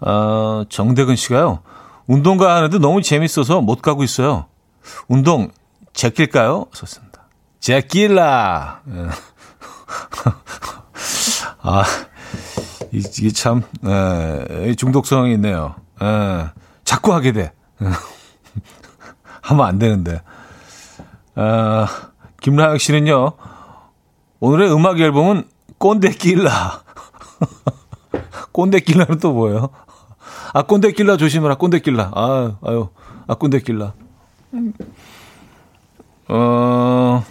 아, 0.00 0.64
정대근 0.68 1.14
씨가요. 1.14 1.60
운동가 2.08 2.56
하는데 2.56 2.78
너무 2.78 3.02
재밌어서 3.02 3.60
못 3.60 3.82
가고 3.82 4.02
있어요. 4.02 4.46
운동 5.06 5.50
제낄까요? 5.92 6.66
썼습니다. 6.72 7.28
제낄라. 7.60 8.82
예. 8.88 9.06
아, 11.62 11.84
이게 12.90 13.30
참 13.30 13.62
에, 13.84 14.74
중독성이 14.74 15.34
있네요. 15.34 15.76
에, 16.02 16.46
자꾸 16.84 17.14
하게 17.14 17.30
돼. 17.32 17.52
하면 19.42 19.66
안 19.66 19.78
되는데. 19.78 20.20
아, 21.36 21.86
김라영 22.46 22.78
씨는요. 22.78 23.32
오늘의 24.38 24.72
음악 24.72 25.00
앨범은 25.00 25.48
꼰대 25.78 26.10
낄라. 26.10 26.84
꼰대 28.52 28.78
낄라는 28.78 29.18
또 29.18 29.32
뭐예요? 29.32 29.70
아, 30.54 30.62
꼰대 30.62 30.92
낄라 30.92 31.16
조심해라. 31.16 31.56
꼰대 31.56 31.80
낄라. 31.80 32.12
아, 32.14 32.56
아유, 32.62 32.90
아, 33.26 33.34
꼰대 33.34 33.62
낄라. 33.62 33.94
어, 36.28 37.24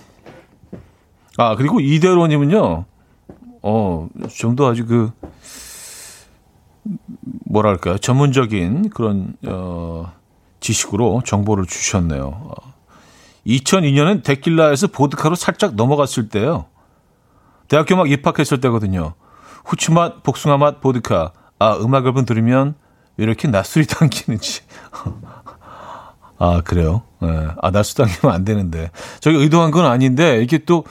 아, 1.38 1.56
그리고 1.56 1.80
이대로님은요, 1.80 2.84
어, 3.62 4.08
좀 4.34 4.58
더 4.58 4.70
아주 4.70 4.86
그, 4.86 5.12
뭐랄까요, 7.46 8.00
전문적인 8.00 8.90
그런, 8.90 9.38
어, 9.48 10.12
지식으로 10.60 11.22
정보를 11.24 11.66
주셨네요. 11.68 12.75
2002년은 13.46 14.24
데킬라에서 14.24 14.88
보드카로 14.88 15.36
살짝 15.36 15.76
넘어갔을 15.76 16.30
때요. 16.30 16.66
대학교 17.68 17.96
막 17.96 18.10
입학했을 18.10 18.60
때거든요. 18.62 19.14
후추맛, 19.66 20.24
복숭아맛, 20.24 20.82
보드카. 20.82 21.34
아, 21.60 21.76
음악 21.78 22.06
앨범 22.06 22.26
들으면 22.26 22.76
왜 23.18 23.26
이렇게 23.26 23.48
낯술이 23.48 23.86
당기는지. 23.88 24.62
아, 26.38 26.62
그래요? 26.62 27.04
네. 27.22 27.48
아, 27.62 27.72
낯술 27.72 28.06
당기면 28.06 28.36
안 28.36 28.46
되는데. 28.46 28.92
저희 29.20 29.36
의도한 29.36 29.72
건 29.72 29.86
아닌데, 29.86 30.42
이게 30.42 30.60
또, 30.60 30.84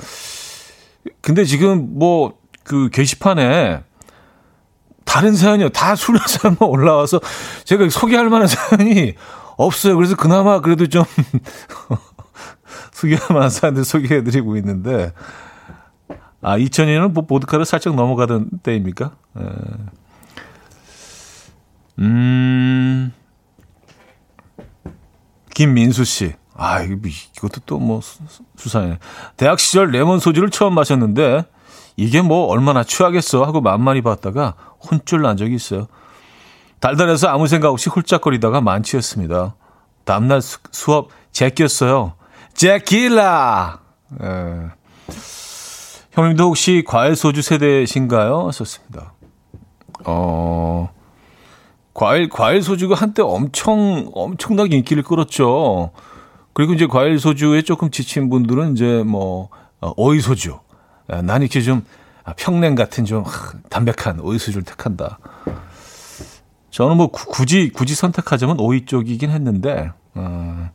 근데 1.21 1.45
지금 1.45 1.99
뭐, 1.99 2.35
그 2.65 2.89
게시판에 2.91 3.83
다른 5.05 5.35
사연이요. 5.37 5.69
다 5.69 5.95
술을 5.95 6.19
사연만 6.27 6.69
올라와서 6.69 7.21
제가 7.65 7.89
소개할 7.91 8.31
만한 8.31 8.49
사연이 8.49 9.15
없어요. 9.57 9.95
그래서 9.97 10.17
그나마 10.17 10.61
그래도 10.61 10.89
좀 10.89 11.05
만한 13.31 13.51
사연들 13.51 13.85
소개해드리고 13.85 14.57
있는데, 14.59 15.13
아, 16.41 16.59
2000년은 16.59 17.13
뭐 17.13 17.27
보드카를 17.27 17.65
살짝 17.65 17.95
넘어가던 17.95 18.51
때입니까? 18.63 19.13
에. 19.39 19.43
음, 22.01 23.13
김민수 25.55 26.05
씨. 26.05 26.35
아, 26.57 26.83
이것도 26.83 27.61
또 27.67 27.79
뭐 27.79 28.01
수상해. 28.57 28.99
대학 29.37 29.59
시절 29.59 29.91
레몬 29.91 30.21
소주를 30.21 30.51
처음 30.51 30.75
마셨는데 30.75 31.45
이게 31.97 32.23
뭐 32.23 32.47
얼마나 32.47 32.85
취하겠어 32.85 33.45
하고 33.45 33.61
만만히 33.61 34.03
봤다가 34.03 34.55
혼쭐 34.81 35.23
난 35.23 35.37
적이 35.37 35.55
있어요. 35.55 35.87
달달해서 36.81 37.29
아무 37.29 37.47
생각 37.49 37.71
없이 37.71 37.89
훌쩍거리다가 37.89 38.61
만취했습니다. 38.61 39.55
다음날 40.05 40.43
수, 40.43 40.59
수업 40.71 41.09
제꼈어요. 41.33 42.15
제킬라! 42.55 43.81
예. 44.23 44.71
형님도 46.13 46.45
혹시 46.45 46.85
과일 46.87 47.17
소주 47.17 47.43
세대신가요? 47.43 48.53
썼습니다. 48.53 49.13
어, 50.05 50.91
과일, 51.93 52.29
과일 52.29 52.63
소주가 52.63 52.95
한때 52.95 53.23
엄청, 53.23 54.09
엄청나게 54.15 54.77
인기를 54.77 55.03
끌었죠. 55.03 55.91
그리고 56.53 56.73
이제 56.75 56.87
과일 56.87 57.19
소주에 57.19 57.63
조금 57.63 57.91
지친 57.91 58.31
분들은 58.31 58.75
이제 58.75 59.03
뭐, 59.03 59.49
어, 59.81 59.93
오이 59.97 60.21
소주. 60.21 60.59
난 61.07 61.43
이렇게 61.43 61.61
좀 61.61 61.85
평냉 62.37 62.77
같은 62.77 63.05
좀 63.05 63.25
담백한 63.69 64.21
오이 64.21 64.39
소주를 64.39 64.63
택한다. 64.63 65.19
저는 66.71 66.97
뭐 66.97 67.09
굳이, 67.09 67.71
굳이 67.75 67.95
선택하자면 67.97 68.61
오이 68.61 68.87
쪽이긴 68.87 69.31
했는데, 69.31 69.91
어, 70.15 70.71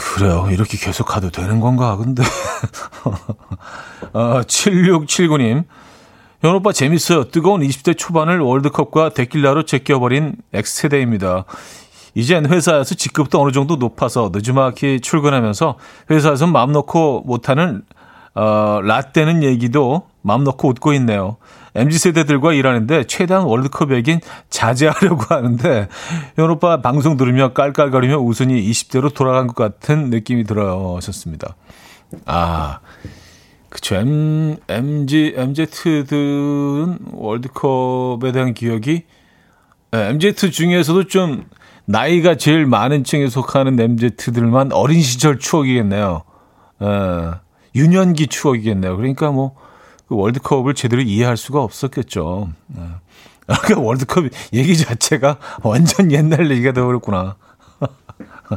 그래요. 0.00 0.48
이렇게 0.50 0.76
계속 0.78 1.04
가도 1.04 1.30
되는 1.30 1.60
건가? 1.60 1.96
근데, 1.96 2.22
어, 4.12 4.40
7679님. 4.42 5.64
현 6.40 6.54
오빠 6.54 6.72
재밌어요. 6.72 7.24
뜨거운 7.24 7.60
20대 7.60 7.98
초반을 7.98 8.40
월드컵과 8.40 9.10
데킬라로 9.10 9.64
제껴버린 9.64 10.36
X세대입니다. 10.54 11.44
이젠 12.14 12.46
회사에서 12.46 12.94
직급도 12.94 13.40
어느 13.40 13.52
정도 13.52 13.76
높아서 13.76 14.30
늦지막히 14.32 15.00
출근하면서 15.00 15.76
회사에서 16.10 16.46
마음 16.46 16.72
놓고 16.72 17.24
못하는 17.26 17.82
어, 18.34 18.80
라떼는 18.82 19.42
얘기도 19.42 20.08
마음 20.22 20.44
놓고 20.44 20.68
웃고 20.70 20.94
있네요. 20.94 21.36
MZ 21.74 21.98
세대들과 21.98 22.52
일하는데 22.52 23.04
최대한 23.04 23.44
월드컵 23.44 23.92
얘긴 23.92 24.20
자제하려고 24.48 25.22
하는데 25.34 25.88
현 26.36 26.50
오빠 26.50 26.80
방송 26.80 27.16
들으며 27.16 27.52
깔깔거리며 27.52 28.18
웃으니 28.18 28.62
20대로 28.70 29.14
돌아간 29.14 29.46
것 29.46 29.54
같은 29.54 30.10
느낌이 30.10 30.44
들어요. 30.44 30.96
하셨습니다. 30.96 31.56
아, 32.26 32.80
그쵸. 33.68 33.94
M, 33.96 34.56
MG, 34.68 35.34
MZ들은 35.36 36.98
월드컵에 37.12 38.32
대한 38.32 38.52
기억이, 38.52 39.04
네, 39.92 40.08
MZ 40.08 40.50
중에서도 40.50 41.04
좀 41.04 41.46
나이가 41.84 42.36
제일 42.36 42.66
많은 42.66 43.04
층에 43.04 43.28
속하는 43.28 43.78
MZ들만 43.78 44.72
어린 44.72 45.00
시절 45.00 45.38
추억이겠네요. 45.38 46.22
에, 46.82 46.86
예, 46.86 47.30
유년기 47.74 48.26
추억이겠네요. 48.28 48.96
그러니까 48.96 49.30
뭐, 49.30 49.54
그 50.10 50.16
월드컵을 50.16 50.74
제대로 50.74 51.00
이해할 51.02 51.36
수가 51.36 51.62
없었겠죠. 51.62 52.50
에. 52.76 52.80
아, 53.46 53.54
그 53.62 53.80
월드컵 53.80 54.24
얘기 54.52 54.76
자체가 54.76 55.38
완전 55.62 56.10
옛날 56.10 56.50
얘기가 56.50 56.72
되어버렸구나. 56.72 57.36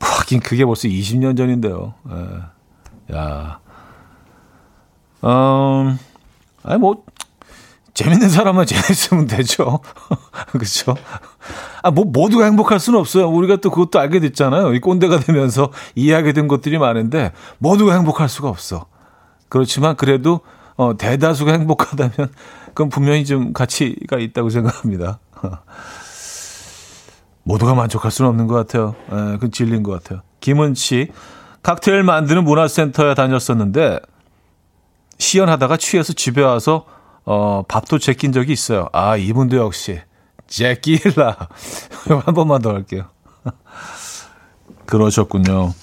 하긴 0.00 0.40
그게 0.40 0.64
벌써 0.64 0.88
20년 0.88 1.36
전인데요. 1.36 1.94
에. 2.10 2.14
예. 3.12 3.16
야. 3.16 3.60
음, 5.22 5.96
아니, 6.64 6.80
뭐, 6.80 7.04
재밌는 7.94 8.28
사람은 8.28 8.66
재밌으면 8.66 9.28
되죠. 9.28 9.78
그렇죠? 10.50 10.96
아, 11.84 11.92
뭐 11.92 12.04
모두가 12.04 12.46
행복할 12.46 12.80
수는 12.80 12.98
없어요. 12.98 13.28
우리가 13.28 13.58
또 13.58 13.70
그것도 13.70 14.00
알게 14.00 14.18
됐잖아요. 14.18 14.74
이 14.74 14.80
꼰대가 14.80 15.20
되면서 15.20 15.70
이해하게 15.94 16.32
된 16.32 16.48
것들이 16.48 16.78
많은데 16.78 17.30
모두가 17.58 17.94
행복할 17.94 18.28
수가 18.28 18.48
없어. 18.48 18.86
그렇지만 19.48 19.96
그래도 19.96 20.40
어, 20.76 20.96
대다수가 20.96 21.52
행복하다면 21.52 22.10
그건 22.68 22.88
분명히 22.88 23.24
좀 23.24 23.52
가치가 23.52 24.18
있다고 24.18 24.50
생각합니다. 24.50 25.18
모두가 27.44 27.74
만족할 27.74 28.10
수는 28.10 28.28
없는 28.30 28.46
것 28.48 28.54
같아요. 28.54 28.94
에, 29.10 29.14
예, 29.14 29.32
그건 29.34 29.52
진리인 29.52 29.82
것 29.82 29.92
같아요. 29.92 30.22
김은치 30.40 31.08
칵테일 31.62 32.02
만드는 32.02 32.44
문화센터에 32.44 33.14
다녔었는데 33.14 34.00
시연하다가 35.18 35.76
취해서 35.76 36.12
집에 36.12 36.42
와서 36.42 36.84
어, 37.24 37.64
밥도 37.66 37.98
제낀 37.98 38.32
적이 38.32 38.52
있어요. 38.52 38.88
아, 38.92 39.16
이분도 39.16 39.56
역시 39.56 40.00
제끼라. 40.46 41.36
한 42.24 42.34
번만 42.34 42.62
더 42.62 42.72
할게요. 42.72 43.06
그러셨군요. 44.86 45.74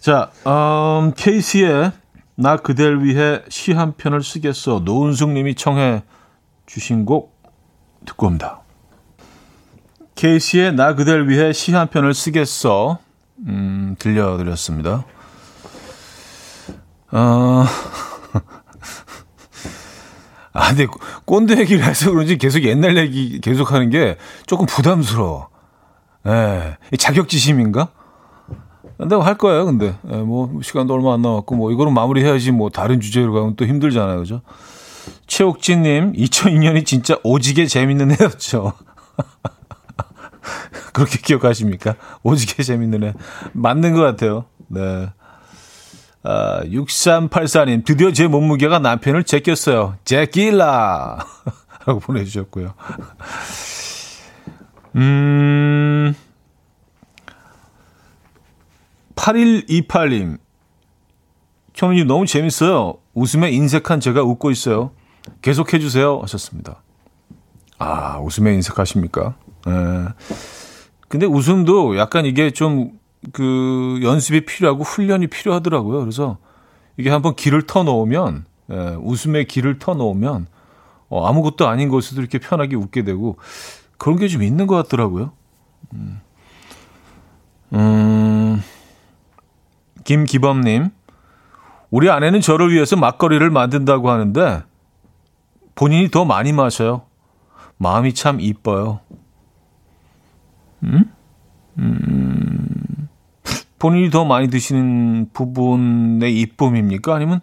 자, 0.00 0.30
음, 0.46 1.12
케이스의 1.16 1.92
나 2.36 2.56
그댈 2.56 3.02
위해 3.02 3.42
시 3.48 3.72
한 3.72 3.94
편을 3.96 4.22
쓰겠어. 4.22 4.80
노은숙 4.84 5.30
님이 5.30 5.54
청해 5.54 6.02
주신 6.66 7.04
곡 7.04 7.34
듣고 8.06 8.26
옵니다. 8.26 8.60
케이시의 10.16 10.74
나 10.74 10.94
그댈 10.94 11.28
위해 11.28 11.52
시 11.52 11.72
한 11.72 11.88
편을 11.88 12.14
쓰겠어. 12.14 12.98
음, 13.46 13.96
들려드렸습니다. 13.98 15.04
어, 17.12 17.64
아, 20.52 20.68
근데 20.68 20.86
꼰대 21.24 21.58
얘기를 21.58 21.84
해서 21.84 22.10
그런지 22.10 22.38
계속 22.38 22.62
옛날 22.64 22.96
얘기 22.96 23.40
계속 23.40 23.72
하는 23.72 23.90
게 23.90 24.16
조금 24.46 24.66
부담스러워. 24.66 25.48
예. 26.26 26.76
자격지심인가? 26.96 27.88
근데 28.96 29.16
할 29.16 29.36
거예요, 29.36 29.64
근데. 29.64 29.94
예, 30.10 30.16
뭐, 30.16 30.60
시간도 30.62 30.94
얼마 30.94 31.14
안 31.14 31.22
남았고, 31.22 31.56
뭐, 31.56 31.72
이거는 31.72 31.92
마무리 31.92 32.22
해야지, 32.24 32.52
뭐, 32.52 32.70
다른 32.70 33.00
주제로 33.00 33.32
가면 33.32 33.56
또 33.56 33.66
힘들잖아요, 33.66 34.18
그죠? 34.18 34.42
최옥진님, 35.26 36.12
2002년이 36.12 36.86
진짜 36.86 37.16
오지게 37.24 37.66
재밌는 37.66 38.12
해였죠. 38.12 38.72
그렇게 40.92 41.18
기억하십니까? 41.18 41.96
오지게 42.22 42.62
재밌는 42.62 43.02
해. 43.02 43.14
맞는 43.52 43.94
것 43.94 44.00
같아요. 44.02 44.44
네. 44.68 45.08
아, 46.22 46.62
6384님, 46.64 47.84
드디어 47.84 48.12
제 48.12 48.26
몸무게가 48.28 48.78
남편을 48.78 49.24
제꼈어요. 49.24 49.96
제끼라! 50.04 51.18
라고 51.84 52.00
보내주셨고요. 52.00 52.72
음, 54.96 56.14
8128님, 59.16 60.38
형님 61.74 62.06
너무 62.06 62.26
재밌어요. 62.26 62.94
웃음에 63.14 63.50
인색한 63.50 64.00
제가 64.00 64.22
웃고 64.22 64.50
있어요. 64.50 64.92
계속 65.42 65.72
해 65.72 65.78
주세요. 65.78 66.18
하셨습니다. 66.22 66.82
아, 67.78 68.18
웃음에 68.18 68.54
인색하십니까? 68.54 69.34
예. 69.68 69.72
근데 71.08 71.26
웃음도 71.26 71.96
약간 71.98 72.26
이게 72.26 72.50
좀 72.50 73.04
그 73.32 74.00
연습이 74.02 74.44
필요하고 74.44 74.82
훈련이 74.84 75.28
필요하더라고요. 75.28 76.00
그래서 76.00 76.38
이게 76.96 77.10
한번 77.10 77.34
길을 77.34 77.62
터 77.62 77.82
놓으면 77.82 78.44
예, 78.70 78.96
웃음의 79.00 79.46
길을 79.46 79.78
터 79.78 79.94
놓으면 79.94 80.46
어, 81.08 81.26
아무것도 81.26 81.68
아닌 81.68 81.88
것에도 81.88 82.20
이렇게 82.20 82.38
편하게 82.38 82.76
웃게 82.76 83.02
되고 83.02 83.36
그런 83.98 84.18
게 84.18 84.28
좀 84.28 84.42
있는 84.42 84.66
것 84.66 84.76
같더라고요. 84.76 85.32
음, 85.94 86.20
음 87.72 88.62
김기범님, 90.04 90.90
우리 91.90 92.10
아내는 92.10 92.40
저를 92.40 92.72
위해서 92.72 92.96
막걸리를 92.96 93.48
만든다고 93.50 94.10
하는데 94.10 94.62
본인이 95.74 96.10
더 96.10 96.24
많이 96.24 96.52
마셔요. 96.52 97.02
마음이 97.76 98.14
참 98.14 98.40
이뻐요. 98.40 99.00
음? 100.84 101.10
음, 101.78 103.08
본인이 103.78 104.10
더 104.10 104.24
많이 104.24 104.48
드시는 104.48 105.30
부분의 105.32 106.38
이쁨입니까? 106.40 107.14
아니면 107.14 107.40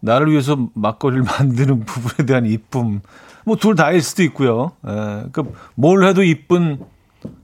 나를 0.00 0.30
위해서 0.30 0.68
막걸리를 0.74 1.24
만드는 1.38 1.84
부분에 1.84 2.26
대한 2.26 2.46
이쁨? 2.46 3.00
뭐 3.44 3.56
둘 3.56 3.74
다일 3.74 4.00
수도 4.02 4.22
있고요. 4.22 4.72
에, 4.86 5.24
그뭘 5.32 6.04
해도 6.06 6.22
이쁜 6.22 6.80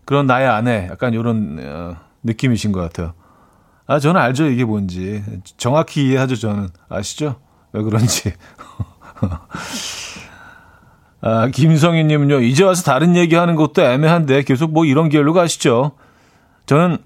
그런 0.05 0.27
나의 0.27 0.49
아내, 0.49 0.89
약간 0.91 1.15
이런 1.15 1.59
어, 1.63 1.97
느낌이신 2.23 2.73
것 2.73 2.81
같아요. 2.81 3.15
아, 3.91 3.99
저는 3.99 4.21
알죠 4.21 4.47
이게 4.47 4.65
뭔지 4.65 5.21
정확히 5.57 6.07
이해하죠 6.07 6.37
저는 6.37 6.69
아시죠? 6.89 7.41
왜 7.73 7.83
그런지. 7.83 8.33
아, 11.23 11.49
김성희님은요, 11.49 12.43
이제 12.43 12.63
와서 12.63 12.85
다른 12.85 13.17
얘기 13.17 13.35
하는 13.35 13.57
것도 13.57 13.83
애매한데 13.83 14.45
계속 14.45 14.73
뭐 14.73 14.85
이런 14.85 15.09
길로 15.09 15.33
가시죠. 15.33 15.91
저는 16.67 16.99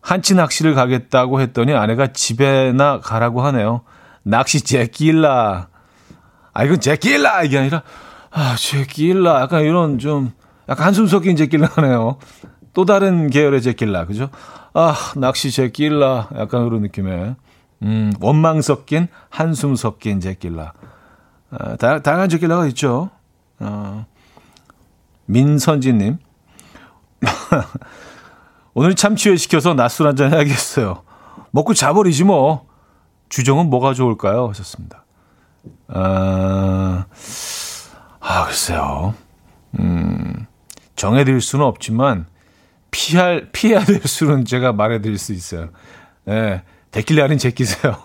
한치 0.00 0.34
낚시를 0.34 0.74
가겠다고 0.74 1.42
했더니 1.42 1.74
아내가 1.74 2.06
집에나 2.06 3.00
가라고 3.00 3.42
하네요. 3.42 3.82
낚시 4.22 4.62
제끼일라. 4.62 5.68
아, 6.54 6.64
이건 6.64 6.80
제끼일라! 6.80 7.42
이게 7.42 7.58
아니라, 7.58 7.82
아, 8.30 8.56
제끼일라. 8.56 9.42
약간 9.42 9.60
이런 9.60 9.98
좀, 9.98 10.32
약간 10.70 10.86
한숨 10.86 11.06
섞인 11.06 11.36
제끼일라 11.36 11.68
하네요. 11.74 12.16
또 12.72 12.86
다른 12.86 13.28
계열의 13.28 13.60
제끼일라. 13.60 14.06
그죠? 14.06 14.30
아, 14.72 14.94
낚시 15.16 15.50
제끼일라. 15.50 16.28
약간 16.36 16.64
그런 16.64 16.82
느낌의. 16.82 17.36
음, 17.82 18.12
원망 18.20 18.60
섞인, 18.62 19.08
한숨 19.28 19.74
섞인 19.74 20.20
제끼일라. 20.20 20.72
아, 21.50 21.76
다, 21.76 22.00
다양한 22.00 22.28
제끼일라가 22.28 22.66
있죠. 22.68 23.10
어, 23.58 24.06
민선지님. 25.26 26.18
오늘 28.74 28.94
참치회 28.94 29.36
시켜서 29.36 29.74
낮술 29.74 30.06
한잔 30.06 30.32
해야겠어요. 30.32 31.02
먹고 31.50 31.74
자버리지 31.74 32.24
뭐. 32.24 32.68
주정은 33.28 33.70
뭐가 33.70 33.94
좋을까요? 33.94 34.48
하셨습니다. 34.48 35.04
아, 35.88 37.06
아 38.20 38.44
글쎄요. 38.44 39.14
음, 39.78 40.46
정해드릴 40.96 41.40
수는 41.40 41.64
없지만, 41.64 42.26
피할, 42.90 43.48
피해야 43.52 43.84
될 43.84 44.00
수는 44.02 44.44
제가 44.44 44.72
말해드릴 44.72 45.18
수 45.18 45.32
있어요. 45.32 45.70
예, 46.28 46.32
네, 46.32 46.62
데킬라는 46.90 47.38
제끼세요. 47.38 47.96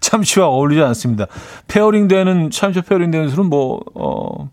참치와 0.00 0.46
어울리지 0.46 0.82
않습니다. 0.82 1.26
pairing 1.68 2.08
되는, 2.08 2.50
참치 2.50 2.80
pairing 2.80 3.10
되는 3.10 3.28
술은 3.28 3.46
뭐, 3.46 3.80
어, 3.94 4.50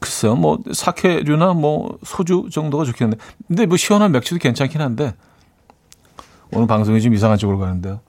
글쎄요, 0.00 0.34
뭐, 0.34 0.58
사케류나 0.72 1.52
뭐, 1.52 1.98
소주 2.04 2.48
정도가 2.50 2.84
좋겠는데. 2.84 3.22
근데 3.46 3.66
뭐, 3.66 3.76
시원한 3.76 4.12
맥주도 4.12 4.38
괜찮긴 4.38 4.80
한데, 4.80 5.14
오늘 6.50 6.66
방송이 6.66 7.00
좀 7.00 7.14
이상한 7.14 7.38
쪽으로 7.38 7.58
가는데요. 7.58 8.00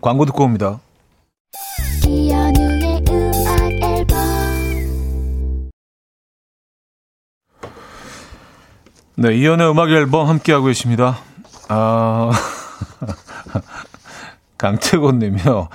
광고 0.00 0.24
듣고 0.26 0.44
옵니다. 0.44 0.80
네, 9.18 9.34
이연의 9.34 9.70
음악 9.70 9.88
앨범 9.88 10.28
함께하고 10.28 10.66
계십니다. 10.66 11.16
아, 11.70 12.30
강태곤 14.58 15.20
님이요. 15.20 15.70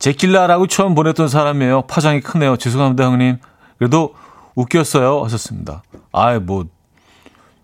제킬라라고 0.00 0.66
처음 0.66 0.96
보냈던 0.96 1.28
사람이에요. 1.28 1.82
파장이 1.82 2.22
크네요. 2.22 2.56
죄송합니다, 2.56 3.04
형님. 3.04 3.38
그래도 3.78 4.14
웃겼어요. 4.56 5.22
하셨습니다. 5.22 5.84
아이, 6.10 6.40
뭐, 6.40 6.64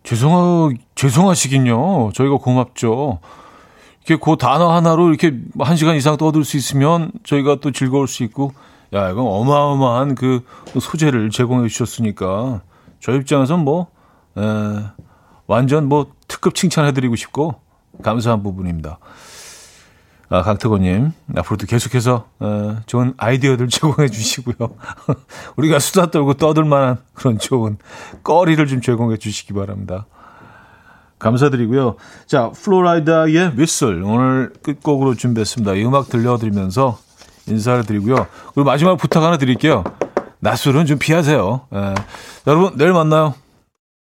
죄송하, 0.04 0.70
죄송하시긴요. 0.94 2.12
저희가 2.14 2.36
고맙죠. 2.36 3.18
이렇게 4.06 4.22
그 4.24 4.36
단어 4.36 4.70
하나로 4.70 5.08
이렇게 5.08 5.36
한 5.58 5.74
시간 5.74 5.96
이상 5.96 6.16
떠들 6.16 6.44
수 6.44 6.56
있으면 6.56 7.10
저희가 7.24 7.56
또 7.60 7.72
즐거울 7.72 8.06
수 8.06 8.22
있고, 8.22 8.52
야, 8.94 9.10
이건 9.10 9.26
어마어마한 9.26 10.14
그 10.14 10.44
소재를 10.78 11.30
제공해 11.30 11.66
주셨으니까, 11.66 12.62
저 13.00 13.12
입장에서는 13.12 13.64
뭐, 13.64 13.88
에, 14.36 14.42
완전 15.46 15.88
뭐 15.88 16.12
특급 16.28 16.54
칭찬해드리고 16.54 17.16
싶고, 17.16 17.60
감사한 18.02 18.42
부분입니다. 18.42 18.98
아, 20.32 20.42
강태건님, 20.42 21.12
앞으로도 21.36 21.66
계속해서 21.66 22.24
어, 22.40 22.76
좋은 22.86 23.12
아이디어들 23.18 23.68
제공해 23.70 24.08
주시고요. 24.08 24.56
우리가 25.56 25.78
수다 25.78 26.10
떨고 26.10 26.34
떠들 26.34 26.64
만한 26.64 26.96
그런 27.12 27.38
좋은 27.38 27.76
거리를 28.24 28.66
좀 28.66 28.80
제공해 28.80 29.18
주시기 29.18 29.52
바랍니다. 29.52 30.06
감사드리고요. 31.18 31.96
자, 32.26 32.50
플로라이다의 32.50 33.52
윗슬 33.56 34.02
오늘 34.02 34.54
끝곡으로 34.62 35.14
준비했습니다. 35.14 35.74
이 35.74 35.84
음악 35.84 36.08
들려드리면서 36.08 36.98
인사를 37.46 37.84
드리고요. 37.84 38.26
그리고 38.54 38.64
마지막 38.64 38.96
부탁 38.96 39.22
하나 39.22 39.36
드릴게요. 39.36 39.84
낮술은 40.40 40.86
좀 40.86 40.98
피하세요. 40.98 41.66
예. 41.74 41.94
여러분, 42.46 42.76
내일 42.78 42.92
만나요. 42.92 43.34